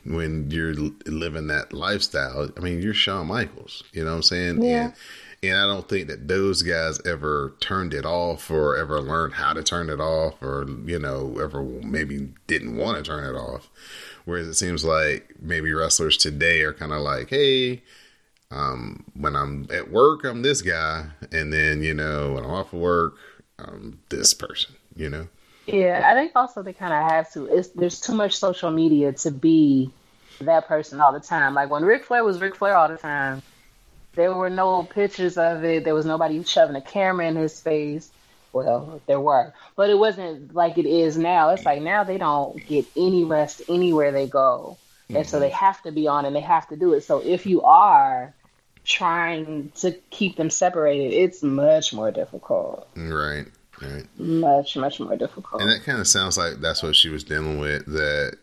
[0.05, 0.73] when you're
[1.05, 4.63] living that lifestyle, I mean, you're Shawn Michaels, you know what I'm saying?
[4.63, 4.85] Yeah.
[4.85, 4.93] And,
[5.43, 9.51] and I don't think that those guys ever turned it off or ever learned how
[9.53, 13.69] to turn it off or, you know, ever maybe didn't want to turn it off.
[14.25, 17.83] Whereas it seems like maybe wrestlers today are kind of like, hey,
[18.51, 21.07] um, when I'm at work, I'm this guy.
[21.31, 23.15] And then, you know, when I'm off of work,
[23.59, 25.27] I'm this person, you know?
[25.65, 27.45] Yeah, I think also they kind of have to.
[27.47, 29.91] It's, there's too much social media to be
[30.41, 31.53] that person all the time.
[31.53, 33.41] Like when Ric Flair was Ric Flair all the time,
[34.15, 35.83] there were no pictures of it.
[35.83, 38.11] There was nobody shoving a camera in his face.
[38.51, 41.49] Well, there were, but it wasn't like it is now.
[41.49, 45.17] It's like now they don't get any rest anywhere they go, mm-hmm.
[45.17, 47.01] and so they have to be on and they have to do it.
[47.01, 48.31] So if you are
[48.85, 52.87] trying to keep them separated, it's much more difficult.
[52.95, 53.47] Right.
[53.81, 54.05] Right.
[54.19, 55.61] Much, much more difficult.
[55.61, 57.85] And that kind of sounds like that's what she was dealing with.
[57.87, 58.37] That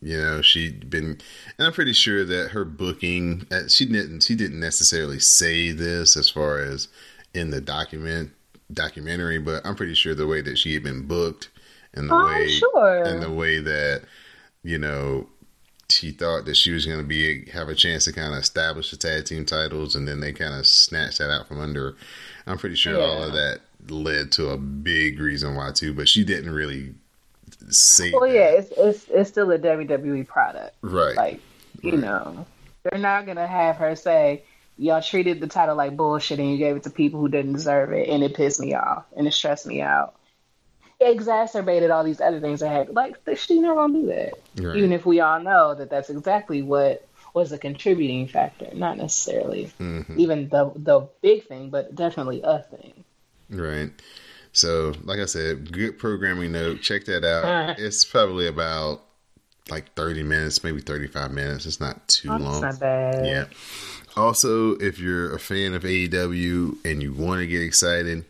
[0.00, 1.18] You know, she'd been,
[1.58, 6.16] and I'm pretty sure that her booking, uh, she didn't, she didn't necessarily say this
[6.16, 6.88] as far as
[7.34, 8.30] in the document
[8.72, 11.50] documentary, but I'm pretty sure the way that she had been booked
[11.94, 13.02] and the Oh, way sure.
[13.04, 14.02] and the way that
[14.62, 15.28] you know
[15.90, 18.90] she thought that she was going to be have a chance to kind of establish
[18.90, 21.92] the tag team titles, and then they kind of snatched that out from under.
[21.92, 21.96] her.
[22.46, 26.24] I'm pretty sure all of that led to a big reason why too, but she
[26.24, 26.94] didn't really
[27.70, 28.34] say Well, that.
[28.34, 30.76] yeah, it's it's it's still a WWE product.
[30.82, 31.16] Right.
[31.16, 31.40] Like,
[31.82, 32.46] you know,
[32.82, 34.42] they're not gonna have her say,
[34.76, 37.92] "Y'all treated the title like bullshit, and you gave it to people who didn't deserve
[37.92, 40.14] it, and it pissed me off, and it stressed me out."
[41.00, 42.96] It exacerbated all these other things that happened.
[42.96, 44.32] Like, she never gonna do that.
[44.56, 44.76] Right.
[44.76, 49.70] Even if we all know that that's exactly what was a contributing factor, not necessarily
[49.78, 50.16] Mhm.
[50.16, 53.04] even the the big thing, but definitely a thing.
[53.50, 53.90] Right.
[54.58, 56.80] So, like I said, good programming note.
[56.82, 57.78] Check that out.
[57.78, 59.02] it's probably about
[59.70, 61.64] like 30 minutes, maybe 35 minutes.
[61.64, 62.60] It's not too That's long.
[62.62, 63.24] not bad.
[63.24, 63.44] Yeah.
[64.16, 68.24] Also, if you're a fan of AEW and you want to get excited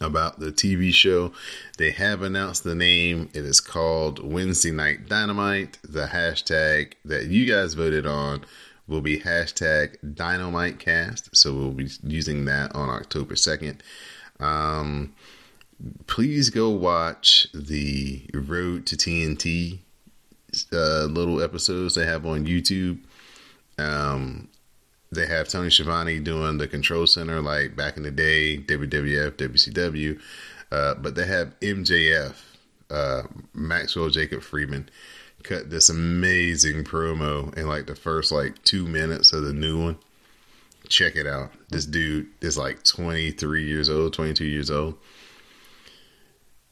[0.00, 1.32] about the TV show,
[1.76, 3.28] they have announced the name.
[3.34, 5.78] It is called Wednesday Night Dynamite.
[5.82, 8.46] The hashtag that you guys voted on
[8.86, 11.36] will be hashtag DynamiteCast.
[11.36, 13.80] So we'll be using that on October 2nd.
[14.40, 15.14] Um,
[16.06, 19.78] please go watch the Road to TNT
[20.72, 22.98] uh, little episodes they have on YouTube.
[23.78, 24.48] Um,
[25.10, 30.20] they have Tony Schiavone doing the control center like back in the day, WWF, WCW.
[30.70, 32.34] Uh, but they have MJF,
[32.90, 33.22] uh,
[33.54, 34.88] Maxwell Jacob Freeman,
[35.42, 39.98] cut this amazing promo in like the first like two minutes of the new one.
[40.88, 41.52] Check it out.
[41.70, 44.94] This dude is like 23 years old, 22 years old.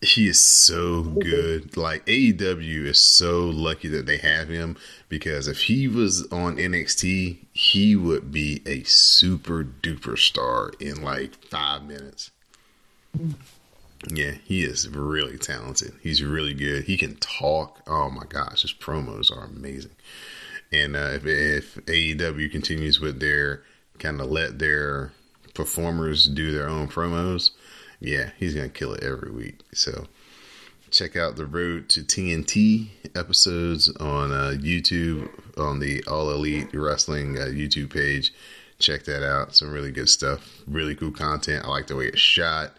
[0.02, 1.76] He is so good.
[1.76, 4.76] Like AEW is so lucky that they have him
[5.08, 11.34] because if he was on NXT, he would be a super duper star in like
[11.46, 12.30] five minutes.
[14.08, 15.94] Yeah, he is really talented.
[16.02, 16.84] He's really good.
[16.84, 17.80] He can talk.
[17.86, 19.96] Oh my gosh, his promos are amazing.
[20.70, 23.62] And uh, if if AEW continues with their
[23.98, 25.12] kind of let their
[25.54, 27.50] performers do their own promos,
[28.00, 29.60] yeah, he's gonna kill it every week.
[29.72, 30.06] So
[30.90, 35.28] check out the Road to TNT episodes on uh, YouTube
[35.58, 38.32] on the All Elite Wrestling uh, YouTube page.
[38.78, 39.54] Check that out.
[39.56, 40.62] Some really good stuff.
[40.66, 41.64] Really cool content.
[41.64, 42.72] I like the way it's shot.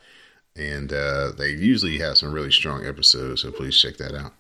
[0.56, 4.34] And uh, they usually have some really strong episodes, so please check that out.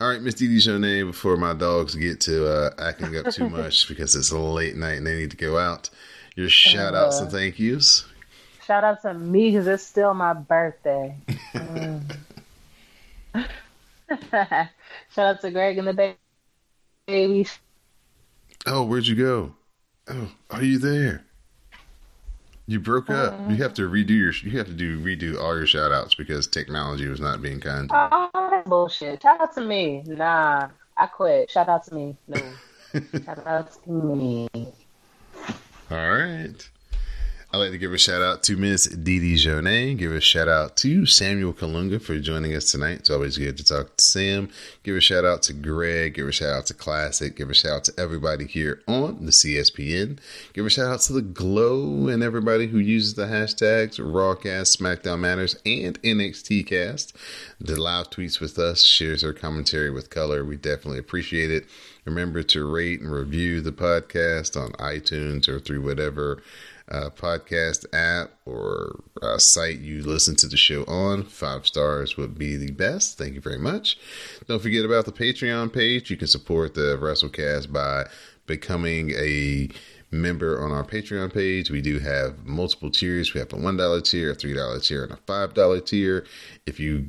[0.00, 3.48] All right, Miss Dee Dee Jonee, before my dogs get to uh, acting up too
[3.50, 5.90] much because it's a late night and they need to go out,
[6.36, 8.04] your shout outs and thank yous.
[8.66, 11.16] Shout out to me because it's still my birthday.
[11.52, 12.16] Mm.
[14.30, 14.68] Shout
[15.18, 16.16] out to Greg and the ba-
[17.06, 17.48] baby.
[18.66, 19.54] Oh, where'd you go?
[20.08, 21.24] Oh, are you there?
[22.68, 23.34] You broke up.
[23.50, 24.32] You have to redo your.
[24.32, 27.88] You have to do redo all your shout outs because technology was not being kind.
[27.88, 29.20] to Oh, that's bullshit.
[29.22, 30.02] Shout out to me.
[30.06, 31.50] Nah, I quit.
[31.50, 32.16] Shout out to me.
[32.28, 32.40] No.
[33.24, 34.48] Shout out to me.
[34.54, 36.68] All right.
[37.54, 39.98] I'd like to give a shout out to Miss Dee Dee Jonee.
[39.98, 43.00] Give a shout out to Samuel Kalunga for joining us tonight.
[43.00, 44.48] It's always good to talk to Sam.
[44.84, 46.14] Give a shout out to Greg.
[46.14, 47.36] Give a shout out to Classic.
[47.36, 50.18] Give a shout out to everybody here on the CSPN.
[50.54, 55.20] Give a shout out to the Glow and everybody who uses the hashtags Rawcast, SmackDown
[55.20, 57.12] Matters, and NXTcast.
[57.60, 60.42] The live tweets with us, shares their commentary with color.
[60.42, 61.66] We definitely appreciate it.
[62.06, 66.42] Remember to rate and review the podcast on iTunes or through whatever
[66.90, 71.24] uh, podcast app or uh, site you listen to the show on.
[71.24, 73.18] Five stars would be the best.
[73.18, 73.98] Thank you very much.
[74.46, 76.10] Don't forget about the Patreon page.
[76.10, 78.06] You can support the WrassleCast by
[78.46, 79.68] becoming a
[80.10, 81.70] member on our Patreon page.
[81.70, 83.32] We do have multiple tiers.
[83.32, 86.26] We have a $1 tier, a $3 tier, and a $5 tier.
[86.66, 87.08] If you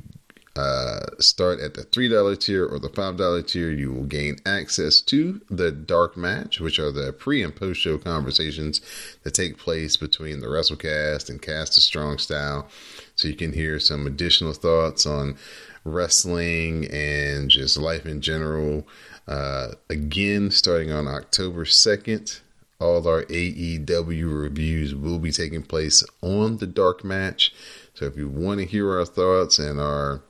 [0.56, 5.40] uh, start at the $3 tier or the $5 tier, you will gain access to
[5.50, 8.80] the Dark Match, which are the pre and post show conversations
[9.24, 12.68] that take place between the WrassleCast and Cast a Strong Style.
[13.16, 15.36] So you can hear some additional thoughts on
[15.84, 18.86] wrestling and just life in general.
[19.26, 22.40] Uh, again, starting on October 2nd,
[22.78, 27.52] all our AEW reviews will be taking place on the Dark Match.
[27.94, 30.22] So if you want to hear our thoughts and our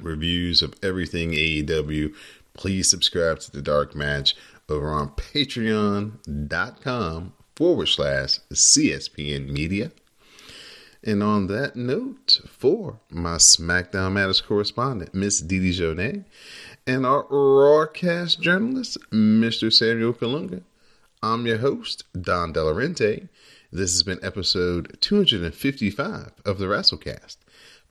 [0.00, 2.14] reviews of everything AEW,
[2.54, 4.34] please subscribe to the Dark Match
[4.68, 6.12] over on patreon.com
[7.56, 9.90] forward slash CSPN Media.
[11.04, 16.24] And on that note, for my SmackDown Matters correspondent, Miss Dee Dee Jonee,
[16.86, 19.72] and our Rawcast journalist, Mr.
[19.72, 20.62] Samuel Kalunga,
[21.22, 23.28] I'm your host, Don Delarente.
[23.72, 27.36] This has been episode 255 of the WrassleCast.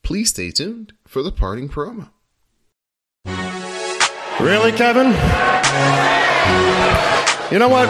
[0.04, 2.10] Please stay tuned for the parting promo.
[4.40, 5.08] Really, Kevin?
[7.52, 7.90] You know what?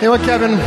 [0.00, 0.58] You know what, Kevin?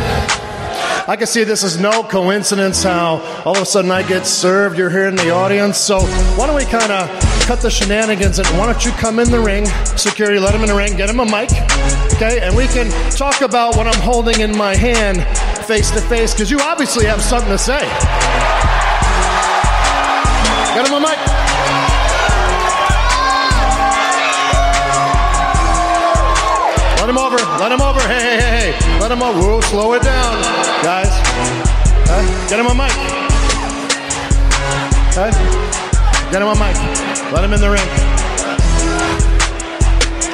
[1.06, 4.78] I can see this is no coincidence how all of a sudden I get served.
[4.78, 5.78] You're here in the audience.
[5.78, 7.10] So why don't we kind of
[7.46, 9.66] cut the shenanigans and why don't you come in the ring?
[9.98, 11.52] Security, let him in the ring, get him a mic,
[12.14, 12.40] okay?
[12.42, 15.26] And we can talk about what I'm holding in my hand
[15.66, 17.84] face to face because you obviously have something to say.
[20.74, 21.20] Get him a mic.
[26.98, 27.38] Let him over.
[27.60, 28.00] Let him over.
[28.02, 29.00] Hey, hey, hey, hey.
[29.00, 29.40] Let him over.
[29.40, 30.42] Whoa, slow it down,
[30.82, 31.14] guys.
[32.04, 32.26] Okay?
[32.50, 32.92] Get him a mic.
[35.14, 35.30] Okay?
[36.32, 36.76] Get him a mic.
[37.32, 37.88] Let him in the ring.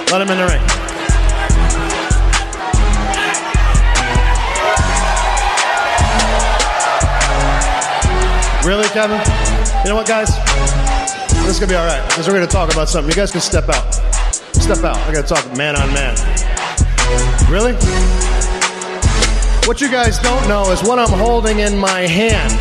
[0.09, 0.61] Let him in the ring.
[8.63, 9.48] Really, Kevin?
[9.83, 10.27] You know what, guys?
[11.45, 13.09] This is gonna be all right because we're gonna talk about something.
[13.09, 13.93] You guys can step out.
[14.53, 14.97] Step out.
[14.97, 16.15] I gotta talk man on man.
[17.49, 17.71] Really?
[19.65, 22.51] What you guys don't know is what I'm holding in my hand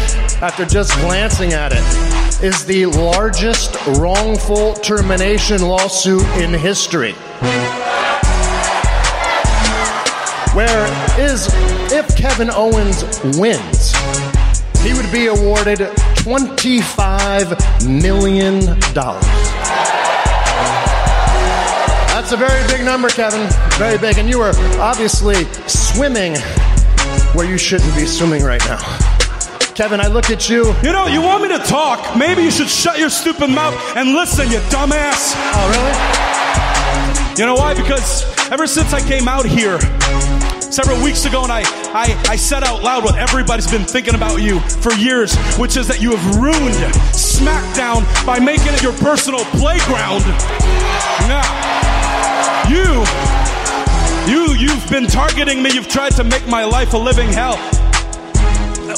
[0.40, 7.14] after just glancing at it is the largest wrongful termination lawsuit in history.
[10.54, 10.86] Where
[11.18, 11.48] is
[11.92, 13.02] if Kevin Owens
[13.36, 13.92] wins,
[14.82, 15.80] he would be awarded
[16.28, 18.60] $25 million.
[22.12, 23.48] That's a very big number, Kevin.
[23.78, 24.18] Very big.
[24.18, 26.34] And you are obviously swimming
[27.32, 28.76] where you shouldn't be swimming right now.
[29.74, 30.74] Kevin, I look at you.
[30.82, 32.14] You know, you want me to talk.
[32.14, 35.32] Maybe you should shut your stupid mouth and listen, you dumbass.
[35.34, 37.38] Oh, really?
[37.38, 37.72] You know why?
[37.72, 39.80] Because ever since I came out here
[40.60, 41.62] several weeks ago and I,
[41.94, 45.88] I, I said out loud what everybody's been thinking about you for years, which is
[45.88, 46.74] that you have ruined
[47.16, 50.20] SmackDown by making it your personal playground.
[51.24, 51.48] Now,
[52.68, 52.84] you,
[54.28, 55.72] you, you've been targeting me.
[55.72, 57.56] You've tried to make my life a living hell.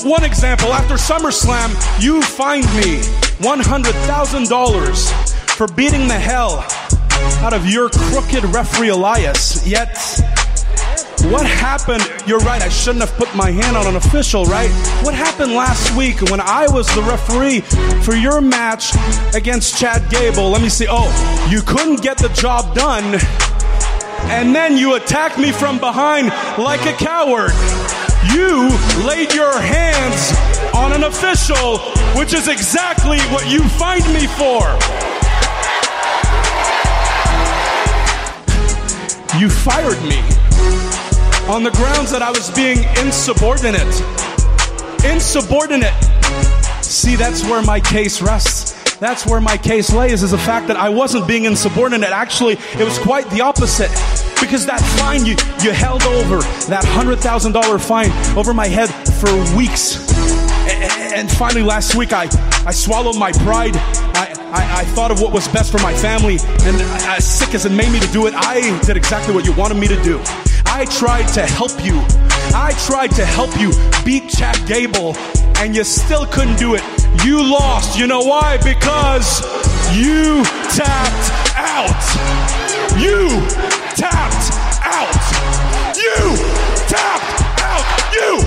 [0.03, 1.71] One example, after SummerSlam,
[2.03, 3.03] you fined me
[3.39, 6.65] $100,000 for beating the hell
[7.45, 9.65] out of your crooked referee Elias.
[9.67, 9.97] Yet,
[11.25, 12.03] what happened?
[12.27, 14.71] You're right, I shouldn't have put my hand on an official, right?
[15.03, 17.61] What happened last week when I was the referee
[18.03, 18.93] for your match
[19.35, 20.51] against Chad Gable?
[20.51, 20.87] Let me see.
[20.89, 21.09] Oh,
[21.51, 23.21] you couldn't get the job done,
[24.31, 26.29] and then you attacked me from behind
[26.59, 27.53] like a coward.
[28.35, 28.69] You
[29.07, 30.33] laid your hands
[30.75, 31.79] on an official,
[32.19, 34.63] which is exactly what you fined me for.
[39.39, 40.21] You fired me
[41.49, 43.87] on the grounds that I was being insubordinate.
[45.05, 45.95] Insubordinate.
[46.83, 48.97] See, that's where my case rests.
[49.01, 52.11] That's where my case lays is the fact that I wasn't being insubordinate.
[52.11, 53.91] Actually, it was quite the opposite.
[54.41, 56.39] Because that fine you, you held over,
[56.69, 58.89] that $100,000 fine over my head
[59.21, 60.11] for weeks.
[61.15, 62.29] And finally, last week, I,
[62.67, 63.77] I swallowed my pride.
[63.77, 66.39] I, I, I thought of what was best for my family.
[66.63, 66.77] And
[67.09, 69.77] as sick as it made me to do it, I did exactly what you wanted
[69.77, 70.23] me to do.
[70.81, 72.01] I tried to help you.
[72.57, 73.71] I tried to help you
[74.03, 75.15] beat Chad Gable,
[75.59, 76.83] and you still couldn't do it.
[77.23, 77.99] You lost.
[77.99, 78.57] You know why?
[78.57, 79.43] Because
[79.95, 80.43] you
[80.73, 82.01] tapped out.
[82.97, 83.29] You
[83.93, 85.21] tapped out.
[86.01, 86.17] You
[86.89, 87.85] tapped out.
[88.15, 88.41] You.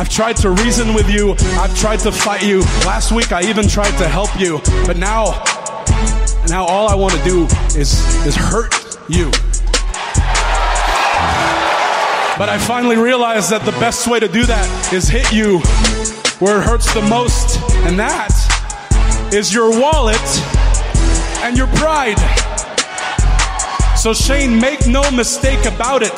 [0.00, 1.32] I've tried to reason with you.
[1.60, 2.60] I've tried to fight you.
[2.86, 4.62] Last week I even tried to help you.
[4.86, 5.44] But now,
[6.48, 7.44] now all I want to do
[7.78, 8.81] is, is hurt
[9.12, 9.30] you.
[12.38, 15.60] But I finally realized that the best way to do that is hit you
[16.40, 17.60] where it hurts the most.
[17.86, 18.32] And that
[19.32, 20.18] is your wallet
[21.44, 22.18] and your pride.
[23.96, 26.16] So, Shane, make no mistake about it.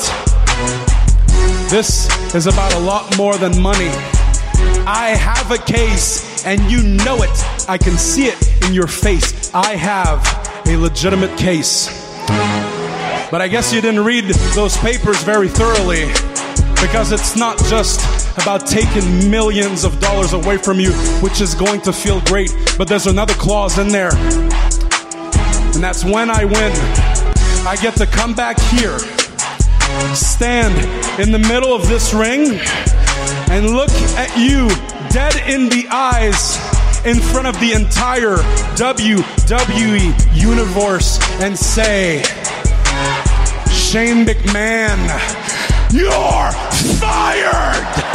[1.70, 3.90] This is about a lot more than money.
[4.86, 7.68] I have a case, and you know it.
[7.68, 9.52] I can see it in your face.
[9.52, 10.24] I have
[10.66, 11.88] a legitimate case.
[13.34, 16.06] But I guess you didn't read those papers very thoroughly
[16.80, 17.98] because it's not just
[18.38, 22.86] about taking millions of dollars away from you, which is going to feel great, but
[22.86, 24.14] there's another clause in there.
[24.14, 26.72] And that's when I win,
[27.66, 29.00] I get to come back here,
[30.14, 30.72] stand
[31.20, 32.60] in the middle of this ring,
[33.50, 34.68] and look at you
[35.10, 36.56] dead in the eyes
[37.04, 38.36] in front of the entire
[38.76, 42.22] WWE universe and say,
[43.84, 44.98] Shane McMahon,
[45.92, 46.50] you're
[46.98, 48.13] fired!